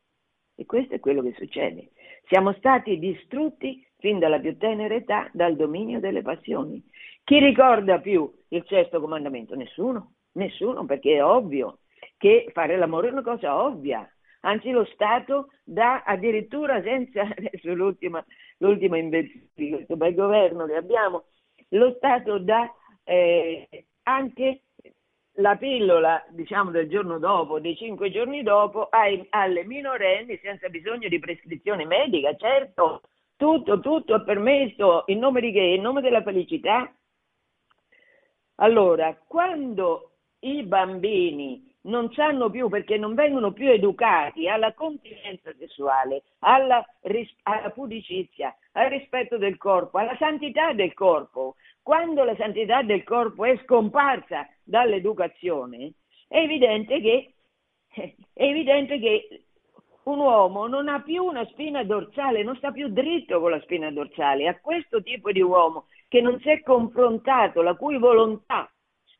E 0.54 0.64
questo 0.66 0.94
è 0.94 1.00
quello 1.00 1.22
che 1.22 1.34
succede. 1.36 1.90
Siamo 2.28 2.52
stati 2.54 2.98
distrutti 2.98 3.86
fin 3.98 4.18
dalla 4.18 4.40
più 4.40 4.56
tenera 4.56 4.94
età 4.94 5.28
dal 5.32 5.56
dominio 5.56 6.00
delle 6.00 6.22
passioni. 6.22 6.82
Chi 7.22 7.38
ricorda 7.38 8.00
più 8.00 8.30
il 8.48 8.64
sesto 8.66 9.00
comandamento? 9.00 9.54
Nessuno, 9.54 10.14
nessuno, 10.32 10.84
perché 10.84 11.16
è 11.16 11.24
ovvio 11.24 11.80
che 12.16 12.50
fare 12.52 12.76
l'amore 12.76 13.08
è 13.08 13.12
una 13.12 13.22
cosa 13.22 13.62
ovvia. 13.62 14.08
Anzi, 14.40 14.70
lo 14.70 14.84
Stato 14.84 15.48
dà 15.64 16.02
addirittura 16.02 16.82
senza, 16.82 17.22
adesso 17.36 17.74
l'ultima, 18.58 18.98
invenzione 18.98 19.48
di 19.54 19.70
questo 19.70 19.96
bel 19.96 20.14
governo 20.14 20.66
che 20.66 20.76
abbiamo, 20.76 21.24
lo 21.70 21.94
Stato 21.96 22.38
dà 22.38 22.72
eh, 23.04 23.86
anche 24.04 24.62
la 25.38 25.56
pillola, 25.56 26.24
diciamo, 26.30 26.70
del 26.70 26.88
giorno 26.88 27.18
dopo, 27.18 27.60
dei 27.60 27.76
cinque 27.76 28.10
giorni 28.10 28.42
dopo, 28.42 28.88
ai, 28.88 29.26
alle 29.30 29.64
minorenni 29.64 30.38
senza 30.42 30.68
bisogno 30.68 31.08
di 31.08 31.18
prescrizione 31.18 31.84
medica, 31.84 32.34
certo, 32.36 33.02
tutto, 33.36 33.80
tutto 33.80 34.14
è 34.14 34.22
permesso, 34.22 35.04
in 35.06 35.18
nome 35.18 35.40
di 35.40 35.52
che? 35.52 35.60
In 35.60 35.82
nome 35.82 36.00
della 36.00 36.22
felicità. 36.22 36.90
Allora, 38.56 39.14
quando 39.26 40.12
i 40.40 40.62
bambini 40.62 41.75
non 41.86 42.12
sanno 42.12 42.50
più 42.50 42.68
perché 42.68 42.96
non 42.96 43.14
vengono 43.14 43.52
più 43.52 43.68
educati 43.68 44.48
alla 44.48 44.72
continenza 44.72 45.52
sessuale, 45.58 46.22
alla, 46.40 46.84
alla 47.42 47.70
pudicizia, 47.70 48.54
al 48.72 48.90
rispetto 48.90 49.38
del 49.38 49.56
corpo, 49.56 49.98
alla 49.98 50.16
santità 50.18 50.72
del 50.72 50.94
corpo. 50.94 51.56
Quando 51.82 52.24
la 52.24 52.36
santità 52.36 52.82
del 52.82 53.04
corpo 53.04 53.44
è 53.44 53.56
scomparsa 53.64 54.48
dall'educazione, 54.62 55.92
è 56.28 56.38
evidente 56.38 57.00
che, 57.00 57.34
è 57.88 58.12
evidente 58.34 58.98
che 58.98 59.42
un 60.04 60.18
uomo 60.18 60.66
non 60.66 60.88
ha 60.88 61.00
più 61.00 61.24
una 61.24 61.44
spina 61.46 61.82
dorsale, 61.82 62.42
non 62.42 62.56
sta 62.56 62.70
più 62.70 62.88
dritto 62.88 63.40
con 63.40 63.50
la 63.50 63.60
spina 63.60 63.90
dorsale. 63.90 64.48
A 64.48 64.58
questo 64.60 65.02
tipo 65.02 65.32
di 65.32 65.42
uomo 65.42 65.86
che 66.08 66.20
non 66.20 66.38
si 66.40 66.48
è 66.48 66.62
confrontato, 66.62 67.62
la 67.62 67.74
cui 67.74 67.98
volontà 67.98 68.70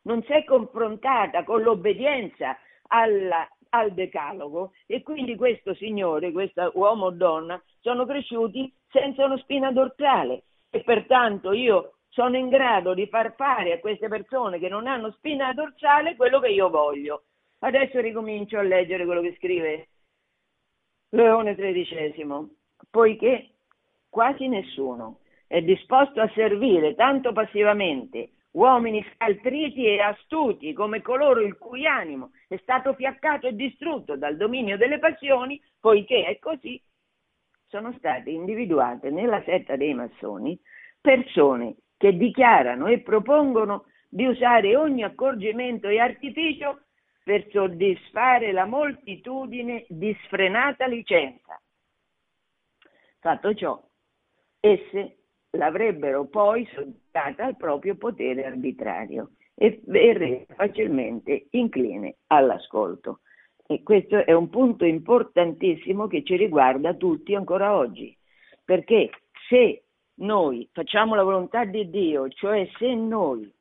non 0.07 0.23
si 0.23 0.31
è 0.31 0.43
confrontata 0.45 1.43
con 1.43 1.61
l'obbedienza 1.61 2.57
alla, 2.87 3.47
al 3.69 3.91
decalogo. 3.91 4.71
E 4.87 5.03
quindi 5.03 5.35
questo 5.35 5.75
signore, 5.75 6.31
questo 6.31 6.71
uomo 6.75 7.07
o 7.07 7.11
donna, 7.11 7.61
sono 7.81 8.05
cresciuti 8.05 8.73
senza 8.89 9.25
una 9.25 9.37
spina 9.37 9.71
dorsale 9.71 10.43
e 10.69 10.81
pertanto 10.81 11.51
io 11.51 11.93
sono 12.09 12.37
in 12.37 12.49
grado 12.49 12.93
di 12.93 13.05
far 13.07 13.35
fare 13.35 13.73
a 13.73 13.79
queste 13.79 14.07
persone 14.07 14.59
che 14.59 14.69
non 14.69 14.87
hanno 14.87 15.11
spina 15.11 15.53
dorsale 15.53 16.15
quello 16.15 16.39
che 16.39 16.49
io 16.49 16.69
voglio. 16.69 17.23
Adesso 17.59 17.99
ricomincio 17.99 18.57
a 18.57 18.63
leggere 18.63 19.05
quello 19.05 19.21
che 19.21 19.35
scrive 19.37 19.87
Leone 21.09 21.55
XIII, 21.55 22.55
poiché 22.89 23.49
quasi 24.09 24.47
nessuno 24.47 25.19
è 25.47 25.61
disposto 25.61 26.21
a 26.21 26.31
servire 26.33 26.95
tanto 26.95 27.33
passivamente 27.33 28.31
uomini 28.51 29.05
scaltriti 29.13 29.85
e 29.85 29.99
astuti 29.99 30.73
come 30.73 31.01
coloro 31.01 31.41
il 31.41 31.57
cui 31.57 31.85
animo 31.85 32.31
è 32.47 32.57
stato 32.57 32.93
fiaccato 32.93 33.47
e 33.47 33.55
distrutto 33.55 34.15
dal 34.15 34.37
dominio 34.37 34.77
delle 34.77 34.99
passioni, 34.99 35.61
poiché 35.79 36.25
è 36.25 36.39
così, 36.39 36.81
sono 37.67 37.93
state 37.97 38.29
individuate 38.29 39.09
nella 39.09 39.41
setta 39.43 39.75
dei 39.75 39.93
massoni 39.93 40.59
persone 40.99 41.75
che 41.97 42.15
dichiarano 42.15 42.87
e 42.87 43.01
propongono 43.01 43.85
di 44.09 44.25
usare 44.25 44.75
ogni 44.75 45.03
accorgimento 45.03 45.87
e 45.87 45.99
artificio 45.99 46.81
per 47.23 47.45
soddisfare 47.51 48.53
la 48.53 48.65
moltitudine 48.65 49.85
di 49.89 50.17
sfrenata 50.23 50.87
licenza. 50.87 51.61
Fatto 53.19 53.53
ciò, 53.53 53.83
esse 54.61 55.16
l'avrebbero 55.57 56.25
poi 56.25 56.67
soddata 56.73 57.45
al 57.45 57.57
proprio 57.57 57.95
potere 57.95 58.45
arbitrario 58.45 59.31
e 59.55 59.81
verrebbe 59.85 60.45
facilmente 60.55 61.47
incline 61.51 62.17
all'ascolto. 62.27 63.19
E 63.65 63.83
questo 63.83 64.23
è 64.23 64.31
un 64.31 64.49
punto 64.49 64.85
importantissimo 64.85 66.07
che 66.07 66.23
ci 66.23 66.37
riguarda 66.37 66.93
tutti 66.93 67.35
ancora 67.35 67.75
oggi, 67.75 68.15
perché 68.63 69.09
se 69.49 69.83
noi 70.19 70.69
facciamo 70.71 71.15
la 71.15 71.23
volontà 71.23 71.65
di 71.65 71.89
Dio, 71.89 72.29
cioè 72.29 72.69
se 72.77 72.93
noi 72.93 73.51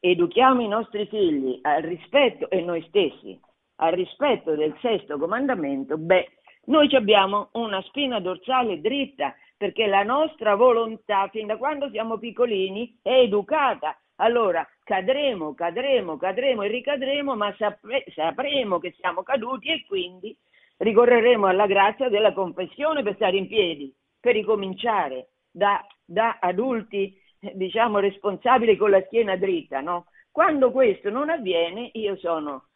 educhiamo 0.00 0.62
i 0.62 0.68
nostri 0.68 1.06
figli 1.06 1.58
al 1.62 1.82
rispetto 1.82 2.48
e 2.48 2.62
noi 2.62 2.82
stessi 2.88 3.38
al 3.76 3.92
rispetto 3.92 4.54
del 4.54 4.74
sesto 4.80 5.18
comandamento, 5.18 5.98
beh, 5.98 6.28
noi 6.66 6.92
abbiamo 6.94 7.50
una 7.52 7.82
spina 7.82 8.20
dorsale 8.20 8.80
dritta 8.80 9.34
perché 9.56 9.86
la 9.86 10.02
nostra 10.02 10.54
volontà, 10.54 11.28
fin 11.28 11.46
da 11.46 11.56
quando 11.56 11.88
siamo 11.90 12.18
piccolini, 12.18 12.98
è 13.02 13.12
educata. 13.12 13.98
Allora 14.16 14.66
cadremo, 14.82 15.54
cadremo, 15.54 16.16
cadremo 16.16 16.62
e 16.62 16.68
ricadremo, 16.68 17.34
ma 17.34 17.54
sapre- 17.56 18.04
sapremo 18.14 18.78
che 18.78 18.94
siamo 18.98 19.22
caduti 19.22 19.70
e 19.70 19.84
quindi 19.86 20.36
ricorreremo 20.78 21.46
alla 21.46 21.66
grazia 21.66 22.08
della 22.08 22.32
confessione 22.32 23.02
per 23.02 23.14
stare 23.14 23.36
in 23.36 23.46
piedi, 23.46 23.94
per 24.20 24.34
ricominciare 24.34 25.30
da, 25.50 25.84
da 26.04 26.38
adulti, 26.40 27.18
diciamo, 27.38 27.98
responsabili 27.98 28.76
con 28.76 28.90
la 28.90 29.02
schiena 29.06 29.36
dritta, 29.36 29.80
no? 29.80 30.06
Quando 30.30 30.70
questo 30.70 31.08
non 31.08 31.30
avviene, 31.30 31.90
io 31.94 32.16
sono 32.16 32.68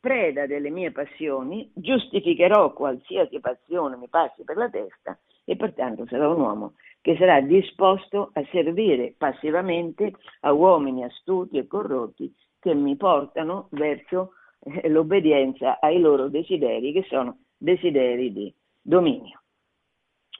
preda 0.00 0.46
delle 0.46 0.70
mie 0.70 0.90
passioni, 0.90 1.70
giustificherò 1.74 2.72
qualsiasi 2.72 3.38
passione 3.40 3.96
mi 3.96 4.08
passi 4.08 4.44
per 4.44 4.56
la 4.56 4.68
testa 4.68 5.18
e 5.48 5.56
pertanto 5.56 6.06
sarà 6.06 6.28
un 6.28 6.40
uomo 6.40 6.74
che 7.00 7.16
sarà 7.16 7.40
disposto 7.40 8.30
a 8.32 8.44
servire 8.50 9.14
passivamente 9.16 10.12
a 10.40 10.52
uomini 10.52 11.04
astuti 11.04 11.56
e 11.56 11.68
corrotti 11.68 12.34
che 12.58 12.74
mi 12.74 12.96
portano 12.96 13.68
verso 13.70 14.32
eh, 14.58 14.88
l'obbedienza 14.88 15.78
ai 15.78 16.00
loro 16.00 16.28
desideri, 16.28 16.92
che 16.92 17.04
sono 17.08 17.38
desideri 17.56 18.32
di 18.32 18.52
dominio. 18.82 19.40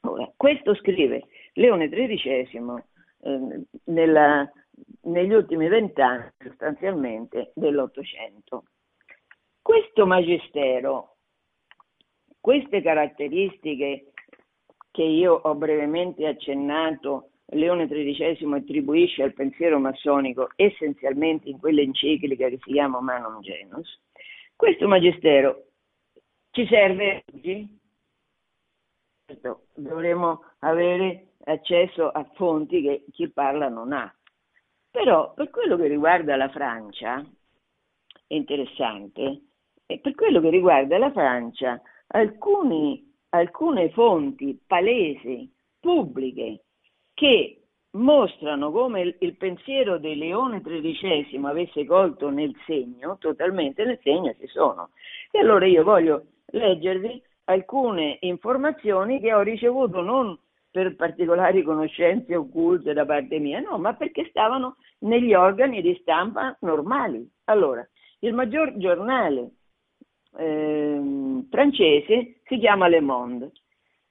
Ora, 0.03 0.29
questo 0.37 0.75
scrive 0.75 1.27
Leone 1.53 1.89
XIII 1.89 2.83
eh, 3.21 3.63
nella, 3.85 4.51
negli 5.03 5.33
ultimi 5.33 5.69
vent'anni 5.69 6.33
sostanzialmente 6.43 7.53
dell'Ottocento. 7.55 8.65
Questo 9.63 10.05
magistero, 10.05 11.15
queste 12.41 12.83
caratteristiche 12.83 14.11
che 14.97 15.03
io 15.03 15.35
ho 15.35 15.55
brevemente 15.55 16.27
accennato, 16.27 17.33
Leone 17.51 17.87
XIII 17.87 18.55
attribuisce 18.55 19.23
al 19.23 19.35
pensiero 19.35 19.79
massonico 19.79 20.49
essenzialmente 20.57 21.51
in 21.51 21.59
quell'enciclica 21.59 22.49
che 22.49 22.59
si 22.63 22.73
chiama 22.73 23.03
Manum 23.03 23.41
Genus, 23.41 24.01
questo 24.57 24.89
magistero 24.89 25.67
ci 26.51 26.67
serve 26.67 27.25
oggi? 27.31 27.79
Dovremmo 29.75 30.45
avere 30.61 31.33
accesso 31.45 32.09
a 32.09 32.25
fonti 32.33 32.81
che 32.81 33.05
chi 33.13 33.29
parla 33.29 33.69
non 33.69 33.93
ha. 33.93 34.11
Però 34.91 35.35
per 35.35 35.51
quello 35.51 35.77
che 35.77 35.89
riguarda 35.89 36.37
la 36.37 36.49
Francia, 36.49 37.23
è 38.27 38.33
interessante, 38.33 39.43
e 39.85 39.99
per 39.99 40.15
quello 40.15 40.41
che 40.41 40.49
riguarda 40.49 40.97
la 40.97 41.13
Francia, 41.13 41.83
alcuni, 42.07 43.15
alcune 43.37 43.91
fonti 43.91 44.59
palesi, 44.67 45.51
pubbliche, 45.81 46.65
che 47.15 47.61
mostrano 47.93 48.71
come 48.71 49.17
il, 49.19 49.37
pensiero 49.37 49.99
di 49.99 50.17
Leone 50.17 50.61
XIII 50.61 51.45
avesse 51.45 51.85
colto 51.87 52.29
nel 52.31 52.55
segno, 52.67 53.17
totalmente 53.19 53.85
nel 53.85 53.99
segno 54.03 54.35
ci 54.39 54.47
sono. 54.49 54.91
E 55.31 55.39
allora 55.39 55.67
io 55.67 55.83
voglio 55.83 56.27
leggervi 56.47 57.23
alcune 57.45 58.19
informazioni 58.21 59.21
che 59.21 59.33
ho 59.33 59.41
ricevuto 59.41 60.01
non 60.01 60.39
per 60.71 60.95
particolari 60.95 61.63
conoscenze 61.63 62.37
occulte 62.37 62.93
da 62.93 63.07
parte 63.07 63.39
mia, 63.39 63.61
no, 63.61 63.79
ma 63.79 63.95
perché 63.95 64.27
stavano 64.29 64.77
negli 65.01 65.33
organi 65.33 65.81
di 65.81 65.97
stampa 66.03 66.55
normali. 66.61 67.27
Allora, 67.45 67.87
il 68.21 68.35
maggior 68.35 68.77
giornale 68.77 69.53
eh, 70.37 71.45
francese 71.51 72.41
si 72.45 72.59
chiama 72.59 72.89
Le 72.89 73.01
Monde. 73.01 73.53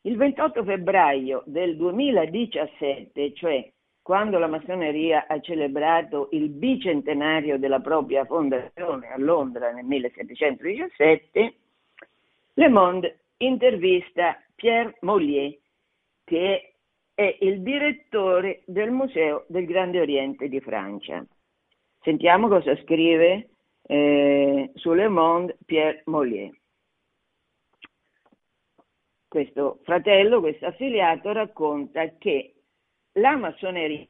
Il 0.01 0.17
28 0.17 0.63
febbraio 0.63 1.43
del 1.45 1.76
2017, 1.78 3.34
cioè 3.34 3.67
quando 4.01 4.38
la 4.38 4.45
massoneria 4.45 5.26
ha 5.28 5.39
celebrato 5.39 6.30
il 6.34 6.49
bicentenario 6.49 7.57
della 7.57 7.80
propria 7.80 8.23
fondazione 8.26 9.11
a 9.11 9.17
Londra 9.17 9.71
nel 9.71 9.86
1717, 9.86 11.53
Le 12.53 12.69
Monde 12.69 13.19
intervista 13.38 14.39
Pierre 14.53 14.95
Mollier, 15.01 15.57
che 16.23 16.73
è 17.15 17.38
il 17.41 17.61
direttore 17.61 18.61
del 18.65 18.91
Museo 18.91 19.45
del 19.47 19.65
Grande 19.65 19.99
Oriente 19.99 20.49
di 20.49 20.59
Francia. 20.59 21.26
Sentiamo 22.01 22.47
cosa 22.47 22.76
scrive 22.84 23.49
eh, 23.88 24.71
su 24.75 24.93
Le 24.93 25.07
Monde 25.07 25.57
Pierre 25.65 26.01
Mollier. 26.05 26.51
Questo 29.27 29.79
fratello, 29.83 30.39
questo 30.39 30.65
affiliato, 30.65 31.31
racconta 31.33 32.17
che 32.17 32.55
la 33.13 33.36
massoneria 33.36 34.07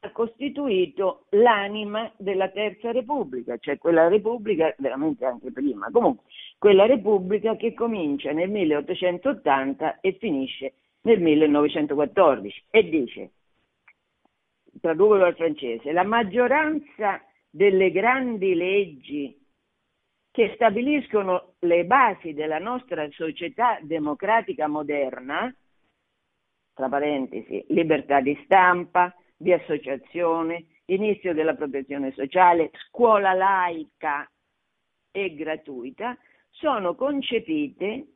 ha 0.00 0.12
costituito 0.12 1.26
l'anima 1.30 2.12
della 2.16 2.50
Terza 2.50 2.92
Repubblica, 2.92 3.56
cioè 3.58 3.78
quella 3.78 4.08
Repubblica, 4.08 4.74
veramente 4.78 5.24
anche 5.24 5.50
prima, 5.50 5.90
comunque 5.90 6.24
quella 6.58 6.86
Repubblica 6.86 7.56
che 7.56 7.74
comincia 7.74 8.32
nel 8.32 8.50
1880 8.50 10.00
e 10.00 10.12
finisce 10.20 10.74
nel 11.02 11.20
1914 11.20 12.64
e 12.70 12.88
dice, 12.88 13.30
traduco 14.80 15.16
dal 15.16 15.34
francese, 15.34 15.92
la 15.92 16.04
maggioranza 16.04 17.22
delle 17.56 17.90
grandi 17.90 18.54
leggi 18.54 19.34
che 20.30 20.52
stabiliscono 20.56 21.54
le 21.60 21.86
basi 21.86 22.34
della 22.34 22.58
nostra 22.58 23.08
società 23.12 23.78
democratica 23.80 24.68
moderna, 24.68 25.50
tra 26.74 26.88
parentesi, 26.90 27.64
libertà 27.68 28.20
di 28.20 28.38
stampa, 28.44 29.14
di 29.34 29.54
associazione, 29.54 30.66
inizio 30.86 31.32
della 31.32 31.54
protezione 31.54 32.12
sociale, 32.12 32.70
scuola 32.88 33.32
laica 33.32 34.30
e 35.10 35.34
gratuita, 35.34 36.14
sono 36.50 36.94
concepite, 36.94 38.06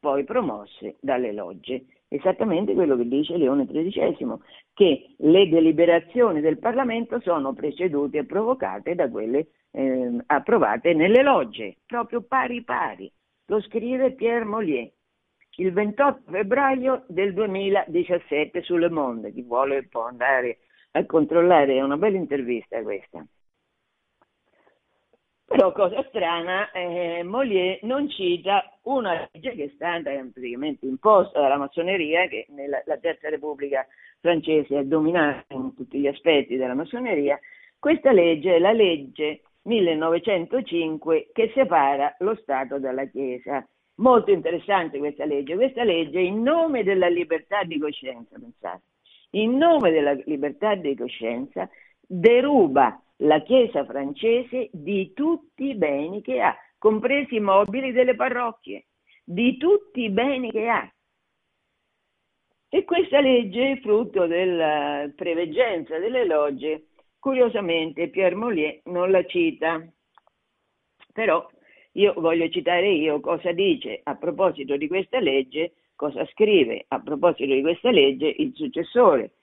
poi 0.00 0.24
promosse 0.24 0.96
dalle 1.00 1.32
logge. 1.32 1.84
Esattamente 2.08 2.74
quello 2.74 2.96
che 2.96 3.06
dice 3.06 3.36
Leone 3.36 3.66
XIII, 3.66 4.36
che 4.72 5.14
le 5.18 5.48
deliberazioni 5.48 6.40
del 6.40 6.58
Parlamento 6.58 7.20
sono 7.20 7.52
precedute 7.52 8.18
e 8.18 8.24
provocate 8.24 8.94
da 8.94 9.10
quelle 9.10 9.48
eh, 9.72 10.16
approvate 10.26 10.94
nelle 10.94 11.22
logge, 11.22 11.76
proprio 11.86 12.22
pari 12.22 12.64
pari. 12.64 13.12
Lo 13.46 13.60
scrive 13.60 14.12
Pierre 14.12 14.44
Mollier 14.44 14.90
il 15.58 15.72
28 15.72 16.30
febbraio 16.30 17.04
del 17.08 17.34
2017 17.34 18.62
su 18.62 18.76
Le 18.76 18.88
Monde. 18.88 19.32
Chi 19.32 19.42
vuole 19.42 19.86
può 19.88 20.06
andare 20.06 20.58
a 20.92 21.04
controllare, 21.04 21.76
è 21.76 21.82
una 21.82 21.96
bella 21.96 22.16
intervista 22.16 22.80
questa. 22.82 23.24
Però, 25.48 25.72
cosa 25.72 26.04
strana, 26.08 26.70
eh, 26.72 27.22
Molière 27.24 27.78
non 27.84 28.06
cita 28.10 28.70
una 28.82 29.26
legge 29.32 29.54
che 29.54 29.64
è 29.64 29.70
stata 29.74 30.10
praticamente 30.30 30.84
imposta 30.84 31.40
dalla 31.40 31.56
massoneria, 31.56 32.28
che 32.28 32.46
nella 32.50 32.82
Terza 33.00 33.30
Repubblica 33.30 33.86
francese 34.20 34.80
è 34.80 34.84
dominata 34.84 35.54
in 35.54 35.74
tutti 35.74 36.00
gli 36.00 36.06
aspetti 36.06 36.56
della 36.56 36.74
massoneria. 36.74 37.40
Questa 37.78 38.12
legge 38.12 38.56
è 38.56 38.58
la 38.58 38.72
legge 38.72 39.40
1905 39.62 41.30
che 41.32 41.50
separa 41.54 42.14
lo 42.18 42.36
Stato 42.42 42.78
dalla 42.78 43.06
Chiesa. 43.06 43.66
Molto 43.96 44.30
interessante 44.30 44.98
questa 44.98 45.24
legge. 45.24 45.54
Questa 45.54 45.82
legge, 45.82 46.20
in 46.20 46.42
nome 46.42 46.84
della 46.84 47.08
libertà 47.08 47.64
di 47.64 47.78
coscienza, 47.78 48.38
pensate, 48.38 48.82
in 49.30 49.56
nome 49.56 49.92
della 49.92 50.12
libertà 50.26 50.74
di 50.74 50.94
coscienza, 50.94 51.70
deruba 52.06 53.00
la 53.18 53.42
Chiesa 53.42 53.84
francese 53.84 54.68
di 54.72 55.12
tutti 55.12 55.70
i 55.70 55.74
beni 55.74 56.22
che 56.22 56.40
ha, 56.40 56.56
compresi 56.76 57.36
i 57.36 57.40
mobili 57.40 57.92
delle 57.92 58.14
parrocchie, 58.14 58.86
di 59.24 59.56
tutti 59.56 60.02
i 60.02 60.10
beni 60.10 60.50
che 60.50 60.68
ha. 60.68 60.92
E 62.70 62.84
questa 62.84 63.20
legge 63.20 63.72
è 63.72 63.80
frutto 63.80 64.26
della 64.26 65.10
preveggenza 65.16 65.98
delle 65.98 66.26
logge. 66.26 66.88
Curiosamente 67.18 68.08
Pierre 68.08 68.34
Mollier 68.34 68.80
non 68.84 69.10
la 69.10 69.24
cita, 69.24 69.82
però 71.12 71.48
io 71.92 72.14
voglio 72.18 72.48
citare 72.48 72.90
io 72.90 73.18
cosa 73.20 73.50
dice 73.52 74.00
a 74.04 74.14
proposito 74.16 74.76
di 74.76 74.86
questa 74.86 75.18
legge, 75.18 75.72
cosa 75.96 76.24
scrive 76.26 76.84
a 76.88 77.00
proposito 77.00 77.52
di 77.52 77.62
questa 77.62 77.90
legge 77.90 78.28
il 78.28 78.52
successore 78.54 79.37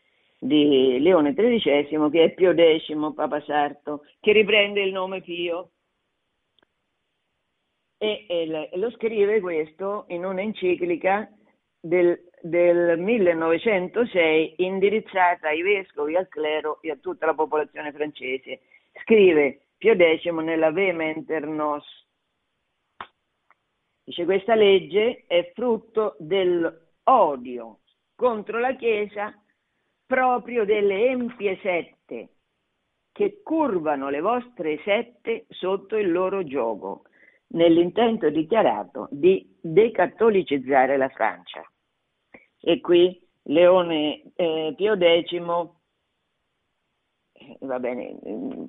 di 0.46 1.00
Leone 1.00 1.34
XIII 1.34 2.10
che 2.12 2.24
è 2.24 2.34
Pio 2.34 2.54
X, 2.54 3.14
Papa 3.14 3.42
Sarto, 3.42 4.06
che 4.20 4.32
riprende 4.32 4.82
il 4.82 4.92
nome 4.92 5.22
Pio. 5.22 5.72
E, 7.98 8.26
e 8.28 8.70
lo 8.78 8.92
scrive 8.92 9.40
questo 9.40 10.06
in 10.10 10.26
un'enciclica 10.26 11.32
del, 11.80 12.30
del 12.42 13.00
1906 13.00 14.56
indirizzata 14.58 15.48
ai 15.48 15.62
vescovi, 15.62 16.16
al 16.16 16.28
clero 16.28 16.82
e 16.82 16.92
a 16.92 16.98
tutta 16.98 17.26
la 17.26 17.34
popolazione 17.34 17.92
francese. 17.92 18.62
Scrive 19.02 19.68
Pio 19.78 19.96
X 19.96 20.30
nella 20.30 20.72
Vehementer 20.72 21.48
Nos. 21.48 21.86
Dice 24.04 24.26
questa 24.26 24.54
legge 24.54 25.24
è 25.26 25.52
frutto 25.56 26.16
dell'odio 26.20 27.80
contro 28.16 28.60
la 28.60 28.76
Chiesa 28.76 29.34
proprio 30.06 30.66
delle 30.66 31.08
empie 31.08 31.58
sette 31.62 32.30
che 33.12 33.42
curvano 33.44 34.10
le 34.10 34.20
vostre 34.20 34.78
sette 34.84 35.46
sotto 35.48 35.96
il 35.96 36.12
loro 36.12 36.44
gioco, 36.44 37.04
nell'intento 37.54 38.30
dichiarato 38.30 39.08
di 39.10 39.56
decattolicizzare 39.62 40.98
la 40.98 41.08
Francia. 41.08 41.64
E 42.60 42.82
qui 42.82 43.18
Leone 43.44 44.22
eh, 44.36 44.74
Pio 44.76 44.98
X, 44.98 45.32
eh, 47.32 47.58
va 47.62 47.80
bene, 47.80 48.18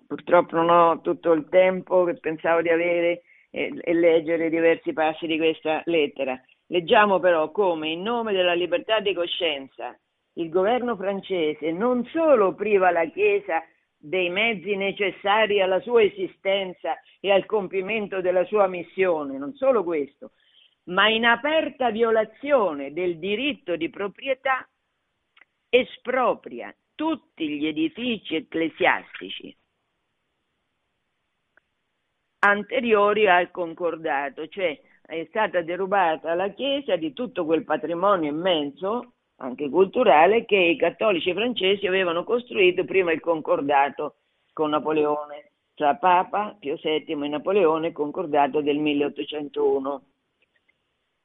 purtroppo 0.06 0.54
non 0.54 0.70
ho 0.70 1.00
tutto 1.00 1.32
il 1.32 1.48
tempo 1.48 2.04
che 2.04 2.14
pensavo 2.14 2.62
di 2.62 2.68
avere 2.68 3.22
e, 3.50 3.72
e 3.80 3.94
leggere 3.94 4.48
diversi 4.48 4.92
passi 4.92 5.26
di 5.26 5.38
questa 5.38 5.82
lettera. 5.86 6.40
Leggiamo 6.66 7.18
però 7.18 7.50
come 7.50 7.88
in 7.88 8.02
nome 8.02 8.32
della 8.32 8.54
libertà 8.54 9.00
di 9.00 9.12
coscienza 9.12 9.98
il 10.36 10.48
governo 10.48 10.96
francese 10.96 11.70
non 11.72 12.04
solo 12.06 12.54
priva 12.54 12.90
la 12.90 13.06
Chiesa 13.06 13.62
dei 13.96 14.28
mezzi 14.30 14.76
necessari 14.76 15.60
alla 15.60 15.80
sua 15.80 16.02
esistenza 16.02 16.98
e 17.20 17.30
al 17.30 17.46
compimento 17.46 18.20
della 18.20 18.44
sua 18.44 18.66
missione, 18.66 19.38
non 19.38 19.54
solo 19.54 19.82
questo, 19.82 20.32
ma 20.84 21.08
in 21.08 21.24
aperta 21.24 21.90
violazione 21.90 22.92
del 22.92 23.18
diritto 23.18 23.76
di 23.76 23.88
proprietà 23.90 24.68
espropria 25.68 26.74
tutti 26.94 27.48
gli 27.48 27.66
edifici 27.66 28.36
ecclesiastici 28.36 29.56
anteriori 32.38 33.28
al 33.28 33.50
concordato, 33.50 34.46
cioè 34.46 34.78
è 35.02 35.24
stata 35.28 35.62
derubata 35.62 36.34
la 36.34 36.50
Chiesa 36.50 36.96
di 36.96 37.12
tutto 37.12 37.44
quel 37.44 37.64
patrimonio 37.64 38.30
immenso 38.30 39.15
anche 39.36 39.68
culturale 39.68 40.44
che 40.44 40.56
i 40.56 40.76
cattolici 40.76 41.32
francesi 41.32 41.86
avevano 41.86 42.24
costruito 42.24 42.84
prima 42.84 43.12
il 43.12 43.20
concordato 43.20 44.16
con 44.52 44.70
Napoleone, 44.70 45.50
tra 45.74 45.96
Papa 45.96 46.56
Pio 46.58 46.78
VII 46.80 47.04
e 47.06 47.28
Napoleone, 47.28 47.92
concordato 47.92 48.62
del 48.62 48.78
1801. 48.78 50.02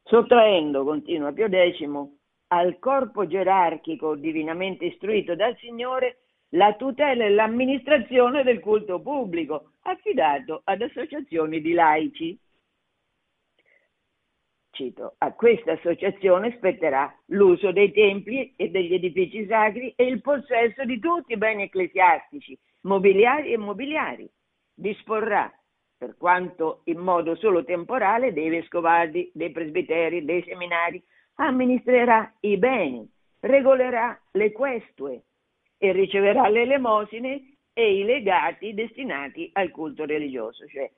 Sottraendo, 0.04 0.84
continua 0.84 1.32
Pio 1.32 1.48
X, 1.48 2.10
al 2.48 2.80
corpo 2.80 3.26
gerarchico 3.28 4.16
divinamente 4.16 4.86
istruito 4.86 5.36
dal 5.36 5.56
Signore 5.58 6.18
la 6.50 6.74
tutela 6.74 7.24
e 7.24 7.30
l'amministrazione 7.30 8.44
del 8.44 8.60
culto 8.60 9.00
pubblico, 9.00 9.72
affidato 9.84 10.62
ad 10.66 10.82
associazioni 10.82 11.62
di 11.62 11.72
laici 11.72 12.38
cito, 14.82 15.16
a 15.20 15.32
questa 15.34 15.74
associazione 15.74 16.54
spetterà 16.56 17.14
l'uso 17.28 17.72
dei 17.72 17.92
templi 17.92 18.54
e 18.56 18.70
degli 18.70 18.94
edifici 18.94 19.46
sacri 19.46 19.94
e 19.96 20.06
il 20.06 20.22
possesso 20.22 20.84
di 20.86 21.00
tutti 21.00 21.34
i 21.34 21.38
beni 21.38 21.64
ecclesiastici, 21.64 22.58
mobiliari 22.82 23.52
e 23.52 23.54
immobiliari. 23.54 24.30
Disporrà, 24.74 25.52
per 25.98 26.16
quanto 26.18 26.82
in 26.86 26.98
modo 26.98 27.36
solo 27.36 27.64
temporale, 27.64 28.34
dei 28.34 28.50
vescovadi, 28.50 29.30
dei 29.34 29.52
presbiteri, 29.52 30.26
dei 30.26 30.44
seminari, 30.44 31.02
amministrerà 31.36 32.34
i 32.42 32.58
beni, 32.58 33.08
regolerà 33.42 34.20
le 34.32 34.52
questue 34.52 35.22
e 35.78 35.92
riceverà 35.92 36.48
le 36.50 36.62
elemosine 36.62 37.58
e 37.74 38.00
i 38.00 38.04
legati 38.04 38.74
destinati 38.74 39.50
al 39.54 39.70
culto 39.70 40.06
religioso, 40.06 40.66
cioè 40.68 40.90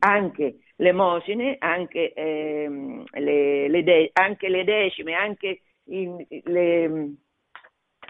anche 0.00 0.60
l'emosine, 0.76 1.56
anche, 1.58 2.12
ehm, 2.12 3.04
le, 3.12 3.68
le 3.68 3.82
de- 3.82 4.10
anche 4.12 4.48
le 4.48 4.64
decime, 4.64 5.14
anche 5.14 5.60
i, 5.84 6.26
le, 6.44 6.84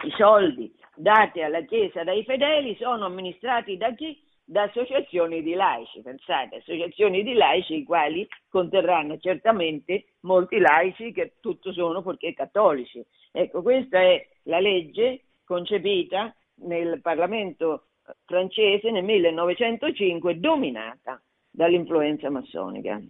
i 0.03 0.11
soldi 0.17 0.73
dati 0.95 1.41
alla 1.41 1.61
Chiesa 1.61 2.03
dai 2.03 2.23
fedeli 2.23 2.75
sono 2.75 3.05
amministrati 3.05 3.77
da 3.77 3.93
chi? 3.93 4.27
Da 4.43 4.63
associazioni 4.63 5.43
di 5.43 5.53
laici, 5.53 6.01
pensate, 6.01 6.57
associazioni 6.57 7.21
di 7.21 7.33
laici 7.33 7.75
i 7.75 7.83
quali 7.83 8.27
conterranno 8.49 9.19
certamente 9.19 10.13
molti 10.21 10.57
laici 10.57 11.11
che 11.11 11.35
tutto 11.39 11.71
sono 11.71 12.01
perché 12.01 12.33
cattolici. 12.33 13.05
Ecco, 13.31 13.61
questa 13.61 14.01
è 14.01 14.27
la 14.45 14.59
legge 14.59 15.21
concepita 15.45 16.35
nel 16.61 16.99
Parlamento 16.99 17.89
francese 18.25 18.89
nel 18.89 19.03
1905 19.03 20.39
dominata 20.39 21.21
dall'influenza 21.49 22.29
massonica. 22.29 23.01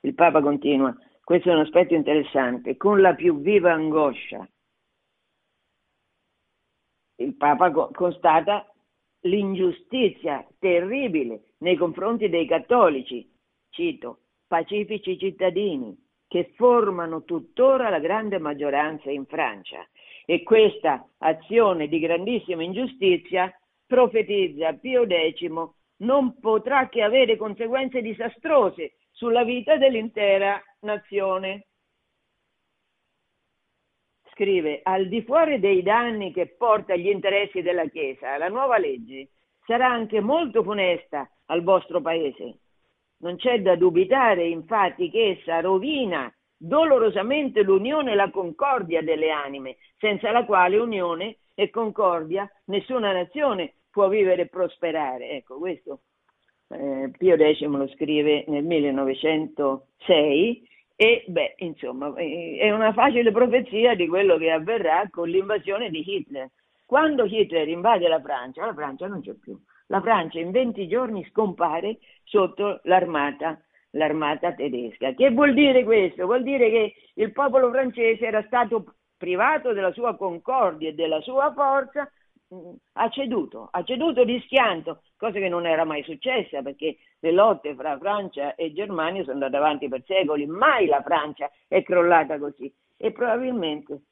Il 0.00 0.14
Papa 0.14 0.40
continua, 0.40 0.96
questo 1.22 1.50
è 1.50 1.54
un 1.54 1.60
aspetto 1.60 1.94
interessante, 1.94 2.76
con 2.76 3.00
la 3.00 3.14
più 3.14 3.40
viva 3.40 3.72
angoscia. 3.72 4.48
Il 7.16 7.34
Papa 7.34 7.70
constata 7.90 8.72
l'ingiustizia 9.22 10.46
terribile 10.58 11.54
nei 11.58 11.76
confronti 11.76 12.28
dei 12.28 12.46
cattolici, 12.46 13.28
cito, 13.70 14.20
pacifici 14.46 15.18
cittadini, 15.18 15.96
che 16.28 16.52
formano 16.54 17.24
tuttora 17.24 17.88
la 17.88 17.98
grande 17.98 18.38
maggioranza 18.38 19.10
in 19.10 19.26
Francia. 19.26 19.84
E 20.24 20.42
questa 20.42 21.08
azione 21.18 21.88
di 21.88 21.98
grandissima 21.98 22.62
ingiustizia 22.62 23.52
profetizza 23.86 24.74
Pio 24.74 25.06
X 25.06 25.50
non 25.98 26.38
potrà 26.38 26.88
che 26.88 27.02
avere 27.02 27.36
conseguenze 27.36 28.02
disastrose 28.02 28.96
sulla 29.10 29.44
vita 29.44 29.76
dell'intera 29.76 30.62
nazione. 30.80 31.66
Scrive, 34.32 34.80
al 34.84 35.08
di 35.08 35.22
fuori 35.22 35.58
dei 35.58 35.82
danni 35.82 36.32
che 36.32 36.54
porta 36.56 36.92
agli 36.92 37.08
interessi 37.08 37.62
della 37.62 37.86
Chiesa, 37.88 38.36
la 38.36 38.48
nuova 38.48 38.78
legge 38.78 39.30
sarà 39.66 39.88
anche 39.88 40.20
molto 40.20 40.62
funesta 40.62 41.28
al 41.46 41.62
vostro 41.62 42.00
paese. 42.00 42.60
Non 43.18 43.36
c'è 43.36 43.60
da 43.60 43.74
dubitare, 43.74 44.46
infatti, 44.46 45.10
che 45.10 45.38
essa 45.38 45.60
rovina 45.60 46.32
dolorosamente 46.56 47.62
l'unione 47.62 48.12
e 48.12 48.14
la 48.14 48.30
concordia 48.30 49.02
delle 49.02 49.30
anime, 49.30 49.78
senza 49.98 50.30
la 50.30 50.44
quale 50.44 50.76
unione 50.76 51.38
e 51.54 51.70
concordia 51.70 52.48
nessuna 52.66 53.12
nazione 53.12 53.77
può 53.98 54.08
vivere 54.08 54.42
e 54.42 54.46
prosperare. 54.46 55.30
Ecco, 55.30 55.58
questo 55.58 56.02
eh, 56.68 57.10
Pio 57.18 57.36
X 57.36 57.62
lo 57.62 57.88
scrive 57.88 58.44
nel 58.46 58.62
1906 58.62 60.68
e 60.94 61.24
beh, 61.26 61.54
insomma, 61.58 62.14
eh, 62.14 62.58
è 62.60 62.70
una 62.70 62.92
facile 62.92 63.32
profezia 63.32 63.96
di 63.96 64.06
quello 64.06 64.36
che 64.36 64.52
avverrà 64.52 65.08
con 65.10 65.28
l'invasione 65.28 65.90
di 65.90 66.04
Hitler. 66.06 66.48
Quando 66.86 67.24
Hitler 67.24 67.66
invade 67.66 68.06
la 68.06 68.20
Francia, 68.20 68.66
la 68.66 68.74
Francia 68.74 69.08
non 69.08 69.20
c'è 69.20 69.34
più. 69.34 69.58
la 69.90 70.00
Francia 70.00 70.38
in 70.38 70.52
20 70.52 70.86
giorni 70.86 71.26
scompare 71.30 71.98
sotto 72.22 72.78
l'armata, 72.84 73.60
l'armata 73.92 74.52
tedesca. 74.52 75.12
Che 75.12 75.30
vuol 75.30 75.54
dire 75.54 75.82
questo? 75.82 76.26
Vuol 76.26 76.42
dire 76.44 76.70
che 76.70 76.94
il 77.14 77.32
popolo 77.32 77.70
francese 77.70 78.26
era 78.26 78.44
stato 78.46 78.94
privato 79.16 79.72
della 79.72 79.90
sua 79.92 80.14
concordia 80.16 80.90
e 80.90 80.94
della 80.94 81.20
sua 81.22 81.52
forza, 81.54 82.08
ha 82.92 83.08
ceduto, 83.10 83.68
ha 83.70 83.82
ceduto 83.84 84.22
rischiando, 84.22 85.02
cosa 85.16 85.38
che 85.38 85.48
non 85.48 85.66
era 85.66 85.84
mai 85.84 86.02
successa 86.02 86.62
perché 86.62 86.96
le 87.18 87.32
lotte 87.32 87.74
fra 87.74 87.98
Francia 87.98 88.54
e 88.54 88.72
Germania 88.72 89.22
sono 89.22 89.34
andate 89.34 89.56
avanti 89.56 89.88
per 89.88 90.02
secoli, 90.06 90.46
mai 90.46 90.86
la 90.86 91.02
Francia 91.02 91.50
è 91.66 91.82
crollata 91.82 92.38
così 92.38 92.72
e 92.96 93.12
probabilmente 93.12 94.02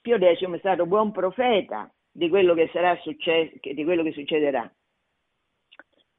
Pio 0.00 0.18
X 0.18 0.48
è 0.48 0.58
stato 0.58 0.86
buon 0.86 1.10
profeta 1.10 1.92
di 2.10 2.28
quello 2.28 2.54
che 2.54 2.70
sarà 2.72 2.96
successo, 2.96 3.56
di 3.60 3.84
quello 3.84 4.02
che 4.02 4.12
succederà. 4.12 4.70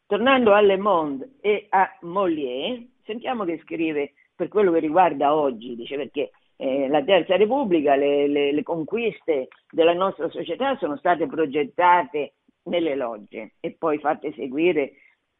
Tornando 0.06 0.54
a 0.54 0.62
Le 0.62 0.78
Monde 0.78 1.38
e 1.40 1.68
a 1.70 1.98
Molière, 2.02 2.86
sentiamo 3.06 3.46
che 3.46 3.60
scrive 3.64 4.14
per 4.36 4.50
quello 4.50 4.72
che 4.72 4.80
riguarda 4.80 5.34
oggi, 5.34 5.76
dice 5.76 5.96
perché 5.96 6.32
eh, 6.62 6.88
la 6.90 7.04
Terza 7.04 7.36
Repubblica, 7.38 7.96
le, 7.96 8.28
le, 8.28 8.52
le 8.52 8.62
conquiste 8.62 9.48
della 9.72 9.94
nostra 9.94 10.30
società 10.30 10.78
sono 10.78 10.96
state 10.96 11.26
progettate 11.26 12.36
nelle 12.66 12.94
logge 12.94 13.56
e 13.60 13.72
poi 13.72 13.98
fatte 13.98 14.32
seguire 14.34 14.94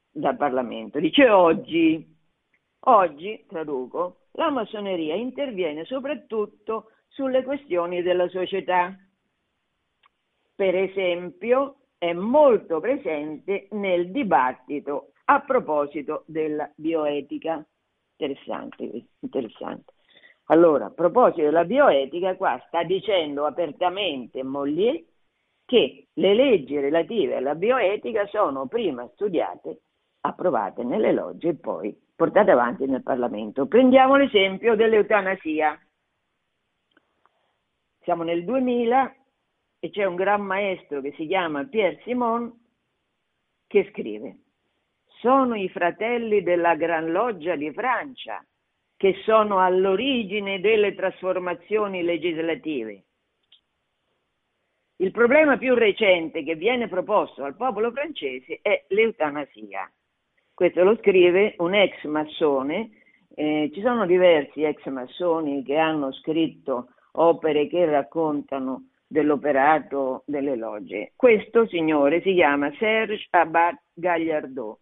dal 0.10 0.36
Parlamento. 0.36 1.00
Dice 1.00 1.30
oggi, 1.30 2.04
oggi, 2.86 3.46
traduco, 3.48 4.22
la 4.32 4.50
massoneria 4.50 5.14
interviene 5.14 5.86
soprattutto 5.86 6.90
sulle 7.08 7.44
questioni 7.44 8.02
della 8.02 8.28
società. 8.30 8.98
Per 10.56 10.76
esempio, 10.76 11.76
è 12.00 12.14
molto 12.14 12.80
presente 12.80 13.68
nel 13.72 14.10
dibattito 14.10 15.12
a 15.26 15.40
proposito 15.42 16.24
della 16.26 16.68
bioetica. 16.76 17.64
Interessante, 18.18 19.06
interessante. 19.20 19.94
Allora, 20.52 20.86
a 20.86 20.92
proposito 20.92 21.44
della 21.44 21.64
bioetica, 21.64 22.36
qua 22.36 22.62
sta 22.68 22.84
dicendo 22.84 23.46
apertamente 23.46 24.44
Mollier 24.44 25.02
che 25.66 26.08
le 26.12 26.34
leggi 26.34 26.78
relative 26.78 27.38
alla 27.38 27.56
bioetica 27.56 28.28
sono 28.28 28.68
prima 28.68 29.08
studiate, 29.14 29.80
approvate 30.22 30.84
nelle 30.84 31.14
logge 31.14 31.50
e 31.50 31.56
poi 31.56 31.98
portate 32.14 32.52
avanti 32.52 32.86
nel 32.86 33.02
Parlamento. 33.02 33.66
Prendiamo 33.68 34.18
l'esempio 34.18 34.76
dell'eutanasia. 34.76 35.80
Siamo 38.02 38.24
nel 38.24 38.44
2000 38.44 39.16
e 39.80 39.90
c'è 39.90 40.04
un 40.04 40.16
gran 40.16 40.42
maestro 40.42 41.00
che 41.00 41.14
si 41.14 41.28
chiama 41.28 41.64
Pierre 41.64 42.02
Simon 42.04 42.54
che 43.68 43.88
scrive 43.90 44.40
sono 45.22 45.56
i 45.56 45.70
fratelli 45.70 46.44
della 46.44 46.76
Gran 46.76 47.12
Loggia 47.12 47.56
di 47.56 47.72
Francia 47.72 48.44
che 49.02 49.16
sono 49.24 49.58
all'origine 49.58 50.60
delle 50.60 50.94
trasformazioni 50.94 52.04
legislative. 52.04 53.06
Il 54.98 55.10
problema 55.10 55.58
più 55.58 55.74
recente 55.74 56.44
che 56.44 56.54
viene 56.54 56.88
proposto 56.88 57.44
al 57.44 57.56
popolo 57.56 57.90
francese 57.90 58.60
è 58.62 58.86
l'eutanasia. 58.90 59.92
Questo 60.54 60.84
lo 60.84 60.96
scrive 60.98 61.56
un 61.58 61.74
ex 61.74 62.04
massone, 62.04 62.92
eh, 63.34 63.72
ci 63.74 63.82
sono 63.82 64.06
diversi 64.06 64.62
ex 64.62 64.86
massoni 64.86 65.64
che 65.64 65.78
hanno 65.78 66.12
scritto 66.12 66.90
opere 67.14 67.66
che 67.66 67.86
raccontano 67.86 68.90
dell'operato 69.08 70.22
delle 70.28 70.56
logge. 70.56 71.14
Questo 71.16 71.66
signore 71.66 72.22
si 72.22 72.36
chiama 72.36 72.72
Serge 72.78 73.26
Abad 73.32 73.78
Gagliardot 73.94 74.78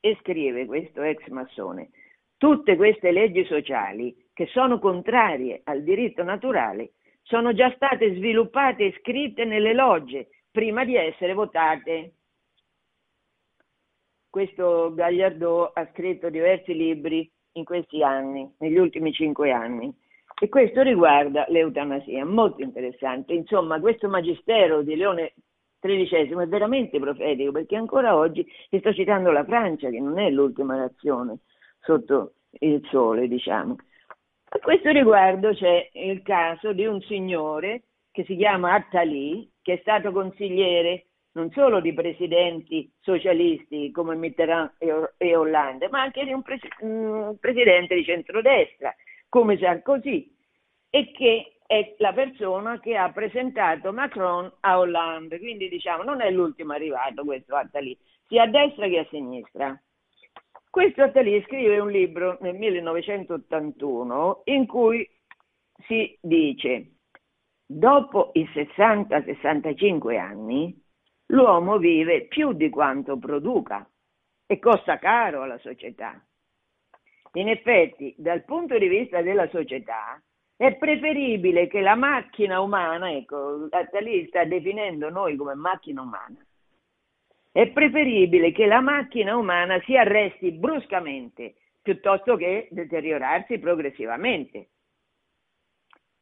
e 0.00 0.16
scrive 0.22 0.64
questo 0.64 1.02
ex 1.02 1.26
massone 1.26 1.90
Tutte 2.38 2.76
queste 2.76 3.10
leggi 3.10 3.44
sociali, 3.46 4.14
che 4.32 4.46
sono 4.46 4.78
contrarie 4.78 5.60
al 5.64 5.82
diritto 5.82 6.22
naturale, 6.22 6.92
sono 7.22 7.52
già 7.52 7.68
state 7.74 8.14
sviluppate 8.14 8.84
e 8.84 8.98
scritte 9.00 9.44
nelle 9.44 9.74
logge 9.74 10.28
prima 10.48 10.84
di 10.84 10.94
essere 10.94 11.34
votate. 11.34 12.12
Questo 14.30 14.94
Gagliardò 14.94 15.72
ha 15.74 15.88
scritto 15.92 16.30
diversi 16.30 16.74
libri 16.74 17.28
in 17.54 17.64
questi 17.64 18.04
anni, 18.04 18.48
negli 18.58 18.78
ultimi 18.78 19.12
cinque 19.12 19.50
anni, 19.50 19.92
e 20.40 20.48
questo 20.48 20.82
riguarda 20.82 21.44
l'eutanasia, 21.48 22.24
molto 22.24 22.62
interessante. 22.62 23.32
Insomma, 23.32 23.80
questo 23.80 24.08
magistero 24.08 24.82
di 24.82 24.94
Leone 24.94 25.34
XIII 25.80 26.40
è 26.40 26.46
veramente 26.46 27.00
profetico 27.00 27.50
perché 27.50 27.74
ancora 27.74 28.16
oggi 28.16 28.46
sto 28.70 28.94
citando 28.94 29.32
la 29.32 29.44
Francia, 29.44 29.90
che 29.90 29.98
non 29.98 30.20
è 30.20 30.30
l'ultima 30.30 30.76
nazione 30.76 31.40
sotto 31.88 32.34
il 32.60 32.86
sole, 32.90 33.28
diciamo. 33.28 33.76
A 34.50 34.58
questo 34.58 34.90
riguardo 34.90 35.54
c'è 35.54 35.88
il 35.92 36.22
caso 36.22 36.74
di 36.74 36.84
un 36.84 37.00
signore 37.02 37.84
che 38.10 38.24
si 38.24 38.36
chiama 38.36 38.74
Attali, 38.74 39.50
che 39.62 39.74
è 39.74 39.78
stato 39.80 40.12
consigliere 40.12 41.06
non 41.32 41.50
solo 41.52 41.80
di 41.80 41.94
presidenti 41.94 42.90
socialisti 43.00 43.90
come 43.90 44.16
Mitterrand 44.16 44.72
e 45.16 45.36
Hollande, 45.36 45.88
ma 45.88 46.02
anche 46.02 46.24
di 46.24 46.32
un, 46.32 46.42
pres- 46.42 46.60
un 46.80 47.36
presidente 47.40 47.94
di 47.94 48.04
centrodestra 48.04 48.94
come 49.28 49.56
Sarkozy 49.56 50.34
e 50.90 51.10
che 51.12 51.58
è 51.66 51.94
la 51.98 52.12
persona 52.12 52.80
che 52.80 52.96
ha 52.96 53.10
presentato 53.12 53.92
Macron 53.92 54.50
a 54.60 54.78
Hollande, 54.78 55.38
quindi 55.38 55.68
diciamo 55.68 56.02
non 56.02 56.20
è 56.20 56.30
l'ultimo 56.30 56.72
arrivato 56.72 57.24
questo 57.24 57.54
Attali, 57.54 57.96
sia 58.26 58.42
a 58.42 58.46
destra 58.46 58.88
che 58.88 58.98
a 58.98 59.06
sinistra. 59.10 59.80
Questo 60.78 61.02
Attali 61.02 61.42
scrive 61.42 61.80
un 61.80 61.90
libro 61.90 62.38
nel 62.40 62.54
1981 62.54 64.42
in 64.44 64.64
cui 64.64 65.04
si 65.88 66.16
dice 66.20 66.98
dopo 67.66 68.30
i 68.34 68.44
60-65 68.44 70.16
anni 70.20 70.80
l'uomo 71.32 71.78
vive 71.78 72.28
più 72.28 72.52
di 72.52 72.68
quanto 72.70 73.18
produca 73.18 73.90
e 74.46 74.60
costa 74.60 75.00
caro 75.00 75.42
alla 75.42 75.58
società. 75.58 76.24
In 77.32 77.48
effetti, 77.48 78.14
dal 78.16 78.44
punto 78.44 78.78
di 78.78 78.86
vista 78.86 79.20
della 79.20 79.48
società, 79.48 80.22
è 80.54 80.76
preferibile 80.76 81.66
che 81.66 81.80
la 81.80 81.96
macchina 81.96 82.60
umana, 82.60 83.10
ecco, 83.10 83.66
Attali 83.68 84.28
sta 84.28 84.44
definendo 84.44 85.10
noi 85.10 85.34
come 85.34 85.54
macchina 85.54 86.02
umana, 86.02 86.38
è 87.58 87.66
preferibile 87.70 88.52
che 88.52 88.66
la 88.66 88.80
macchina 88.80 89.36
umana 89.36 89.80
si 89.84 89.96
arresti 89.96 90.52
bruscamente 90.52 91.56
piuttosto 91.82 92.36
che 92.36 92.68
deteriorarsi 92.70 93.58
progressivamente. 93.58 94.68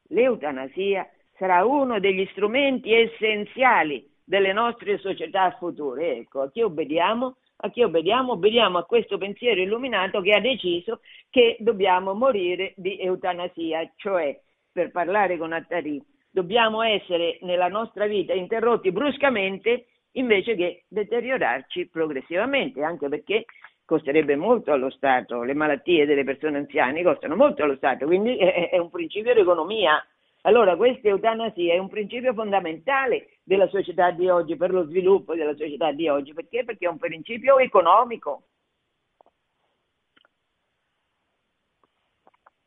L'eutanasia 0.09 1.07
sarà 1.37 1.63
uno 1.63 1.99
degli 1.99 2.27
strumenti 2.31 2.91
essenziali 2.91 4.03
delle 4.23 4.51
nostre 4.51 4.97
società 4.97 5.55
future. 5.59 6.15
Ecco, 6.15 6.41
a 6.41 6.49
chi 6.49 6.63
obbediamo? 6.63 7.37
A 7.57 7.69
chi 7.69 7.83
obbediamo? 7.83 8.31
Obbediamo 8.31 8.79
a 8.79 8.85
questo 8.85 9.19
pensiero 9.19 9.61
illuminato 9.61 10.21
che 10.21 10.31
ha 10.31 10.41
deciso 10.41 11.01
che 11.29 11.55
dobbiamo 11.59 12.15
morire 12.15 12.73
di 12.77 12.99
eutanasia, 12.99 13.93
cioè, 13.97 14.35
per 14.71 14.89
parlare 14.89 15.37
con 15.37 15.53
Attari, 15.53 16.03
dobbiamo 16.31 16.81
essere 16.81 17.37
nella 17.41 17.67
nostra 17.67 18.07
vita 18.07 18.33
interrotti 18.33 18.91
bruscamente 18.91 19.85
invece 20.17 20.55
che 20.55 20.83
deteriorarci 20.87 21.87
progressivamente, 21.87 22.83
anche 22.83 23.07
perché 23.09 23.45
costerebbe 23.85 24.35
molto 24.35 24.73
allo 24.73 24.89
Stato, 24.89 25.43
le 25.43 25.53
malattie 25.53 26.05
delle 26.05 26.25
persone 26.25 26.57
anziane 26.57 27.03
costano 27.03 27.35
molto 27.35 27.63
allo 27.63 27.77
Stato, 27.77 28.05
quindi 28.05 28.35
è, 28.37 28.77
un 28.77 28.89
principio 28.89 29.33
di 29.33 29.39
economia. 29.39 30.05
Allora 30.41 30.75
questa 30.75 31.07
eutanasia 31.07 31.73
è 31.73 31.77
un 31.77 31.89
principio 31.89 32.33
fondamentale 32.33 33.39
della 33.43 33.67
società 33.69 34.11
di 34.11 34.29
oggi, 34.29 34.55
per 34.55 34.71
lo 34.71 34.85
sviluppo 34.85 35.35
della 35.35 35.55
società 35.55 35.91
di 35.91 36.07
oggi, 36.09 36.33
perché? 36.33 36.63
Perché 36.63 36.85
è 36.85 36.89
un 36.89 36.97
principio 36.97 37.59
economico. 37.59 38.43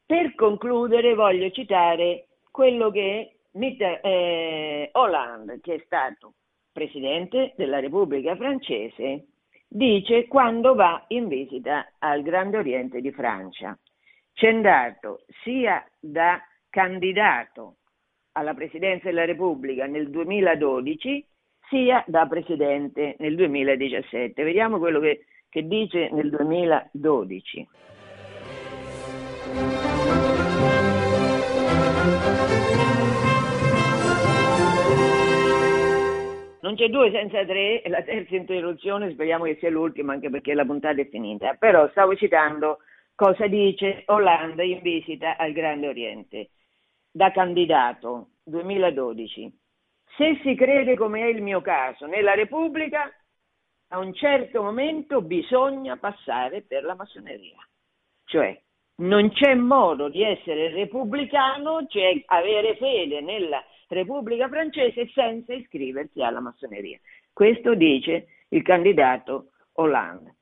Per 0.06 0.34
concludere 0.34 1.14
voglio 1.14 1.50
citare 1.50 2.26
quello 2.50 2.90
che 2.90 3.36
Mitter, 3.52 4.00
eh, 4.02 4.88
Hollande, 4.92 5.60
che 5.60 5.74
è 5.74 5.82
stato 5.84 6.34
Presidente 6.72 7.52
della 7.56 7.80
Repubblica 7.80 8.36
francese, 8.36 9.26
dice 9.66 10.26
quando 10.26 10.74
va 10.74 11.04
in 11.08 11.28
visita 11.28 11.92
al 11.98 12.22
Grande 12.22 12.58
Oriente 12.58 13.00
di 13.00 13.12
Francia. 13.12 13.78
C'è 14.32 14.48
andato 14.48 15.24
sia 15.42 15.84
da 15.98 16.40
candidato 16.68 17.76
alla 18.32 18.54
Presidenza 18.54 19.06
della 19.06 19.24
Repubblica 19.24 19.86
nel 19.86 20.10
2012 20.10 21.26
sia 21.68 22.02
da 22.06 22.26
Presidente 22.26 23.16
nel 23.18 23.34
2017. 23.36 24.42
Vediamo 24.42 24.78
quello 24.78 25.00
che, 25.00 25.26
che 25.48 25.66
dice 25.66 26.10
nel 26.10 26.30
2012. 26.30 27.68
Non 36.60 36.74
c'è 36.74 36.88
due 36.88 37.10
senza 37.10 37.44
tre, 37.44 37.82
la 37.86 38.02
terza 38.02 38.34
interruzione 38.34 39.10
speriamo 39.10 39.44
che 39.44 39.56
sia 39.58 39.70
l'ultima 39.70 40.12
anche 40.12 40.30
perché 40.30 40.54
la 40.54 40.64
puntata 40.64 41.00
è 41.00 41.08
finita, 41.08 41.54
però 41.54 41.88
stavo 41.90 42.14
citando 42.16 42.78
cosa 43.14 43.46
dice 43.46 44.02
Hollande 44.06 44.64
in 44.64 44.80
visita 44.80 45.36
al 45.36 45.52
Grande 45.52 45.88
Oriente 45.88 46.50
da 47.10 47.30
candidato 47.30 48.30
2012. 48.44 49.58
Se 50.16 50.40
si 50.42 50.54
crede, 50.54 50.96
come 50.96 51.22
è 51.22 51.26
il 51.26 51.42
mio 51.42 51.60
caso, 51.60 52.06
nella 52.06 52.34
Repubblica, 52.34 53.10
a 53.88 53.98
un 53.98 54.12
certo 54.14 54.62
momento 54.62 55.22
bisogna 55.22 55.96
passare 55.96 56.62
per 56.62 56.84
la 56.84 56.94
massoneria. 56.94 57.58
Cioè, 58.24 58.60
non 58.96 59.30
c'è 59.32 59.54
modo 59.54 60.08
di 60.08 60.22
essere 60.22 60.70
repubblicano, 60.70 61.86
cioè 61.86 62.22
avere 62.26 62.76
fede 62.76 63.20
nella 63.20 63.62
Repubblica 63.94 64.48
francese 64.48 65.08
senza 65.08 65.52
iscriversi 65.52 66.22
alla 66.22 66.40
massoneria. 66.40 66.98
Questo 67.32 67.74
dice 67.74 68.26
il 68.50 68.62
candidato 68.62 69.52
Hollande. 69.74 70.36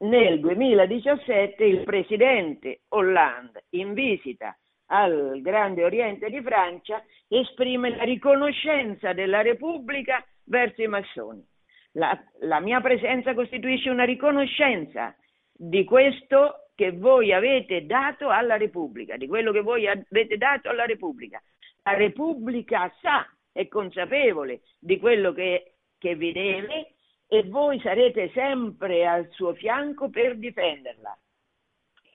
Nel 0.00 0.40
2017 0.40 1.64
il 1.64 1.84
presidente 1.84 2.80
Hollande, 2.88 3.64
in 3.70 3.92
visita 3.92 4.56
al 4.86 5.40
Grande 5.42 5.84
Oriente 5.84 6.28
di 6.30 6.40
Francia, 6.42 7.02
esprime 7.28 7.96
la 7.96 8.04
riconoscenza 8.04 9.12
della 9.12 9.42
Repubblica 9.42 10.24
verso 10.44 10.82
i 10.82 10.88
massoni. 10.88 11.46
La, 11.92 12.18
la 12.40 12.60
mia 12.60 12.80
presenza 12.80 13.34
costituisce 13.34 13.90
una 13.90 14.04
riconoscenza 14.04 15.14
di 15.52 15.84
questo 15.84 16.70
che 16.74 16.92
voi 16.92 17.32
avete 17.32 17.84
dato 17.84 18.30
alla 18.30 18.56
Repubblica, 18.56 19.16
di 19.16 19.26
quello 19.26 19.52
che 19.52 19.60
voi 19.60 19.86
avete 19.86 20.38
dato 20.38 20.70
alla 20.70 20.86
Repubblica. 20.86 21.42
La 21.82 21.94
Repubblica 21.94 22.92
sa, 23.00 23.26
è 23.52 23.66
consapevole 23.68 24.60
di 24.78 24.98
quello 24.98 25.32
che, 25.32 25.74
che 25.98 26.14
vi 26.14 26.32
deve 26.32 26.94
e 27.26 27.44
voi 27.44 27.80
sarete 27.80 28.30
sempre 28.32 29.06
al 29.06 29.28
suo 29.30 29.54
fianco 29.54 30.08
per 30.10 30.36
difenderla. 30.36 31.16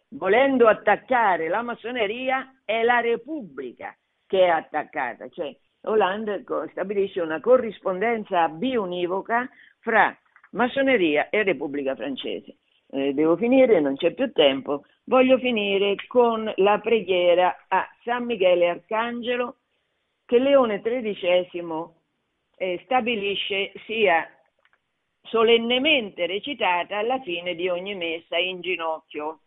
Volendo 0.09 0.67
attaccare 0.67 1.47
la 1.47 1.61
massoneria 1.61 2.61
è 2.63 2.83
la 2.83 2.99
Repubblica 2.99 3.95
che 4.27 4.45
è 4.45 4.49
attaccata, 4.49 5.29
cioè 5.29 5.55
Hollande 5.81 6.43
stabilisce 6.71 7.21
una 7.21 7.39
corrispondenza 7.39 8.47
biunivoca 8.49 9.47
fra 9.79 10.17
massoneria 10.51 11.29
e 11.29 11.43
Repubblica 11.43 11.95
francese. 11.95 12.57
Eh, 12.87 13.13
devo 13.13 13.35
finire, 13.35 13.79
non 13.79 13.95
c'è 13.95 14.13
più 14.13 14.31
tempo. 14.31 14.85
Voglio 15.05 15.37
finire 15.37 15.95
con 16.07 16.51
la 16.57 16.79
preghiera 16.79 17.65
a 17.67 17.87
San 18.03 18.25
Michele 18.25 18.69
Arcangelo 18.69 19.57
che 20.25 20.39
Leone 20.39 20.81
XIII 20.81 21.85
eh, 22.57 22.81
stabilisce 22.83 23.73
sia 23.85 24.27
solennemente 25.23 26.25
recitata 26.25 26.97
alla 26.97 27.19
fine 27.21 27.55
di 27.55 27.69
ogni 27.69 27.95
messa 27.95 28.37
in 28.37 28.61
ginocchio. 28.61 29.41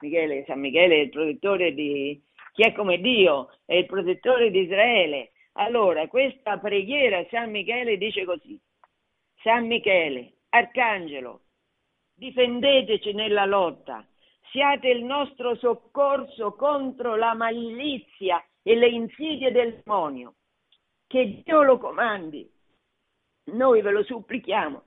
Michele, 0.00 0.44
San 0.46 0.60
Michele 0.60 0.96
è 0.96 1.00
il 1.00 1.10
protettore 1.10 1.74
di 1.74 2.22
chi 2.52 2.62
è 2.62 2.72
come 2.72 2.98
Dio, 2.98 3.50
è 3.64 3.74
il 3.74 3.86
protettore 3.86 4.50
di 4.50 4.60
Israele, 4.60 5.30
allora, 5.58 6.06
questa 6.08 6.58
preghiera 6.58 7.24
San 7.30 7.50
Michele 7.50 7.96
dice 7.96 8.24
così. 8.24 8.60
San 9.42 9.66
Michele, 9.66 10.32
Arcangelo, 10.50 11.42
difendeteci 12.16 13.12
nella 13.12 13.44
lotta, 13.44 14.04
siate 14.50 14.88
il 14.88 15.04
nostro 15.04 15.54
soccorso 15.56 16.54
contro 16.54 17.14
la 17.14 17.34
malizia 17.34 18.42
e 18.62 18.74
le 18.74 18.88
insidie 18.88 19.52
del 19.52 19.80
demonio. 19.84 20.34
Che 21.06 21.42
Dio 21.44 21.62
lo 21.62 21.78
comandi. 21.78 22.48
Noi 23.52 23.80
ve 23.82 23.90
lo 23.90 24.02
supplichiamo. 24.02 24.82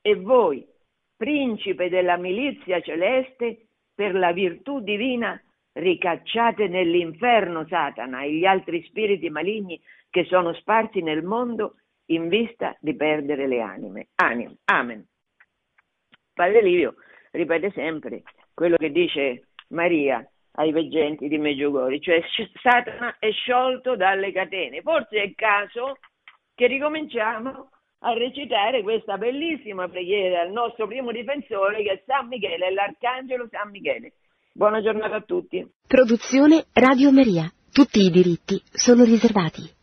e 0.00 0.14
voi, 0.16 0.64
principe 1.16 1.88
della 1.88 2.16
milizia 2.16 2.80
celeste, 2.80 3.68
per 3.94 4.14
la 4.14 4.32
virtù 4.32 4.80
divina, 4.80 5.40
ricacciate 5.72 6.68
nell'inferno 6.68 7.66
Satana 7.66 8.22
e 8.22 8.32
gli 8.32 8.44
altri 8.44 8.82
spiriti 8.84 9.28
maligni 9.30 9.80
che 10.10 10.24
sono 10.24 10.52
sparsi 10.52 11.00
nel 11.00 11.22
mondo 11.24 11.76
in 12.06 12.28
vista 12.28 12.76
di 12.80 12.94
perdere 12.94 13.48
le 13.48 13.60
anime. 13.60 14.08
anime. 14.16 14.58
Amen. 14.66 15.04
Padre 16.34 16.62
Livio 16.62 16.94
ripete 17.30 17.70
sempre 17.70 18.22
quello 18.52 18.76
che 18.76 18.90
dice 18.90 19.48
Maria 19.68 20.26
ai 20.56 20.72
veggenti 20.72 21.28
di 21.28 21.38
Meggiugori, 21.38 22.00
cioè 22.00 22.20
Satana 22.60 23.16
è 23.18 23.30
sciolto 23.30 23.96
dalle 23.96 24.32
catene. 24.32 24.82
Forse 24.82 25.20
è 25.20 25.22
il 25.22 25.34
caso 25.34 25.98
che 26.54 26.66
ricominciamo 26.66 27.70
a 28.00 28.12
recitare 28.12 28.82
questa 28.82 29.16
bellissima 29.16 29.88
preghiera 29.88 30.42
al 30.42 30.52
nostro 30.52 30.86
primo 30.86 31.10
difensore 31.10 31.82
che 31.82 31.92
è 31.92 32.02
San 32.06 32.28
Michele, 32.28 32.72
l'arcangelo 32.72 33.48
San 33.50 33.70
Michele. 33.70 34.12
Buona 34.52 34.82
giornata 34.82 35.16
a 35.16 35.22
tutti. 35.22 35.66
Produzione 35.86 36.66
Radio 36.72 37.10
Maria. 37.10 37.50
Tutti 37.72 38.00
i 38.00 38.10
diritti 38.10 38.60
sono 38.70 39.02
riservati. 39.02 39.82